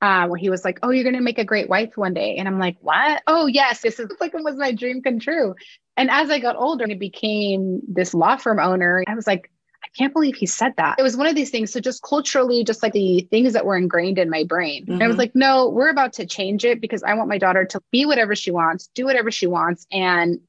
uh, 0.02 0.26
where 0.28 0.40
he 0.40 0.50
was 0.50 0.66
like, 0.66 0.80
Oh, 0.82 0.90
you're 0.90 1.04
going 1.04 1.16
to 1.16 1.22
make 1.22 1.38
a 1.38 1.46
great 1.46 1.70
wife 1.70 1.96
one 1.96 2.16
day. 2.16 2.38
And 2.38 2.48
I'm 2.48 2.58
like, 2.58 2.78
What? 2.82 3.22
Oh, 3.28 3.46
yes. 3.46 3.82
This 3.82 4.00
is 4.00 4.10
like 4.20 4.34
it 4.34 4.44
was 4.44 4.56
my 4.56 4.72
dream 4.72 5.04
come 5.04 5.20
true. 5.20 5.54
And 5.96 6.10
as 6.10 6.30
I 6.30 6.40
got 6.40 6.56
older 6.56 6.86
and 6.86 7.00
became 7.00 7.82
this 7.88 8.14
law 8.14 8.36
firm 8.36 8.60
owner, 8.60 9.04
I 9.08 9.16
was 9.16 9.28
like, 9.28 9.52
I 9.84 9.88
can't 9.98 10.14
believe 10.14 10.36
he 10.36 10.46
said 10.46 10.74
that. 10.78 10.96
It 10.98 11.04
was 11.04 11.18
one 11.18 11.28
of 11.28 11.36
these 11.36 11.50
things. 11.50 11.72
So 11.72 11.80
just 11.80 12.02
culturally, 12.02 12.64
just 12.64 12.82
like 12.82 12.94
the 12.94 13.28
things 13.30 13.54
that 13.54 13.66
were 13.66 13.76
ingrained 13.76 14.18
in 14.18 14.30
my 14.30 14.44
brain. 14.44 14.86
Mm-hmm. 14.86 15.02
I 15.02 15.08
was 15.08 15.14
mm-hmm. 15.14 15.20
like, 15.20 15.36
no, 15.36 15.70
we're 15.70 15.90
about 15.90 16.14
to 16.14 16.26
change 16.26 16.66
it 16.66 16.82
because 16.82 17.04
I 17.04 17.14
want 17.14 17.30
my 17.30 17.38
daughter 17.38 17.66
to 17.66 17.82
be 17.92 18.06
whatever 18.06 18.36
she 18.36 18.50
wants, 18.50 18.90
do 18.96 19.06
whatever 19.06 19.30
she 19.30 19.46
wants, 19.46 19.86
and 19.92 20.40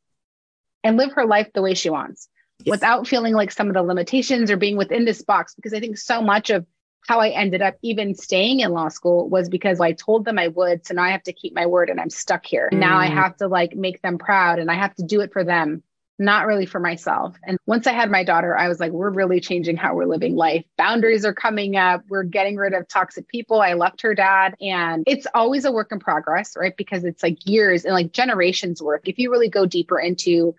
and 0.82 0.96
live 0.96 1.12
her 1.12 1.26
life 1.26 1.48
the 1.54 1.62
way 1.62 1.74
she 1.74 1.90
wants 1.90 2.28
yes. 2.58 2.70
without 2.70 3.08
feeling 3.08 3.34
like 3.34 3.50
some 3.50 3.68
of 3.68 3.74
the 3.74 3.82
limitations 3.82 4.50
or 4.50 4.56
being 4.56 4.76
within 4.76 5.04
this 5.04 5.22
box. 5.22 5.54
Because 5.54 5.74
I 5.74 5.80
think 5.80 5.98
so 5.98 6.22
much 6.22 6.50
of 6.50 6.64
how 7.06 7.20
I 7.20 7.30
ended 7.30 7.62
up 7.62 7.76
even 7.82 8.14
staying 8.14 8.60
in 8.60 8.72
law 8.72 8.88
school 8.88 9.28
was 9.28 9.48
because 9.48 9.80
I 9.80 9.92
told 9.92 10.24
them 10.24 10.38
I 10.38 10.48
would. 10.48 10.86
So 10.86 10.94
now 10.94 11.02
I 11.02 11.10
have 11.10 11.22
to 11.24 11.32
keep 11.32 11.54
my 11.54 11.66
word 11.66 11.90
and 11.90 12.00
I'm 12.00 12.10
stuck 12.10 12.46
here. 12.46 12.70
Mm. 12.72 12.78
Now 12.78 12.98
I 12.98 13.08
mm. 13.08 13.14
have 13.14 13.36
to 13.36 13.48
like 13.48 13.76
make 13.76 14.00
them 14.02 14.18
proud 14.18 14.58
and 14.58 14.70
I 14.70 14.74
have 14.74 14.94
to 14.96 15.02
do 15.02 15.20
it 15.20 15.32
for 15.32 15.44
them, 15.44 15.82
not 16.18 16.46
really 16.46 16.64
for 16.64 16.80
myself. 16.80 17.36
And 17.46 17.58
once 17.66 17.86
I 17.86 17.92
had 17.92 18.10
my 18.10 18.24
daughter, 18.24 18.56
I 18.56 18.68
was 18.68 18.80
like, 18.80 18.92
we're 18.92 19.10
really 19.10 19.40
changing 19.40 19.76
how 19.76 19.94
we're 19.94 20.06
living 20.06 20.34
life. 20.34 20.64
Boundaries 20.78 21.26
are 21.26 21.34
coming 21.34 21.76
up. 21.76 22.04
We're 22.08 22.22
getting 22.22 22.56
rid 22.56 22.72
of 22.72 22.88
toxic 22.88 23.28
people. 23.28 23.60
I 23.60 23.74
left 23.74 24.00
her 24.00 24.14
dad. 24.14 24.54
And 24.62 25.04
it's 25.06 25.26
always 25.34 25.66
a 25.66 25.72
work 25.72 25.92
in 25.92 25.98
progress, 25.98 26.56
right? 26.56 26.76
Because 26.76 27.04
it's 27.04 27.22
like 27.22 27.46
years 27.46 27.84
and 27.84 27.92
like 27.92 28.12
generations 28.12 28.80
work. 28.80 29.08
If 29.08 29.18
you 29.18 29.30
really 29.30 29.50
go 29.50 29.66
deeper 29.66 29.98
into 29.98 30.54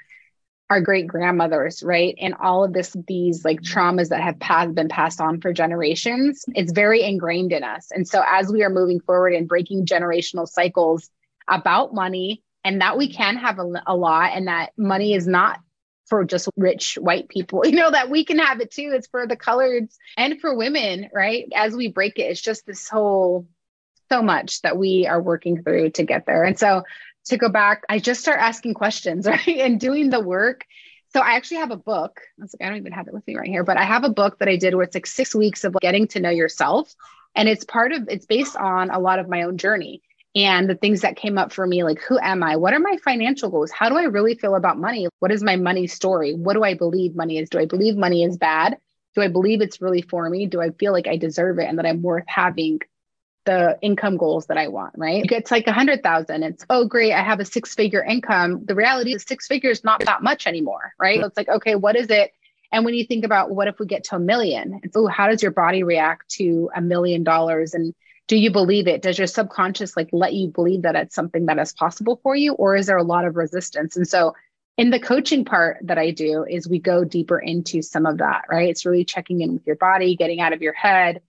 our 0.69 0.81
great 0.81 1.07
grandmothers, 1.07 1.83
right? 1.83 2.15
And 2.19 2.33
all 2.35 2.63
of 2.63 2.73
this, 2.73 2.95
these 3.07 3.45
like 3.45 3.61
mm-hmm. 3.61 3.79
traumas 3.79 4.09
that 4.09 4.21
have 4.21 4.39
passed, 4.39 4.73
been 4.73 4.89
passed 4.89 5.21
on 5.21 5.39
for 5.39 5.53
generations, 5.53 6.43
it's 6.55 6.71
very 6.71 7.03
ingrained 7.03 7.51
in 7.51 7.63
us. 7.63 7.91
And 7.91 8.07
so 8.07 8.23
as 8.27 8.51
we 8.51 8.63
are 8.63 8.69
moving 8.69 8.99
forward 8.99 9.33
and 9.33 9.47
breaking 9.47 9.85
generational 9.85 10.47
cycles 10.47 11.09
about 11.47 11.93
money 11.93 12.41
and 12.63 12.81
that 12.81 12.97
we 12.97 13.13
can 13.13 13.37
have 13.37 13.59
a, 13.59 13.71
a 13.85 13.95
lot 13.95 14.31
and 14.33 14.47
that 14.47 14.71
money 14.75 15.13
is 15.13 15.27
not 15.27 15.59
for 16.07 16.23
just 16.23 16.49
rich 16.55 16.97
white 16.99 17.29
people, 17.29 17.65
you 17.65 17.75
know, 17.75 17.91
that 17.91 18.09
we 18.09 18.25
can 18.25 18.39
have 18.39 18.59
it 18.59 18.71
too. 18.71 18.91
It's 18.93 19.07
for 19.07 19.27
the 19.27 19.37
coloreds 19.37 19.95
and 20.17 20.41
for 20.41 20.55
women, 20.55 21.09
right? 21.13 21.47
As 21.55 21.75
we 21.75 21.89
break 21.89 22.17
it, 22.17 22.23
it's 22.23 22.41
just 22.41 22.65
this 22.65 22.89
whole 22.89 23.47
so 24.09 24.21
much 24.21 24.61
that 24.61 24.77
we 24.77 25.07
are 25.07 25.21
working 25.21 25.63
through 25.63 25.91
to 25.91 26.03
get 26.03 26.25
there. 26.25 26.43
And 26.43 26.57
so 26.57 26.83
to 27.25 27.37
go 27.37 27.49
back, 27.49 27.83
I 27.89 27.99
just 27.99 28.21
start 28.21 28.39
asking 28.39 28.73
questions, 28.73 29.25
right? 29.27 29.47
And 29.47 29.79
doing 29.79 30.09
the 30.09 30.19
work. 30.19 30.65
So 31.13 31.21
I 31.21 31.35
actually 31.35 31.57
have 31.57 31.71
a 31.71 31.77
book. 31.77 32.21
I 32.39 32.41
was 32.41 32.53
like, 32.53 32.65
I 32.65 32.69
don't 32.69 32.79
even 32.79 32.91
have 32.91 33.07
it 33.07 33.13
with 33.13 33.25
me 33.25 33.35
right 33.35 33.47
here, 33.47 33.63
but 33.63 33.77
I 33.77 33.83
have 33.83 34.03
a 34.03 34.09
book 34.09 34.39
that 34.39 34.49
I 34.49 34.57
did 34.57 34.75
where 34.75 34.83
it's 34.83 34.95
like 34.95 35.07
six 35.07 35.33
weeks 35.33 35.63
of 35.63 35.75
getting 35.81 36.07
to 36.09 36.19
know 36.19 36.29
yourself. 36.29 36.93
And 37.35 37.47
it's 37.47 37.63
part 37.63 37.93
of, 37.93 38.07
it's 38.09 38.25
based 38.25 38.55
on 38.57 38.89
a 38.89 38.99
lot 38.99 39.19
of 39.19 39.29
my 39.29 39.43
own 39.43 39.57
journey 39.57 40.01
and 40.35 40.69
the 40.69 40.75
things 40.75 41.01
that 41.01 41.15
came 41.15 41.37
up 41.37 41.51
for 41.53 41.65
me 41.65 41.83
like 41.83 41.99
who 42.01 42.19
am 42.19 42.43
i 42.43 42.55
what 42.55 42.73
are 42.73 42.79
my 42.79 42.97
financial 43.03 43.49
goals 43.49 43.71
how 43.71 43.89
do 43.89 43.95
i 43.95 44.03
really 44.03 44.35
feel 44.35 44.55
about 44.55 44.77
money 44.77 45.07
what 45.19 45.31
is 45.31 45.41
my 45.41 45.55
money 45.55 45.87
story 45.87 46.33
what 46.33 46.53
do 46.53 46.63
i 46.63 46.73
believe 46.73 47.15
money 47.15 47.37
is 47.37 47.49
do 47.49 47.57
i 47.57 47.65
believe 47.65 47.95
money 47.95 48.23
is 48.23 48.37
bad 48.37 48.77
do 49.15 49.21
i 49.21 49.27
believe 49.27 49.61
it's 49.61 49.81
really 49.81 50.01
for 50.01 50.29
me 50.29 50.45
do 50.45 50.61
i 50.61 50.69
feel 50.71 50.91
like 50.91 51.07
i 51.07 51.15
deserve 51.15 51.57
it 51.59 51.65
and 51.65 51.79
that 51.79 51.85
i'm 51.85 52.01
worth 52.01 52.25
having 52.27 52.79
the 53.45 53.77
income 53.81 54.17
goals 54.17 54.47
that 54.47 54.57
I 54.57 54.67
want, 54.67 54.93
right? 54.97 55.25
It's 55.31 55.51
like 55.51 55.67
a 55.67 55.73
hundred 55.73 56.03
thousand. 56.03 56.43
It's 56.43 56.65
oh 56.69 56.85
great, 56.85 57.13
I 57.13 57.21
have 57.21 57.39
a 57.39 57.45
six 57.45 57.73
figure 57.73 58.03
income. 58.03 58.65
The 58.65 58.75
reality 58.75 59.13
is 59.13 59.23
six 59.23 59.47
figures 59.47 59.83
not 59.83 60.03
that 60.05 60.23
much 60.23 60.47
anymore, 60.47 60.93
right? 60.99 61.21
It's 61.21 61.37
like, 61.37 61.49
okay, 61.49 61.75
what 61.75 61.95
is 61.95 62.07
it? 62.09 62.31
And 62.71 62.83
when 62.83 62.93
you 62.93 63.05
think 63.05 63.23
about 63.23 63.51
what 63.51 63.67
if 63.67 63.79
we 63.79 63.85
get 63.85 64.03
to 64.05 64.15
a 64.15 64.19
million? 64.19 64.81
It's 64.83 64.97
oh, 64.97 65.07
how 65.07 65.27
does 65.27 65.41
your 65.41 65.51
body 65.51 65.83
react 65.83 66.29
to 66.31 66.69
a 66.75 66.81
million 66.81 67.23
dollars? 67.23 67.73
And 67.73 67.93
do 68.27 68.37
you 68.37 68.51
believe 68.51 68.87
it? 68.87 69.01
Does 69.01 69.17
your 69.17 69.27
subconscious 69.27 69.95
like 69.95 70.09
let 70.11 70.33
you 70.33 70.49
believe 70.49 70.81
that 70.81 70.95
it's 70.95 71.15
something 71.15 71.45
that 71.45 71.59
is 71.59 71.73
possible 71.73 72.19
for 72.23 72.35
you? 72.35 72.53
Or 72.53 72.75
is 72.75 72.87
there 72.87 72.97
a 72.97 73.03
lot 73.03 73.25
of 73.25 73.35
resistance? 73.35 73.95
And 73.95 74.07
so 74.07 74.33
in 74.77 74.89
the 74.89 74.99
coaching 74.99 75.45
part 75.45 75.77
that 75.83 75.97
I 75.97 76.11
do 76.11 76.45
is 76.49 76.67
we 76.67 76.79
go 76.79 77.03
deeper 77.03 77.39
into 77.39 77.81
some 77.81 78.05
of 78.05 78.17
that, 78.17 78.43
right? 78.49 78.69
It's 78.69 78.85
really 78.85 79.05
checking 79.05 79.41
in 79.41 79.53
with 79.53 79.65
your 79.65 79.77
body, 79.77 80.15
getting 80.15 80.41
out 80.41 80.53
of 80.53 80.61
your 80.61 80.73
head, 80.73 81.21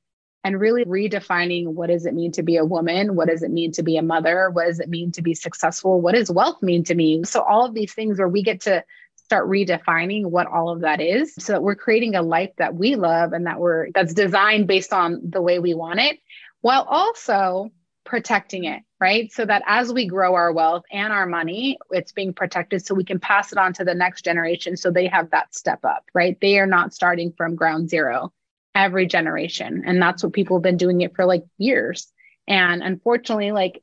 and 0.44 0.60
really 0.60 0.84
redefining 0.84 1.66
what 1.66 1.88
does 1.88 2.06
it 2.06 2.14
mean 2.14 2.32
to 2.32 2.42
be 2.42 2.56
a 2.56 2.64
woman? 2.64 3.16
What 3.16 3.28
does 3.28 3.42
it 3.42 3.50
mean 3.50 3.72
to 3.72 3.82
be 3.82 3.96
a 3.96 4.02
mother? 4.02 4.50
What 4.50 4.66
does 4.66 4.80
it 4.80 4.88
mean 4.88 5.10
to 5.12 5.22
be 5.22 5.34
successful? 5.34 6.00
What 6.00 6.14
does 6.14 6.30
wealth 6.30 6.62
mean 6.62 6.84
to 6.84 6.94
me? 6.94 7.24
So, 7.24 7.42
all 7.42 7.64
of 7.64 7.74
these 7.74 7.94
things 7.94 8.18
where 8.18 8.28
we 8.28 8.42
get 8.42 8.60
to 8.62 8.84
start 9.26 9.48
redefining 9.48 10.26
what 10.26 10.46
all 10.46 10.68
of 10.68 10.82
that 10.82 11.00
is 11.00 11.34
so 11.36 11.54
that 11.54 11.62
we're 11.62 11.74
creating 11.74 12.14
a 12.14 12.22
life 12.22 12.50
that 12.58 12.76
we 12.76 12.94
love 12.94 13.32
and 13.32 13.44
that 13.46 13.58
we're 13.58 13.90
that's 13.90 14.14
designed 14.14 14.68
based 14.68 14.92
on 14.92 15.20
the 15.28 15.42
way 15.42 15.58
we 15.58 15.74
want 15.74 15.98
it 15.98 16.20
while 16.60 16.84
also 16.84 17.68
protecting 18.04 18.62
it 18.62 18.82
right 19.00 19.32
so 19.32 19.44
that 19.44 19.64
as 19.66 19.92
we 19.92 20.06
grow 20.06 20.36
our 20.36 20.52
wealth 20.52 20.84
and 20.92 21.12
our 21.12 21.26
money 21.26 21.76
it's 21.90 22.12
being 22.12 22.32
protected 22.32 22.86
so 22.86 22.94
we 22.94 23.02
can 23.02 23.18
pass 23.18 23.50
it 23.50 23.58
on 23.58 23.72
to 23.72 23.82
the 23.82 23.94
next 23.94 24.24
generation 24.24 24.76
so 24.76 24.92
they 24.92 25.08
have 25.08 25.28
that 25.30 25.52
step 25.52 25.84
up 25.84 26.04
right 26.14 26.38
they 26.40 26.60
are 26.60 26.66
not 26.66 26.94
starting 26.94 27.32
from 27.36 27.56
ground 27.56 27.90
zero 27.90 28.32
every 28.76 29.06
generation. 29.06 29.84
And 29.86 30.00
that's 30.00 30.22
what 30.22 30.34
people 30.34 30.58
have 30.58 30.62
been 30.62 30.76
doing 30.76 31.00
it 31.00 31.16
for 31.16 31.24
like 31.24 31.44
years. 31.56 32.12
And 32.46 32.82
unfortunately, 32.82 33.50
like 33.50 33.82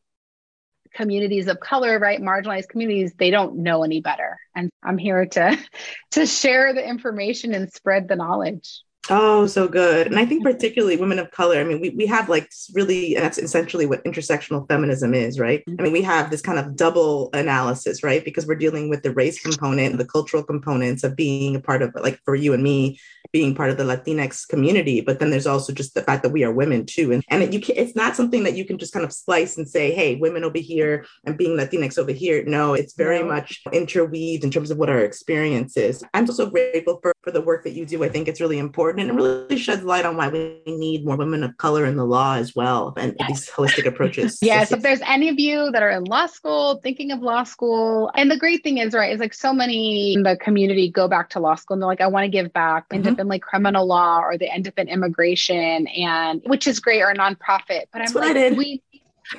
communities 0.93 1.47
of 1.47 1.59
color, 1.59 1.97
right, 1.97 2.21
marginalized 2.21 2.69
communities, 2.69 3.13
they 3.17 3.31
don't 3.31 3.57
know 3.57 3.83
any 3.83 4.01
better. 4.01 4.37
And 4.55 4.69
I'm 4.83 4.99
here 4.99 5.25
to 5.25 5.57
to 6.11 6.25
share 6.27 6.73
the 6.73 6.87
information 6.87 7.53
and 7.53 7.73
spread 7.73 8.07
the 8.07 8.15
knowledge. 8.15 8.81
Oh, 9.09 9.45
so 9.47 9.67
good. 9.67 10.07
And 10.07 10.17
I 10.17 10.25
think 10.25 10.43
particularly 10.43 10.95
women 10.95 11.19
of 11.19 11.29
color, 11.31 11.59
I 11.59 11.65
mean, 11.65 11.81
we, 11.81 11.89
we 11.89 12.05
have 12.05 12.29
like 12.29 12.49
really, 12.73 13.15
and 13.15 13.25
that's 13.25 13.37
essentially 13.37 13.85
what 13.85 14.03
intersectional 14.05 14.65
feminism 14.69 15.13
is, 15.13 15.39
right? 15.39 15.61
I 15.67 15.71
mm-hmm. 15.71 15.83
mean, 15.83 15.93
we 15.93 16.01
have 16.03 16.29
this 16.29 16.41
kind 16.41 16.57
of 16.57 16.77
double 16.77 17.29
analysis, 17.33 18.01
right? 18.01 18.23
Because 18.23 18.47
we're 18.47 18.55
dealing 18.55 18.89
with 18.89 19.03
the 19.03 19.11
race 19.13 19.41
component, 19.41 19.97
the 19.97 20.05
cultural 20.05 20.41
components 20.41 21.03
of 21.03 21.17
being 21.17 21.53
a 21.55 21.59
part 21.59 21.81
of, 21.81 21.93
like 21.95 22.17
for 22.23 22.33
you 22.33 22.53
and 22.53 22.63
me, 22.63 22.97
being 23.33 23.53
part 23.53 23.69
of 23.69 23.77
the 23.77 23.83
Latinx 23.83 24.47
community, 24.47 25.01
but 25.01 25.19
then 25.19 25.31
there's 25.31 25.47
also 25.47 25.73
just 25.73 25.95
the 25.95 26.03
fact 26.03 26.23
that 26.23 26.31
we 26.31 26.45
are 26.45 26.53
women 26.53 26.85
too. 26.85 27.11
And, 27.11 27.23
and 27.27 27.43
it, 27.43 27.51
you 27.51 27.59
can, 27.59 27.75
it's 27.75 27.95
not 27.95 28.15
something 28.15 28.43
that 28.43 28.55
you 28.55 28.63
can 28.63 28.77
just 28.77 28.93
kind 28.93 29.03
of 29.03 29.11
slice 29.11 29.57
and 29.57 29.67
say, 29.67 29.91
hey, 29.93 30.15
women 30.15 30.45
over 30.45 30.59
here 30.59 31.05
and 31.25 31.37
being 31.37 31.57
Latinx 31.57 31.97
over 31.97 32.11
here. 32.11 32.43
No, 32.45 32.73
it's 32.73 32.93
very 32.93 33.19
no. 33.19 33.25
much 33.25 33.61
interweaved 33.73 34.45
in 34.45 34.51
terms 34.51 34.71
of 34.71 34.77
what 34.77 34.89
our 34.89 34.99
experience 34.99 35.75
is. 35.75 36.03
I'm 36.13 36.27
so 36.27 36.49
grateful 36.49 36.99
for, 37.01 37.12
for 37.23 37.31
the 37.31 37.41
work 37.41 37.63
that 37.63 37.71
you 37.71 37.85
do. 37.85 38.03
I 38.03 38.09
think 38.09 38.27
it's 38.27 38.41
really 38.41 38.59
important 38.59 39.09
and 39.09 39.17
it 39.17 39.21
really 39.21 39.57
sheds 39.57 39.83
light 39.83 40.05
on 40.05 40.17
why 40.17 40.27
we 40.27 40.61
need 40.67 41.05
more 41.05 41.15
women 41.15 41.43
of 41.43 41.55
color 41.57 41.85
in 41.85 41.95
the 41.95 42.05
law 42.05 42.35
as 42.35 42.53
well 42.53 42.93
and 42.97 43.15
yes. 43.17 43.27
these 43.29 43.49
holistic 43.49 43.85
approaches. 43.85 44.39
yes. 44.41 44.69
So 44.69 44.75
if 44.75 44.81
there's 44.81 44.99
any 45.01 45.29
of 45.29 45.39
you 45.39 45.71
that 45.71 45.81
are 45.81 45.89
in 45.89 46.03
law 46.03 46.25
school, 46.25 46.81
thinking 46.83 47.11
of 47.11 47.21
law 47.21 47.43
school, 47.43 48.11
and 48.15 48.29
the 48.29 48.37
great 48.37 48.61
thing 48.61 48.79
is, 48.79 48.93
right, 48.93 49.13
is 49.13 49.21
like 49.21 49.33
so 49.33 49.53
many 49.53 50.13
in 50.13 50.23
the 50.23 50.35
community 50.35 50.89
go 50.89 51.07
back 51.07 51.29
to 51.31 51.39
law 51.39 51.55
school 51.55 51.75
and 51.75 51.81
they're 51.81 51.87
like, 51.87 52.01
I 52.01 52.07
want 52.07 52.25
to 52.25 52.29
give 52.29 52.51
back. 52.51 52.89
Mm-hmm 52.89 53.13
in 53.23 53.27
like 53.27 53.41
criminal 53.41 53.85
law 53.85 54.19
or 54.21 54.37
they 54.37 54.49
end 54.49 54.67
up 54.67 54.77
in 54.77 54.87
immigration 54.87 55.87
and 55.87 56.41
which 56.45 56.67
is 56.67 56.79
great 56.79 57.01
or 57.01 57.09
a 57.09 57.15
nonprofit. 57.15 57.83
But 57.91 58.01
I'm 58.01 58.13
like, 58.13 58.57
we 58.57 58.81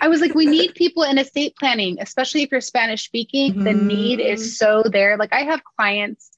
I 0.00 0.08
was 0.08 0.20
like, 0.20 0.34
we 0.34 0.46
need 0.46 0.74
people 0.74 1.02
in 1.02 1.18
estate 1.18 1.54
planning, 1.56 1.98
especially 2.00 2.42
if 2.42 2.50
you're 2.50 2.60
Spanish 2.60 3.04
speaking. 3.04 3.52
Mm-hmm. 3.52 3.64
The 3.64 3.72
need 3.72 4.20
is 4.20 4.58
so 4.58 4.82
there. 4.84 5.16
Like 5.16 5.32
I 5.32 5.40
have 5.40 5.62
clients 5.76 6.30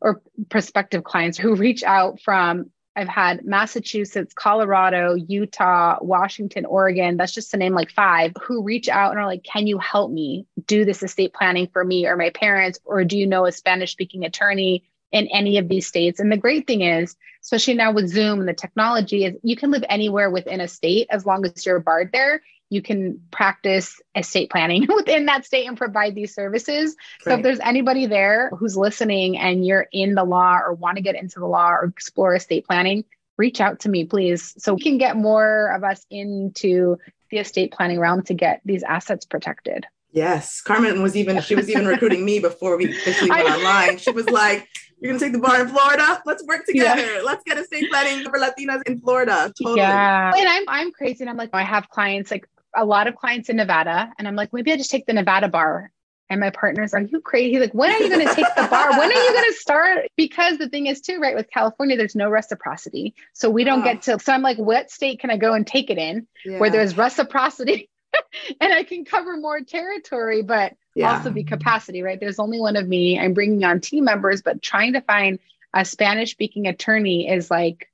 or 0.00 0.22
prospective 0.48 1.04
clients 1.04 1.38
who 1.38 1.54
reach 1.54 1.82
out 1.82 2.20
from 2.20 2.70
I've 2.96 3.08
had 3.08 3.44
Massachusetts, 3.44 4.34
Colorado, 4.34 5.14
Utah, 5.14 5.98
Washington, 6.02 6.66
Oregon. 6.66 7.16
That's 7.16 7.32
just 7.32 7.52
to 7.52 7.56
name 7.56 7.72
like 7.72 7.90
five 7.92 8.32
who 8.42 8.64
reach 8.64 8.88
out 8.88 9.12
and 9.12 9.20
are 9.20 9.26
like, 9.26 9.44
Can 9.44 9.66
you 9.66 9.78
help 9.78 10.10
me 10.10 10.46
do 10.66 10.84
this 10.84 11.02
estate 11.02 11.32
planning 11.32 11.68
for 11.72 11.84
me 11.84 12.06
or 12.06 12.16
my 12.16 12.30
parents? 12.30 12.80
Or 12.84 13.04
do 13.04 13.16
you 13.16 13.26
know 13.26 13.46
a 13.46 13.52
Spanish 13.52 13.92
speaking 13.92 14.24
attorney 14.24 14.84
in 15.12 15.26
any 15.28 15.58
of 15.58 15.68
these 15.68 15.86
states. 15.86 16.20
And 16.20 16.30
the 16.30 16.36
great 16.36 16.66
thing 16.66 16.82
is, 16.82 17.16
especially 17.42 17.74
now 17.74 17.92
with 17.92 18.08
Zoom 18.08 18.40
and 18.40 18.48
the 18.48 18.54
technology, 18.54 19.24
is 19.24 19.34
you 19.42 19.56
can 19.56 19.70
live 19.70 19.84
anywhere 19.88 20.30
within 20.30 20.60
a 20.60 20.68
state 20.68 21.08
as 21.10 21.26
long 21.26 21.44
as 21.44 21.66
you're 21.66 21.80
barred 21.80 22.10
there. 22.12 22.42
You 22.70 22.80
can 22.82 23.20
practice 23.30 24.00
estate 24.14 24.50
planning 24.50 24.86
within 24.94 25.26
that 25.26 25.44
state 25.44 25.66
and 25.68 25.76
provide 25.76 26.14
these 26.14 26.34
services. 26.34 26.96
So 27.22 27.34
if 27.34 27.42
there's 27.42 27.60
anybody 27.60 28.06
there 28.06 28.50
who's 28.50 28.76
listening 28.76 29.36
and 29.36 29.66
you're 29.66 29.86
in 29.92 30.14
the 30.14 30.24
law 30.24 30.58
or 30.58 30.72
want 30.72 30.96
to 30.96 31.02
get 31.02 31.16
into 31.16 31.40
the 31.40 31.46
law 31.46 31.70
or 31.70 31.84
explore 31.84 32.34
estate 32.34 32.66
planning, 32.66 33.04
reach 33.36 33.60
out 33.60 33.80
to 33.80 33.88
me, 33.88 34.04
please, 34.04 34.54
so 34.58 34.74
we 34.74 34.80
can 34.80 34.98
get 34.98 35.16
more 35.16 35.74
of 35.74 35.84
us 35.84 36.06
into 36.10 36.96
the 37.30 37.38
estate 37.38 37.72
planning 37.72 37.98
realm 37.98 38.22
to 38.22 38.34
get 38.34 38.60
these 38.64 38.82
assets 38.82 39.24
protected. 39.24 39.86
Yes, 40.12 40.60
Carmen 40.60 41.02
was 41.02 41.16
even 41.16 41.40
she 41.40 41.54
was 41.54 41.70
even 41.70 41.86
recruiting 41.86 42.24
me 42.24 42.40
before 42.40 42.76
we 42.76 42.90
officially 42.90 43.30
went 43.30 43.48
online. 43.48 43.98
She 43.98 44.10
was 44.10 44.28
like, 44.28 44.68
"You're 45.00 45.12
gonna 45.12 45.20
take 45.20 45.32
the 45.32 45.38
bar 45.38 45.60
in 45.60 45.68
Florida. 45.68 46.20
Let's 46.26 46.44
work 46.44 46.66
together. 46.66 47.00
Yeah. 47.00 47.22
Let's 47.22 47.44
get 47.44 47.58
a 47.58 47.64
state 47.64 47.88
planning 47.90 48.24
for 48.24 48.32
Latinas 48.32 48.82
in 48.86 49.00
Florida." 49.00 49.52
Totally. 49.56 49.78
Yeah, 49.78 50.32
and 50.36 50.48
I'm 50.48 50.64
I'm 50.66 50.92
crazy, 50.92 51.22
and 51.22 51.30
I'm 51.30 51.36
like, 51.36 51.50
oh, 51.52 51.58
I 51.58 51.62
have 51.62 51.88
clients 51.88 52.30
like 52.30 52.48
a 52.76 52.84
lot 52.84 53.06
of 53.06 53.16
clients 53.16 53.48
in 53.48 53.56
Nevada, 53.56 54.12
and 54.18 54.28
I'm 54.28 54.36
like, 54.36 54.52
maybe 54.52 54.72
I 54.72 54.76
just 54.76 54.90
take 54.90 55.06
the 55.06 55.12
Nevada 55.12 55.48
bar 55.48 55.90
And 56.28 56.40
my 56.40 56.50
partner's, 56.50 56.94
are 56.94 57.00
you 57.00 57.20
crazy? 57.20 57.58
Like, 57.58 57.74
when 57.74 57.90
are 57.90 57.98
you 57.98 58.08
going 58.08 58.26
to 58.26 58.34
take 58.34 58.46
the 58.56 58.68
bar? 58.70 58.90
when 58.90 59.10
are 59.10 59.22
you 59.22 59.32
going 59.32 59.52
to 59.52 59.58
start? 59.58 60.06
Because 60.16 60.58
the 60.58 60.68
thing 60.68 60.86
is, 60.86 61.00
too, 61.00 61.18
right, 61.18 61.34
with 61.34 61.50
California, 61.50 61.96
there's 61.96 62.14
no 62.14 62.30
reciprocity. 62.30 63.14
So 63.32 63.50
we 63.50 63.64
don't 63.64 63.80
oh. 63.80 63.84
get 63.84 64.02
to, 64.02 64.18
so 64.20 64.32
I'm 64.32 64.42
like, 64.42 64.58
what 64.58 64.90
state 64.90 65.18
can 65.18 65.30
I 65.30 65.36
go 65.36 65.54
and 65.54 65.66
take 65.66 65.90
it 65.90 65.98
in 65.98 66.28
yeah. 66.44 66.58
where 66.58 66.70
there's 66.70 66.96
reciprocity 66.96 67.90
and 68.60 68.72
I 68.72 68.84
can 68.84 69.04
cover 69.04 69.36
more 69.36 69.60
territory, 69.60 70.42
but 70.42 70.74
yeah. 70.94 71.16
also 71.16 71.30
be 71.30 71.44
capacity, 71.44 72.02
right? 72.02 72.20
There's 72.20 72.38
only 72.38 72.60
one 72.60 72.76
of 72.76 72.86
me. 72.86 73.18
I'm 73.18 73.34
bringing 73.34 73.64
on 73.64 73.80
team 73.80 74.04
members, 74.04 74.42
but 74.42 74.62
trying 74.62 74.92
to 74.92 75.00
find 75.00 75.40
a 75.74 75.84
Spanish 75.84 76.30
speaking 76.30 76.66
attorney 76.66 77.28
is 77.28 77.50
like, 77.50 77.89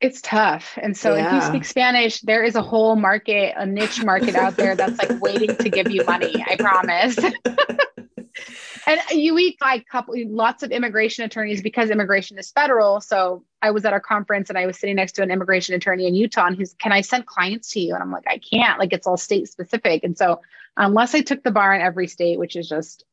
it's 0.00 0.20
tough. 0.20 0.78
And 0.80 0.96
so 0.96 1.14
yeah. 1.14 1.26
if 1.26 1.32
you 1.32 1.48
speak 1.48 1.64
Spanish, 1.64 2.20
there 2.20 2.44
is 2.44 2.54
a 2.54 2.62
whole 2.62 2.96
market, 2.96 3.54
a 3.56 3.64
niche 3.64 4.04
market 4.04 4.34
out 4.34 4.56
there 4.56 4.74
that's 4.76 4.98
like 4.98 5.20
waiting 5.20 5.56
to 5.56 5.70
give 5.70 5.90
you 5.90 6.04
money. 6.04 6.44
I 6.46 6.56
promise. 6.56 7.18
and 8.86 9.00
you 9.10 9.34
meet 9.34 9.58
like 9.60 9.86
couple 9.86 10.14
lots 10.28 10.62
of 10.62 10.70
immigration 10.70 11.24
attorneys 11.24 11.62
because 11.62 11.88
immigration 11.88 12.38
is 12.38 12.50
federal. 12.50 13.00
So 13.00 13.44
I 13.62 13.70
was 13.70 13.86
at 13.86 13.94
a 13.94 14.00
conference 14.00 14.50
and 14.50 14.58
I 14.58 14.66
was 14.66 14.78
sitting 14.78 14.96
next 14.96 15.12
to 15.12 15.22
an 15.22 15.30
immigration 15.30 15.74
attorney 15.74 16.06
in 16.06 16.14
Utah 16.14 16.46
and 16.46 16.56
he's, 16.56 16.74
can 16.74 16.92
I 16.92 17.00
send 17.00 17.24
clients 17.24 17.72
to 17.72 17.80
you? 17.80 17.94
And 17.94 18.02
I'm 18.02 18.12
like, 18.12 18.26
I 18.26 18.38
can't, 18.38 18.78
like 18.78 18.92
it's 18.92 19.06
all 19.06 19.16
state 19.16 19.48
specific. 19.48 20.04
And 20.04 20.16
so 20.16 20.42
unless 20.76 21.14
I 21.14 21.22
took 21.22 21.42
the 21.42 21.50
bar 21.50 21.74
in 21.74 21.80
every 21.80 22.06
state, 22.06 22.38
which 22.38 22.54
is 22.54 22.68
just 22.68 23.04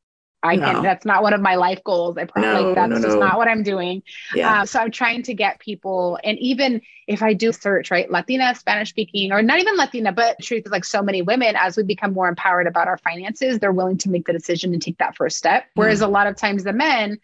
I 0.44 0.56
no. 0.56 0.66
can. 0.66 0.82
That's 0.82 1.06
not 1.06 1.22
one 1.22 1.32
of 1.32 1.40
my 1.40 1.54
life 1.54 1.82
goals. 1.82 2.18
I 2.18 2.26
probably 2.26 2.50
no, 2.50 2.62
like 2.62 2.74
that's 2.74 3.00
no, 3.00 3.00
just 3.00 3.18
not 3.18 3.38
what 3.38 3.48
I'm 3.48 3.62
doing. 3.62 4.02
Yeah. 4.34 4.60
Uh, 4.60 4.66
so 4.66 4.78
I'm 4.78 4.90
trying 4.90 5.22
to 5.24 5.34
get 5.34 5.58
people, 5.58 6.18
and 6.22 6.38
even 6.38 6.82
if 7.06 7.22
I 7.22 7.32
do 7.32 7.50
search 7.50 7.90
right, 7.90 8.10
Latina, 8.10 8.54
Spanish 8.54 8.90
speaking, 8.90 9.32
or 9.32 9.42
not 9.42 9.58
even 9.58 9.76
Latina, 9.76 10.12
but 10.12 10.38
truth 10.42 10.64
is 10.66 10.70
like 10.70 10.84
so 10.84 11.02
many 11.02 11.22
women, 11.22 11.56
as 11.56 11.78
we 11.78 11.82
become 11.82 12.12
more 12.12 12.28
empowered 12.28 12.66
about 12.66 12.88
our 12.88 12.98
finances, 12.98 13.58
they're 13.58 13.72
willing 13.72 13.98
to 13.98 14.10
make 14.10 14.26
the 14.26 14.34
decision 14.34 14.74
and 14.74 14.82
take 14.82 14.98
that 14.98 15.16
first 15.16 15.38
step. 15.38 15.64
Whereas 15.74 16.00
mm. 16.00 16.04
a 16.04 16.08
lot 16.08 16.26
of 16.26 16.36
times 16.36 16.62
the 16.62 16.74
men 16.74 17.18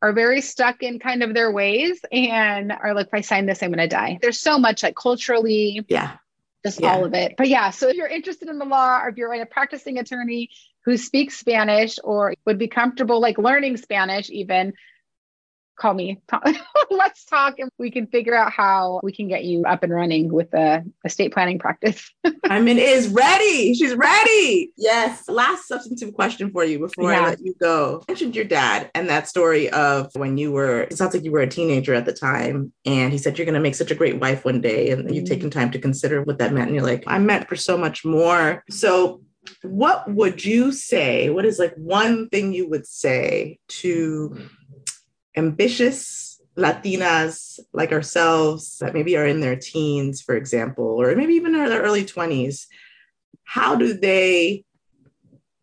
are 0.00 0.12
very 0.12 0.40
stuck 0.40 0.82
in 0.82 0.98
kind 0.98 1.22
of 1.22 1.34
their 1.34 1.52
ways 1.52 2.00
and 2.10 2.72
are 2.72 2.94
like, 2.94 3.08
if 3.08 3.14
I 3.14 3.20
sign 3.20 3.46
this, 3.46 3.62
I'm 3.62 3.70
going 3.70 3.78
to 3.78 3.88
die. 3.88 4.18
There's 4.20 4.40
so 4.40 4.58
much 4.58 4.82
like 4.82 4.96
culturally, 4.96 5.84
yeah, 5.88 6.16
just 6.64 6.80
yeah. 6.80 6.92
all 6.92 7.04
of 7.04 7.12
it. 7.12 7.34
But 7.36 7.48
yeah, 7.48 7.70
so 7.70 7.88
if 7.88 7.96
you're 7.96 8.06
interested 8.06 8.48
in 8.48 8.58
the 8.58 8.64
law, 8.64 9.00
or 9.02 9.08
if 9.10 9.16
you're 9.16 9.32
a 9.32 9.46
practicing 9.46 9.98
attorney 9.98 10.50
who 10.84 10.96
speaks 10.96 11.38
Spanish 11.38 11.98
or 12.04 12.34
would 12.44 12.58
be 12.58 12.68
comfortable 12.68 13.20
like 13.20 13.38
learning 13.38 13.76
Spanish, 13.76 14.30
even 14.30 14.74
call 15.76 15.94
me. 15.94 16.20
Let's 16.90 17.24
talk 17.24 17.58
and 17.58 17.70
we 17.78 17.90
can 17.90 18.06
figure 18.06 18.34
out 18.34 18.52
how 18.52 19.00
we 19.02 19.12
can 19.12 19.28
get 19.28 19.44
you 19.44 19.64
up 19.64 19.82
and 19.82 19.92
running 19.92 20.32
with 20.32 20.52
a 20.54 20.84
estate 21.04 21.32
planning 21.32 21.58
practice. 21.58 22.10
I 22.44 22.60
mean, 22.60 22.78
is 22.78 23.08
ready. 23.08 23.74
She's 23.74 23.94
ready. 23.94 24.72
Yes. 24.76 25.28
Last 25.28 25.66
substantive 25.66 26.14
question 26.14 26.50
for 26.50 26.64
you 26.64 26.78
before 26.78 27.10
yeah. 27.10 27.20
I 27.20 27.28
let 27.30 27.40
you 27.40 27.54
go. 27.60 27.92
You 27.92 28.04
mentioned 28.08 28.36
your 28.36 28.44
dad 28.44 28.90
and 28.94 29.08
that 29.08 29.28
story 29.28 29.70
of 29.70 30.10
when 30.14 30.38
you 30.38 30.52
were, 30.52 30.82
it 30.82 30.96
sounds 30.96 31.14
like 31.14 31.24
you 31.24 31.32
were 31.32 31.40
a 31.40 31.48
teenager 31.48 31.94
at 31.94 32.04
the 32.04 32.12
time. 32.12 32.72
And 32.84 33.12
he 33.12 33.18
said, 33.18 33.38
You're 33.38 33.46
going 33.46 33.54
to 33.54 33.60
make 33.60 33.74
such 33.74 33.90
a 33.90 33.96
great 33.96 34.20
wife 34.20 34.44
one 34.44 34.60
day. 34.60 34.90
And 34.90 35.04
mm-hmm. 35.04 35.14
you've 35.14 35.28
taken 35.28 35.50
time 35.50 35.70
to 35.72 35.78
consider 35.78 36.22
what 36.22 36.38
that 36.38 36.52
meant. 36.52 36.68
And 36.68 36.74
you're 36.74 36.84
like, 36.84 37.04
I'm 37.06 37.26
meant 37.26 37.48
for 37.48 37.56
so 37.56 37.76
much 37.76 38.04
more. 38.04 38.62
So, 38.70 39.22
what 39.62 40.12
would 40.12 40.44
you 40.44 40.72
say? 40.72 41.30
What 41.30 41.44
is 41.44 41.58
like 41.58 41.74
one 41.76 42.28
thing 42.28 42.52
you 42.52 42.68
would 42.68 42.86
say 42.86 43.58
to 43.68 44.36
ambitious 45.36 46.40
Latinas 46.56 47.58
like 47.72 47.92
ourselves 47.92 48.78
that 48.78 48.94
maybe 48.94 49.16
are 49.16 49.26
in 49.26 49.40
their 49.40 49.56
teens, 49.56 50.22
for 50.22 50.36
example, 50.36 50.84
or 50.84 51.14
maybe 51.16 51.34
even 51.34 51.54
in 51.54 51.64
their 51.66 51.82
early 51.82 52.04
20s, 52.04 52.66
how 53.44 53.74
do 53.74 53.92
they 53.92 54.64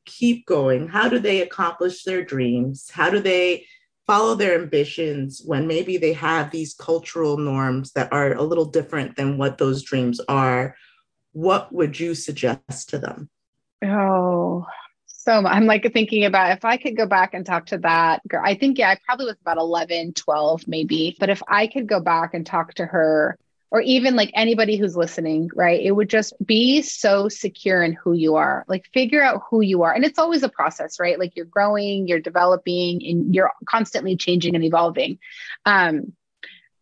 keep 0.05 0.45
going? 0.45 0.87
How 0.87 1.07
do 1.07 1.19
they 1.19 1.41
accomplish 1.41 2.03
their 2.03 2.23
dreams? 2.23 2.89
How 2.91 3.09
do 3.09 3.19
they 3.19 3.65
follow 4.05 4.35
their 4.35 4.59
ambitions 4.59 5.41
when 5.45 5.67
maybe 5.67 5.97
they 5.97 6.13
have 6.13 6.51
these 6.51 6.73
cultural 6.73 7.37
norms 7.37 7.93
that 7.93 8.11
are 8.11 8.33
a 8.33 8.43
little 8.43 8.65
different 8.65 9.15
than 9.15 9.37
what 9.37 9.57
those 9.57 9.83
dreams 9.83 10.19
are? 10.27 10.75
What 11.31 11.73
would 11.73 11.97
you 11.97 12.13
suggest 12.15 12.89
to 12.89 12.97
them? 12.99 13.29
Oh, 13.83 14.65
so 15.07 15.31
I'm 15.31 15.65
like 15.65 15.91
thinking 15.93 16.25
about 16.25 16.57
if 16.57 16.65
I 16.65 16.77
could 16.77 16.97
go 16.97 17.05
back 17.05 17.33
and 17.33 17.45
talk 17.45 17.67
to 17.67 17.77
that 17.79 18.27
girl. 18.27 18.41
I 18.43 18.55
think, 18.55 18.77
yeah, 18.77 18.89
I 18.89 18.97
probably 19.05 19.27
was 19.27 19.37
about 19.41 19.57
11, 19.57 20.13
12, 20.13 20.67
maybe. 20.67 21.15
But 21.19 21.29
if 21.29 21.41
I 21.47 21.67
could 21.67 21.87
go 21.87 21.99
back 21.99 22.33
and 22.33 22.45
talk 22.45 22.73
to 22.75 22.85
her, 22.85 23.37
or 23.71 23.79
even 23.81 24.17
like 24.17 24.31
anybody 24.33 24.75
who's 24.75 24.97
listening, 24.97 25.49
right? 25.55 25.81
It 25.81 25.91
would 25.91 26.09
just 26.09 26.33
be 26.45 26.81
so 26.81 27.29
secure 27.29 27.81
in 27.81 27.93
who 27.93 28.11
you 28.11 28.35
are. 28.35 28.65
Like 28.67 28.85
figure 28.93 29.23
out 29.23 29.43
who 29.49 29.61
you 29.61 29.83
are. 29.83 29.93
And 29.93 30.03
it's 30.03 30.19
always 30.19 30.43
a 30.43 30.49
process, 30.49 30.99
right? 30.99 31.17
Like 31.17 31.37
you're 31.37 31.45
growing, 31.45 32.07
you're 32.07 32.19
developing, 32.19 33.01
and 33.05 33.33
you're 33.33 33.51
constantly 33.65 34.17
changing 34.17 34.55
and 34.55 34.63
evolving. 34.65 35.19
Um, 35.65 36.13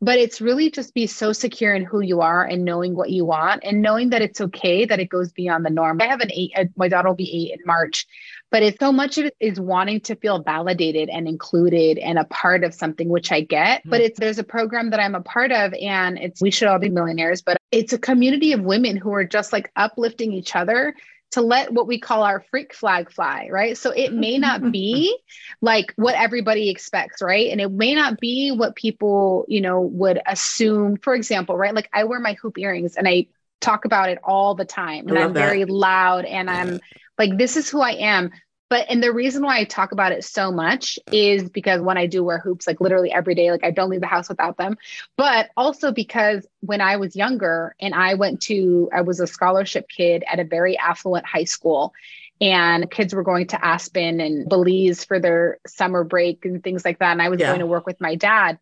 but 0.02 0.18
it's 0.18 0.40
really 0.40 0.72
just 0.72 0.94
be 0.94 1.08
so 1.08 1.34
secure 1.34 1.74
in 1.74 1.84
who 1.84 2.00
you 2.00 2.22
are 2.22 2.44
and 2.44 2.64
knowing 2.64 2.96
what 2.96 3.10
you 3.10 3.26
want 3.26 3.64
and 3.66 3.82
knowing 3.82 4.10
that 4.10 4.22
it's 4.22 4.40
okay 4.40 4.86
that 4.86 5.00
it 5.00 5.10
goes 5.10 5.32
beyond 5.32 5.66
the 5.66 5.70
norm. 5.70 6.02
I 6.02 6.08
have 6.08 6.22
an 6.22 6.32
eight, 6.32 6.52
uh, 6.56 6.66
my 6.78 6.88
daughter 6.88 7.10
will 7.10 7.16
be 7.16 7.30
eight 7.52 7.60
in 7.60 7.66
March, 7.66 8.08
but 8.50 8.64
it's 8.64 8.80
so 8.80 8.92
much 8.92 9.18
of 9.18 9.26
it 9.26 9.36
is 9.40 9.60
wanting 9.60 10.00
to 10.02 10.16
feel 10.16 10.42
validated 10.42 11.10
and 11.10 11.28
included 11.28 11.98
and 11.98 12.18
a 12.18 12.24
part 12.26 12.64
of 12.64 12.74
something, 12.74 13.10
which 13.10 13.32
I 13.32 13.42
get. 13.42 13.82
Mm-hmm. 13.82 13.90
But 13.90 14.02
it's 14.02 14.20
there's 14.20 14.40
a 14.40 14.44
program 14.44 14.92
that 14.92 15.02
I'm 15.02 15.16
a 15.16 15.22
part 15.22 15.52
of 15.52 15.74
and 15.74 16.18
it's 16.18 16.42
we 16.42 16.52
should 16.52 16.70
all 16.70 16.80
be 16.80 16.90
millionaires, 16.90 17.42
but 17.42 17.58
it's 17.72 17.94
a 17.94 18.00
community 18.00 18.54
of 18.54 18.62
women 18.62 18.96
who 18.96 19.14
are 19.14 19.26
just 19.26 19.52
like 19.52 19.70
uplifting 19.76 20.32
each 20.32 20.56
other 20.56 20.96
to 21.32 21.42
let 21.42 21.72
what 21.72 21.88
we 21.88 22.00
call 22.00 22.24
our 22.24 22.44
freak 22.50 22.74
flag 22.74 23.12
fly, 23.12 23.50
right? 23.52 23.78
So 23.78 23.92
it 23.92 24.14
may 24.14 24.38
not 24.38 24.72
be 24.72 25.18
like 25.62 25.94
what 25.96 26.16
everybody 26.16 26.70
expects, 26.70 27.22
right? 27.22 27.50
And 27.52 27.62
it 27.62 27.72
may 27.72 27.94
not 27.96 28.20
be 28.20 28.52
what 28.52 28.76
people, 28.76 29.46
you 29.48 29.62
know, 29.62 29.82
would 29.82 30.20
assume. 30.26 30.98
For 30.98 31.14
example, 31.14 31.56
right? 31.56 31.74
Like 31.74 31.90
I 31.94 32.06
wear 32.06 32.20
my 32.20 32.34
hoop 32.42 32.58
earrings 32.58 32.96
and 32.96 33.08
I 33.08 33.28
talk 33.62 33.86
about 33.86 34.10
it 34.10 34.20
all 34.24 34.56
the 34.56 34.66
time 34.66 35.08
and 35.08 35.18
I'm 35.18 35.34
that. 35.34 35.44
very 35.44 35.66
loud 35.66 36.26
and 36.26 36.50
I'm 36.50 36.80
like 37.18 37.38
this 37.38 37.58
is 37.58 37.70
who 37.70 37.82
I 37.82 37.92
am. 37.92 38.32
But 38.70 38.86
and 38.90 39.02
the 39.02 39.12
reason 39.12 39.44
why 39.44 39.58
I 39.58 39.64
talk 39.64 39.92
about 39.92 40.12
it 40.12 40.24
so 40.24 40.52
much 40.52 41.00
is 41.12 41.50
because 41.50 41.82
when 41.82 41.98
I 41.98 42.06
do 42.06 42.24
wear 42.24 42.38
hoops, 42.38 42.68
like 42.68 42.80
literally 42.80 43.12
every 43.12 43.34
day, 43.34 43.52
like 43.52 43.64
I 43.64 43.72
don't 43.72 43.90
leave 43.90 44.02
the 44.02 44.08
house 44.08 44.30
without 44.30 44.58
them. 44.58 44.78
But 45.18 45.50
also 45.58 45.92
because 45.92 46.46
when 46.62 46.80
I 46.80 46.98
was 46.98 47.16
younger 47.16 47.76
and 47.80 47.96
I 47.96 48.14
went 48.14 48.42
to, 48.44 48.90
I 48.94 49.02
was 49.02 49.20
a 49.20 49.28
scholarship 49.28 49.90
kid 49.90 50.24
at 50.32 50.40
a 50.40 50.44
very 50.44 50.78
affluent 50.78 51.26
high 51.26 51.46
school 51.46 51.94
and 52.42 52.90
kids 52.90 53.14
were 53.14 53.24
going 53.24 53.48
to 53.48 53.66
Aspen 53.66 54.22
and 54.22 54.48
Belize 54.48 55.04
for 55.04 55.20
their 55.20 55.58
summer 55.68 56.04
break 56.04 56.46
and 56.46 56.64
things 56.64 56.86
like 56.86 57.00
that. 57.00 57.12
And 57.12 57.22
I 57.22 57.30
was 57.30 57.40
yeah. 57.40 57.48
going 57.48 57.60
to 57.60 57.66
work 57.66 57.86
with 57.86 58.00
my 58.00 58.16
dad. 58.16 58.60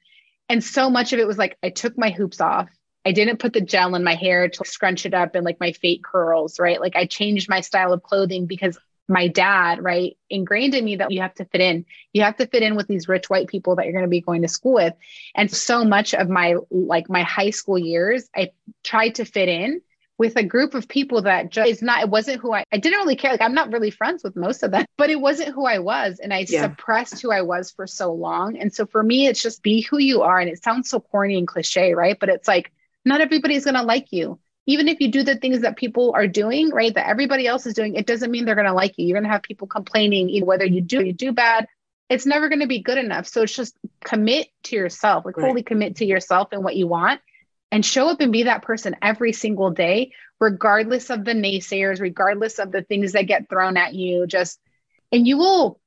And 0.50 0.64
so 0.64 0.90
much 0.90 1.14
of 1.14 1.20
it 1.20 1.28
was 1.28 1.38
like 1.38 1.58
I 1.62 1.70
took 1.70 1.98
my 1.98 2.10
hoops 2.10 2.40
off. 2.40 2.70
I 3.06 3.12
didn't 3.12 3.38
put 3.38 3.54
the 3.54 3.62
gel 3.62 3.96
in 3.96 4.04
my 4.04 4.16
hair 4.16 4.50
to 4.50 4.66
scrunch 4.66 5.06
it 5.06 5.14
up 5.14 5.36
and 5.36 5.46
like 5.46 5.60
my 5.60 5.74
fake 5.74 6.04
curls, 6.04 6.60
right? 6.60 6.80
Like 6.80 6.96
I 6.96 7.06
changed 7.06 7.50
my 7.50 7.62
style 7.62 7.94
of 7.94 8.04
clothing 8.04 8.48
because 8.48 8.78
my 9.08 9.28
dad, 9.28 9.82
right, 9.82 10.18
ingrained 10.30 10.76
in 10.76 10.84
me 10.84 10.98
that 10.98 11.12
you 11.12 11.22
have 11.22 11.34
to 11.36 11.46
fit 11.46 11.62
in. 11.62 11.86
You 12.14 12.24
have 12.24 12.38
to 12.38 12.48
fit 12.48 12.64
in 12.64 12.76
with 12.76 12.88
these 12.88 13.08
rich 13.08 13.30
white 13.30 13.48
people 13.48 13.76
that 13.76 13.86
you're 13.86 13.94
going 13.94 14.04
to 14.04 14.10
be 14.10 14.22
going 14.22 14.42
to 14.42 14.48
school 14.48 14.74
with. 14.74 14.94
And 15.36 15.50
so 15.50 15.86
much 15.86 16.14
of 16.14 16.30
my 16.30 16.56
like 16.70 17.10
my 17.10 17.24
high 17.24 17.52
school 17.52 17.78
years, 17.78 18.30
I 18.36 18.52
tried 18.84 19.16
to 19.16 19.26
fit 19.26 19.50
in 19.50 19.82
with 20.18 20.36
a 20.36 20.44
group 20.44 20.74
of 20.74 20.88
people 20.88 21.22
that 21.22 21.52
just 21.52 21.70
is 21.70 21.82
not 21.82 22.02
it 22.02 22.10
wasn't 22.10 22.42
who 22.42 22.52
I 22.54 22.64
I 22.72 22.78
didn't 22.78 23.00
really 23.00 23.16
care 23.16 23.32
like 23.32 23.42
I'm 23.42 23.54
not 23.54 23.72
really 23.72 23.92
friends 23.92 24.24
with 24.24 24.36
most 24.36 24.64
of 24.64 24.72
them 24.72 24.86
but 24.98 25.10
it 25.10 25.20
wasn't 25.20 25.54
who 25.54 25.66
I 25.66 25.80
was 25.80 26.20
and 26.20 26.34
I 26.34 26.46
yeah. 26.48 26.64
suppressed 26.64 27.22
who 27.22 27.32
I 27.32 27.42
was 27.42 27.72
for 27.72 27.86
so 27.86 28.12
long 28.14 28.58
and 28.58 28.74
so 28.74 28.86
for 28.86 29.04
me 29.04 29.28
it's 29.28 29.42
just 29.42 29.62
be 29.62 29.82
who 29.82 30.00
you 30.00 30.24
are 30.24 30.40
and 30.40 30.50
it 30.50 30.64
sounds 30.64 30.90
so 30.90 31.00
corny 31.00 31.38
and 31.38 31.48
cliche 31.48 31.94
right 31.94 32.18
but 32.20 32.30
it's 32.30 32.48
like 32.48 32.72
not 33.06 33.22
everybody's 33.22 33.66
going 33.66 33.76
to 33.76 33.84
like 33.84 34.12
you 34.12 34.40
even 34.68 34.90
if 34.90 35.00
you 35.00 35.10
do 35.10 35.24
the 35.24 35.38
things 35.38 35.62
that 35.62 35.78
people 35.78 36.12
are 36.14 36.28
doing, 36.28 36.70
right, 36.70 36.94
that 36.94 37.08
everybody 37.08 37.48
else 37.48 37.66
is 37.66 37.74
doing, 37.74 37.96
it 37.96 38.06
doesn't 38.06 38.30
mean 38.30 38.44
they're 38.44 38.54
going 38.54 38.68
to 38.68 38.74
like 38.74 38.94
you. 38.98 39.08
You're 39.08 39.16
going 39.16 39.24
to 39.24 39.32
have 39.32 39.42
people 39.42 39.66
complaining, 39.66 40.28
you 40.28 40.42
know, 40.42 40.46
whether 40.46 40.66
you 40.66 40.82
do 40.82 41.04
you 41.04 41.14
do 41.14 41.32
bad. 41.32 41.68
It's 42.10 42.26
never 42.26 42.50
going 42.50 42.60
to 42.60 42.68
be 42.68 42.82
good 42.82 42.98
enough. 42.98 43.28
So 43.28 43.42
it's 43.42 43.56
just 43.56 43.78
commit 44.04 44.48
to 44.64 44.76
yourself, 44.76 45.26
like 45.26 45.38
right. 45.38 45.48
fully 45.48 45.64
commit 45.64 45.98
to 45.98 46.06
yourself 46.06 46.50
and 46.52 46.64
what 46.64 46.76
you 46.76 46.86
want, 46.86 47.22
and 47.72 47.86
show 47.86 48.10
up 48.10 48.20
and 48.20 48.32
be 48.32 48.44
that 48.44 48.62
person 48.62 48.96
every 49.02 49.32
single 49.32 49.72
day, 49.72 50.12
regardless 50.40 51.10
of 51.10 51.24
the 51.24 51.34
naysayers, 51.34 52.02
regardless 52.02 52.60
of 52.60 52.72
the 52.72 52.82
things 52.82 53.14
that 53.14 53.24
get 53.24 53.50
thrown 53.50 53.78
at 53.78 53.94
you. 53.94 54.28
Just 54.28 54.60
and 55.14 55.26
you 55.26 55.38
will 55.38 55.80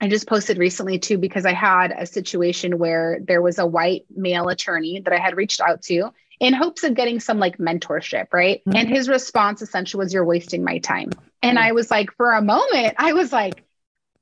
I 0.00 0.08
just 0.08 0.28
posted 0.28 0.58
recently 0.58 1.00
too 1.00 1.18
because 1.18 1.46
I 1.46 1.54
had 1.54 1.92
a 1.96 2.06
situation 2.06 2.78
where 2.78 3.18
there 3.22 3.42
was 3.42 3.58
a 3.58 3.66
white 3.66 4.04
male 4.14 4.48
attorney 4.48 5.00
that 5.00 5.12
I 5.12 5.18
had 5.18 5.36
reached 5.36 5.60
out 5.60 5.82
to 5.82 6.10
in 6.42 6.52
hopes 6.52 6.82
of 6.82 6.94
getting 6.94 7.20
some 7.20 7.38
like 7.38 7.58
mentorship, 7.58 8.26
right? 8.32 8.60
Mm-hmm. 8.66 8.76
And 8.76 8.88
his 8.88 9.08
response 9.08 9.62
essentially 9.62 10.04
was, 10.04 10.12
You're 10.12 10.24
wasting 10.24 10.64
my 10.64 10.78
time. 10.78 11.10
And 11.40 11.58
I 11.58 11.70
was 11.72 11.90
like, 11.90 12.12
for 12.16 12.32
a 12.32 12.42
moment, 12.42 12.96
I 12.98 13.12
was 13.12 13.32
like, 13.32 13.64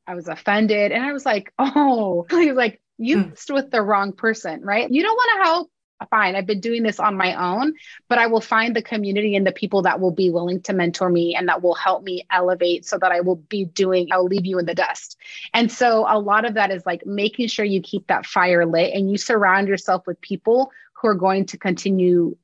I 0.07 0.15
was 0.15 0.29
offended. 0.29 0.93
And 0.93 1.03
I 1.03 1.13
was 1.15 1.25
like, 1.25 1.53
Oh, 1.59 2.27
he 2.29 2.49
was 2.49 2.57
like, 2.57 2.81
you 2.99 3.17
mm. 3.17 3.55
with 3.55 3.71
the 3.71 3.81
wrong 3.81 4.13
person, 4.13 4.61
right? 4.61 4.89
You 4.91 5.03
don't 5.03 5.17
want 5.17 5.31
to 5.39 5.45
help 5.49 5.71
fine, 6.09 6.35
I've 6.35 6.47
been 6.47 6.61
doing 6.61 6.83
this 6.83 6.99
on 6.99 7.17
my 7.17 7.35
own, 7.35 7.75
but 8.09 8.19
I 8.19 8.27
will 8.27 8.41
find 8.41 8.75
the 8.75 8.83
community 8.83 9.37
and 9.37 9.47
the 9.47 9.53
people 9.53 9.83
that 9.83 10.01
will 10.01 10.11
be 10.11 10.31
willing 10.31 10.63
to 10.63 10.73
mentor 10.73 11.11
me 11.11 11.35
and 11.35 11.49
that 11.49 11.63
will 11.63 11.75
help 11.75 12.03
me 12.03 12.27
elevate 12.31 12.87
so 12.87 12.99
that 12.99 13.13
I 13.13 13.21
will 13.21 13.37
be 13.37 13.65
doing, 13.65 14.09
I'll 14.13 14.25
leave 14.25 14.47
you 14.47 14.59
in 14.59 14.67
the 14.67 14.75
dust. 14.75 15.17
And 15.53 15.71
so 15.71 16.07
a 16.09 16.19
lot 16.19 16.45
of 16.45 16.55
that 16.55 16.71
is 16.71 16.87
like 16.87 17.05
making 17.05 17.49
sure 17.49 17.65
you 17.65 17.83
keep 17.83 18.07
that 18.07 18.27
fire 18.27 18.65
lit 18.65 18.95
and 18.95 19.11
you 19.11 19.17
surround 19.17 19.69
yourself 19.69 20.07
with 20.07 20.21
people 20.21 20.73
who 20.95 21.09
are 21.09 21.15
going 21.15 21.47
to 21.47 21.59
continually 21.59 22.37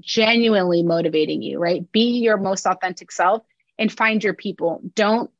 genuinely 0.00 0.82
motivating 0.82 1.42
you, 1.42 1.58
right? 1.58 1.90
Be 1.90 2.18
your 2.18 2.36
most 2.36 2.66
authentic 2.66 3.10
self 3.10 3.42
and 3.78 3.90
find 3.90 4.22
your 4.22 4.34
people. 4.34 4.82
Don't 4.94 5.30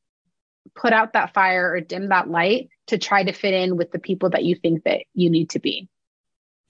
put 0.74 0.92
out 0.92 1.12
that 1.12 1.34
fire 1.34 1.72
or 1.72 1.80
dim 1.80 2.08
that 2.08 2.30
light 2.30 2.68
to 2.86 2.98
try 2.98 3.22
to 3.22 3.32
fit 3.32 3.54
in 3.54 3.76
with 3.76 3.90
the 3.90 3.98
people 3.98 4.30
that 4.30 4.44
you 4.44 4.54
think 4.54 4.84
that 4.84 5.02
you 5.14 5.30
need 5.30 5.50
to 5.50 5.58
be. 5.58 5.88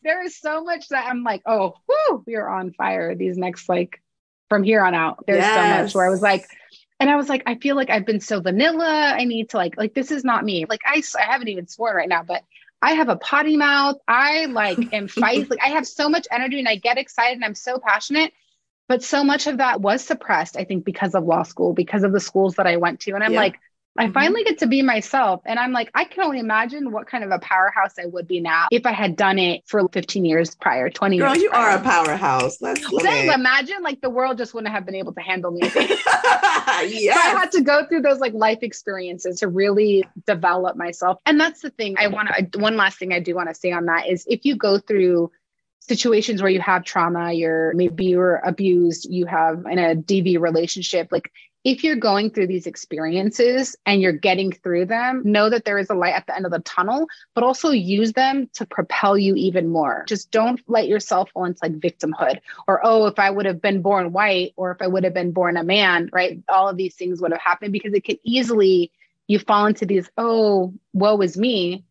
There 0.09 0.25
is 0.25 0.39
so 0.39 0.65
much 0.65 0.89
that 0.89 1.05
I'm 1.05 1.23
like, 1.23 1.43
oh, 1.45 1.75
whoo, 1.87 2.25
we 2.27 2.37
are 2.37 2.49
on 2.49 2.73
fire 2.73 3.15
these 3.15 3.37
next 3.37 3.69
like 3.69 4.03
from 4.49 4.63
here 4.63 4.83
on 4.83 4.95
out. 4.95 5.23
There's 5.27 5.41
yes. 5.41 5.55
so 5.55 5.83
much 5.83 5.95
where 5.95 6.07
I 6.07 6.09
was 6.09 6.23
like, 6.23 6.49
and 6.99 7.11
I 7.11 7.17
was 7.17 7.29
like, 7.29 7.43
I 7.45 7.57
feel 7.57 7.77
like 7.77 7.91
I've 7.91 8.07
been 8.07 8.21
so 8.21 8.41
vanilla. 8.41 9.13
I 9.15 9.25
need 9.25 9.51
to 9.51 9.59
like, 9.59 9.77
like 9.77 9.93
this 9.93 10.11
is 10.11 10.25
not 10.25 10.47
me. 10.47 10.65
Like 10.67 10.81
I, 10.87 11.03
I 11.19 11.31
haven't 11.31 11.49
even 11.49 11.67
sworn 11.67 11.95
right 11.95 12.09
now, 12.09 12.23
but 12.23 12.43
I 12.81 12.93
have 12.93 13.11
a 13.11 13.17
potty 13.17 13.59
mouth. 13.59 13.97
I 14.09 14.47
like 14.47 14.79
am 14.95 15.09
fight. 15.09 15.51
like 15.51 15.61
I 15.63 15.69
have 15.69 15.87
so 15.87 16.09
much 16.09 16.27
energy 16.31 16.59
and 16.59 16.69
I 16.69 16.77
get 16.77 16.97
excited 16.97 17.35
and 17.35 17.45
I'm 17.45 17.55
so 17.55 17.79
passionate. 17.79 18.33
But 18.89 19.03
so 19.03 19.23
much 19.23 19.47
of 19.47 19.59
that 19.59 19.83
was 19.83 20.03
suppressed, 20.03 20.57
I 20.57 20.65
think, 20.65 20.87
because 20.87 21.15
of 21.15 21.25
law 21.25 21.43
school, 21.43 21.75
because 21.75 22.05
of 22.05 22.13
the 22.13 22.21
schools 22.21 22.55
that 22.55 22.67
I 22.67 22.79
went 22.79 23.01
to. 23.01 23.13
And 23.13 23.23
I'm 23.23 23.35
yeah. 23.35 23.41
like, 23.41 23.61
I 23.99 24.05
mm-hmm. 24.05 24.13
finally 24.13 24.45
get 24.45 24.59
to 24.59 24.67
be 24.67 24.81
myself. 24.81 25.43
And 25.45 25.59
I'm 25.59 25.73
like, 25.73 25.91
I 25.95 26.05
can 26.05 26.23
only 26.25 26.39
imagine 26.39 26.93
what 26.93 27.09
kind 27.09 27.25
of 27.25 27.31
a 27.31 27.39
powerhouse 27.41 27.95
I 27.99 28.07
would 28.07 28.29
be 28.29 28.41
now 28.41 28.69
if 28.71 28.87
I 28.87 28.93
had 28.93 29.17
done 29.17 29.39
it 29.39 29.63
for 29.67 29.89
15 29.89 30.25
years 30.25 30.55
prior, 30.55 30.89
20 30.89 31.19
Girl, 31.19 31.31
years. 31.31 31.43
you 31.43 31.51
prior. 31.51 31.73
are 31.73 31.79
a 31.79 31.83
powerhouse. 31.83 32.63
Let's 32.63 32.81
imagine 32.93 33.83
like 33.83 34.01
the 34.01 34.11
world 34.11 34.39
just 34.39 34.55
wouldn't 34.55 34.73
have 34.73 34.87
been 34.87 34.95
able 34.95 35.13
to 35.15 35.21
handle 35.21 35.51
me. 35.51 35.61
yes. 35.63 37.19
So 37.19 37.21
I 37.21 37.41
had 37.41 37.51
to 37.53 37.63
go 37.63 37.87
through 37.87 38.03
those 38.03 38.21
like 38.21 38.35
life 38.35 38.59
experiences 38.63 39.41
to 39.41 39.49
really 39.49 40.05
develop 40.27 40.77
myself. 40.77 41.19
And 41.27 41.41
that's 41.41 41.61
the 41.61 41.71
thing 41.71 41.97
I 41.99 42.07
want 42.09 42.29
to, 42.29 42.59
one 42.61 42.77
last 42.77 42.99
thing 42.99 43.13
I 43.13 43.21
do 43.21 43.35
want 43.35 43.49
to 43.49 43.55
say 43.55 43.73
on 43.73 43.87
that 43.87 44.09
is 44.09 44.25
if 44.29 44.45
you 44.45 44.57
go 44.57 44.79
through 44.79 45.33
situations 45.81 46.43
where 46.43 46.51
you 46.51 46.61
have 46.61 46.85
trauma, 46.85 47.33
you're 47.33 47.73
maybe 47.75 48.05
you're 48.05 48.37
abused, 48.45 49.09
you 49.11 49.27
have 49.27 49.65
in 49.71 49.79
a 49.79 49.97
DV 49.97 50.39
relationship, 50.39 51.09
like 51.11 51.33
if 51.65 51.83
you're 51.83 51.97
going 51.97 52.31
through 52.31 52.47
these 52.47 52.67
experiences 52.67 53.77
and 53.85 54.01
you're 54.01 54.13
getting 54.13 54.53
through 54.53 54.87
them, 54.87 55.23
know 55.25 55.51
that 55.51 55.65
there 55.65 55.79
is 55.79 55.91
a 55.91 55.95
light 55.95 56.15
at 56.15 56.27
the 56.27 56.35
end 56.35 56.47
of 56.47 56.53
the 56.53 56.61
tunnel, 56.61 57.09
but 57.35 57.45
also 57.45 57.71
use 57.71 58.13
them 58.13 58.49
to 58.55 58.65
propel 58.65 59.19
you 59.19 59.35
even 59.35 59.69
more. 59.69 60.05
Just 60.09 60.31
don't 60.31 60.61
let 60.69 60.87
yourself 60.87 61.31
fall 61.33 61.45
into 61.45 61.59
like 61.63 61.79
victimhood 61.79 62.39
or, 62.67 62.81
oh, 62.85 63.07
if 63.07 63.19
I 63.19 63.31
would 63.31 63.47
have 63.47 63.61
been 63.61 63.83
born 63.83 64.13
white 64.13 64.53
or 64.57 64.71
if 64.71 64.81
I 64.81 64.87
would 64.87 65.05
have 65.05 65.15
been 65.15 65.33
born 65.33 65.57
a 65.57 65.65
man, 65.65 66.09
right? 66.13 66.41
All 66.49 66.69
of 66.69 66.77
these 66.77 66.95
things 66.95 67.21
would 67.21 67.33
have 67.33 67.41
happened 67.41 67.73
because 67.73 67.93
it 67.93 68.05
could 68.05 68.19
easily, 68.23 68.93
you 69.27 69.39
fall 69.39 69.67
into 69.67 69.85
these, 69.85 70.09
oh, 70.17 70.73
woe 70.93 71.21
is 71.21 71.37
me. 71.37 71.85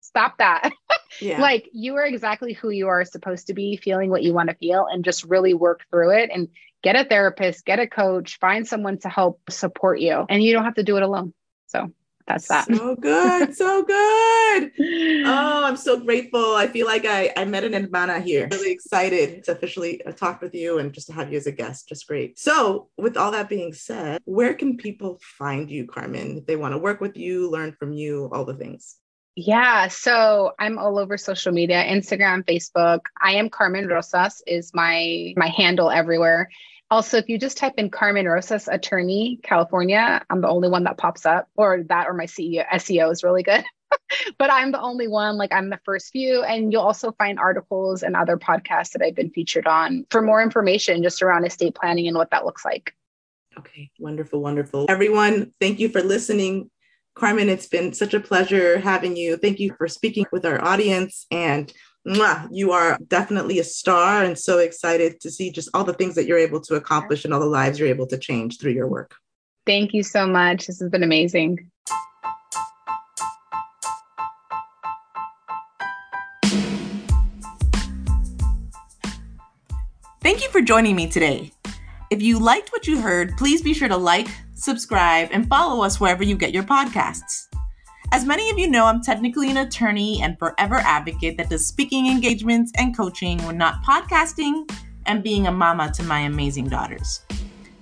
Stop 0.00 0.38
that. 0.38 0.72
Yeah. 1.20 1.42
like 1.42 1.68
you 1.72 1.96
are 1.96 2.06
exactly 2.06 2.54
who 2.54 2.70
you 2.70 2.88
are 2.88 3.04
supposed 3.04 3.48
to 3.48 3.54
be, 3.54 3.76
feeling 3.76 4.08
what 4.08 4.22
you 4.22 4.32
want 4.32 4.48
to 4.48 4.56
feel, 4.56 4.86
and 4.90 5.04
just 5.04 5.24
really 5.24 5.52
work 5.52 5.84
through 5.90 6.10
it 6.16 6.30
and 6.32 6.48
get 6.82 6.96
a 6.96 7.04
therapist, 7.04 7.64
get 7.64 7.78
a 7.78 7.86
coach, 7.86 8.38
find 8.38 8.66
someone 8.66 8.98
to 8.98 9.08
help 9.08 9.40
support 9.50 10.00
you. 10.00 10.26
And 10.28 10.42
you 10.42 10.52
don't 10.52 10.64
have 10.64 10.74
to 10.74 10.82
do 10.82 10.96
it 10.96 11.02
alone. 11.02 11.32
So 11.66 11.90
that's 12.26 12.48
that. 12.48 12.66
So 12.66 12.96
good. 12.96 13.54
So 13.56 13.82
good. 13.82 14.72
Oh, 15.24 15.64
I'm 15.64 15.76
so 15.76 16.00
grateful. 16.00 16.56
I 16.56 16.66
feel 16.66 16.86
like 16.86 17.06
I, 17.06 17.32
I 17.36 17.44
met 17.44 17.64
an 17.64 17.72
hermana 17.72 18.20
here. 18.20 18.48
Really 18.50 18.72
excited 18.72 19.44
to 19.44 19.52
officially 19.52 20.04
uh, 20.04 20.12
talk 20.12 20.42
with 20.42 20.54
you 20.54 20.78
and 20.78 20.92
just 20.92 21.06
to 21.06 21.12
have 21.12 21.30
you 21.30 21.38
as 21.38 21.46
a 21.46 21.52
guest. 21.52 21.88
Just 21.88 22.06
great. 22.06 22.38
So, 22.38 22.88
with 22.98 23.16
all 23.16 23.30
that 23.30 23.48
being 23.48 23.72
said, 23.72 24.20
where 24.24 24.52
can 24.54 24.76
people 24.76 25.20
find 25.22 25.70
you, 25.70 25.86
Carmen, 25.86 26.38
if 26.38 26.46
they 26.46 26.56
want 26.56 26.74
to 26.74 26.78
work 26.78 27.00
with 27.00 27.16
you, 27.16 27.50
learn 27.50 27.72
from 27.72 27.92
you, 27.92 28.28
all 28.32 28.44
the 28.44 28.54
things? 28.54 28.96
Yeah, 29.36 29.88
so 29.88 30.52
I'm 30.58 30.78
all 30.78 30.98
over 30.98 31.16
social 31.16 31.52
media, 31.52 31.82
Instagram, 31.84 32.44
Facebook. 32.44 33.00
I 33.20 33.34
am 33.34 33.48
Carmen 33.48 33.86
Rosas 33.86 34.42
is 34.46 34.72
my 34.74 35.32
my 35.36 35.48
handle 35.48 35.90
everywhere. 35.90 36.50
Also, 36.92 37.16
if 37.16 37.26
you 37.30 37.38
just 37.38 37.56
type 37.56 37.72
in 37.78 37.88
Carmen 37.88 38.28
Rosas 38.28 38.68
Attorney 38.68 39.40
California, 39.42 40.22
I'm 40.28 40.42
the 40.42 40.48
only 40.48 40.68
one 40.68 40.84
that 40.84 40.98
pops 40.98 41.24
up, 41.24 41.48
or 41.56 41.84
that, 41.84 42.06
or 42.06 42.12
my 42.12 42.26
CEO 42.26 42.68
SEO 42.68 43.10
is 43.10 43.24
really 43.24 43.42
good. 43.42 43.64
but 44.38 44.52
I'm 44.52 44.72
the 44.72 44.80
only 44.80 45.08
one, 45.08 45.38
like 45.38 45.54
I'm 45.54 45.70
the 45.70 45.80
first 45.86 46.12
few. 46.12 46.42
And 46.42 46.70
you'll 46.70 46.82
also 46.82 47.12
find 47.12 47.38
articles 47.38 48.02
and 48.02 48.14
other 48.14 48.36
podcasts 48.36 48.90
that 48.90 49.00
I've 49.00 49.14
been 49.14 49.30
featured 49.30 49.66
on 49.66 50.04
for 50.10 50.20
more 50.20 50.42
information 50.42 51.02
just 51.02 51.22
around 51.22 51.46
estate 51.46 51.74
planning 51.74 52.08
and 52.08 52.16
what 52.16 52.30
that 52.30 52.44
looks 52.44 52.62
like. 52.62 52.94
Okay, 53.56 53.90
wonderful, 53.98 54.42
wonderful. 54.42 54.84
Everyone, 54.90 55.50
thank 55.62 55.80
you 55.80 55.88
for 55.88 56.02
listening. 56.02 56.70
Carmen, 57.14 57.48
it's 57.48 57.68
been 57.68 57.94
such 57.94 58.12
a 58.12 58.20
pleasure 58.20 58.78
having 58.80 59.16
you. 59.16 59.38
Thank 59.38 59.60
you 59.60 59.74
for 59.78 59.88
speaking 59.88 60.26
with 60.30 60.44
our 60.44 60.62
audience 60.62 61.24
and 61.30 61.72
Mwah, 62.06 62.48
you 62.50 62.72
are 62.72 62.98
definitely 63.06 63.60
a 63.60 63.64
star 63.64 64.24
and 64.24 64.36
so 64.36 64.58
excited 64.58 65.20
to 65.20 65.30
see 65.30 65.52
just 65.52 65.68
all 65.72 65.84
the 65.84 65.92
things 65.92 66.16
that 66.16 66.26
you're 66.26 66.38
able 66.38 66.60
to 66.62 66.74
accomplish 66.74 67.24
and 67.24 67.32
all 67.32 67.38
the 67.38 67.46
lives 67.46 67.78
you're 67.78 67.88
able 67.88 68.08
to 68.08 68.18
change 68.18 68.58
through 68.58 68.72
your 68.72 68.88
work. 68.88 69.14
Thank 69.66 69.94
you 69.94 70.02
so 70.02 70.26
much. 70.26 70.66
This 70.66 70.80
has 70.80 70.90
been 70.90 71.04
amazing. 71.04 71.70
Thank 80.20 80.42
you 80.42 80.50
for 80.50 80.60
joining 80.60 80.96
me 80.96 81.08
today. 81.08 81.52
If 82.10 82.20
you 82.20 82.40
liked 82.40 82.70
what 82.70 82.86
you 82.86 83.00
heard, 83.00 83.36
please 83.36 83.62
be 83.62 83.74
sure 83.74 83.88
to 83.88 83.96
like, 83.96 84.28
subscribe, 84.54 85.28
and 85.30 85.48
follow 85.48 85.84
us 85.84 86.00
wherever 86.00 86.24
you 86.24 86.36
get 86.36 86.52
your 86.52 86.64
podcasts. 86.64 87.46
As 88.12 88.26
many 88.26 88.50
of 88.50 88.58
you 88.58 88.68
know, 88.68 88.84
I'm 88.84 89.00
technically 89.00 89.50
an 89.50 89.56
attorney 89.56 90.20
and 90.20 90.38
forever 90.38 90.74
advocate 90.76 91.38
that 91.38 91.48
does 91.48 91.66
speaking 91.66 92.08
engagements 92.08 92.70
and 92.76 92.94
coaching 92.94 93.38
when 93.46 93.56
not 93.56 93.82
podcasting 93.82 94.70
and 95.06 95.22
being 95.22 95.46
a 95.46 95.50
mama 95.50 95.90
to 95.92 96.02
my 96.02 96.20
amazing 96.20 96.68
daughters. 96.68 97.22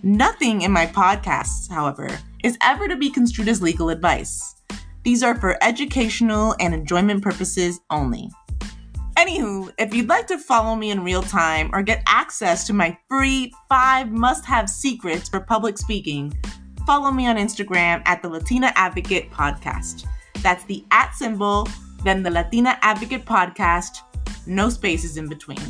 Nothing 0.04 0.62
in 0.62 0.70
my 0.70 0.86
podcasts, 0.86 1.68
however, 1.68 2.08
is 2.44 2.56
ever 2.62 2.86
to 2.86 2.94
be 2.94 3.10
construed 3.10 3.48
as 3.48 3.60
legal 3.60 3.88
advice. 3.88 4.54
These 5.02 5.24
are 5.24 5.34
for 5.34 5.58
educational 5.64 6.54
and 6.60 6.74
enjoyment 6.74 7.24
purposes 7.24 7.80
only. 7.90 8.30
Anywho, 9.16 9.72
if 9.80 9.92
you'd 9.92 10.08
like 10.08 10.28
to 10.28 10.38
follow 10.38 10.76
me 10.76 10.92
in 10.92 11.02
real 11.02 11.24
time 11.24 11.70
or 11.72 11.82
get 11.82 12.04
access 12.06 12.68
to 12.68 12.72
my 12.72 12.96
free 13.08 13.52
five 13.68 14.12
must 14.12 14.44
have 14.44 14.70
secrets 14.70 15.28
for 15.28 15.40
public 15.40 15.76
speaking, 15.76 16.32
follow 16.86 17.10
me 17.10 17.26
on 17.26 17.34
Instagram 17.34 18.00
at 18.06 18.22
the 18.22 18.28
Latina 18.28 18.72
Advocate 18.76 19.28
Podcast. 19.32 20.06
That's 20.42 20.64
the 20.64 20.84
at 20.90 21.14
symbol, 21.14 21.68
then 22.04 22.22
the 22.22 22.30
Latina 22.30 22.78
Advocate 22.82 23.24
Podcast, 23.24 23.98
no 24.46 24.68
spaces 24.68 25.16
in 25.16 25.28
between. 25.28 25.60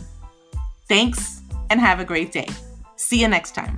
Thanks 0.88 1.42
and 1.70 1.80
have 1.80 2.00
a 2.00 2.04
great 2.04 2.32
day. 2.32 2.48
See 2.96 3.20
you 3.20 3.28
next 3.28 3.54
time. 3.54 3.76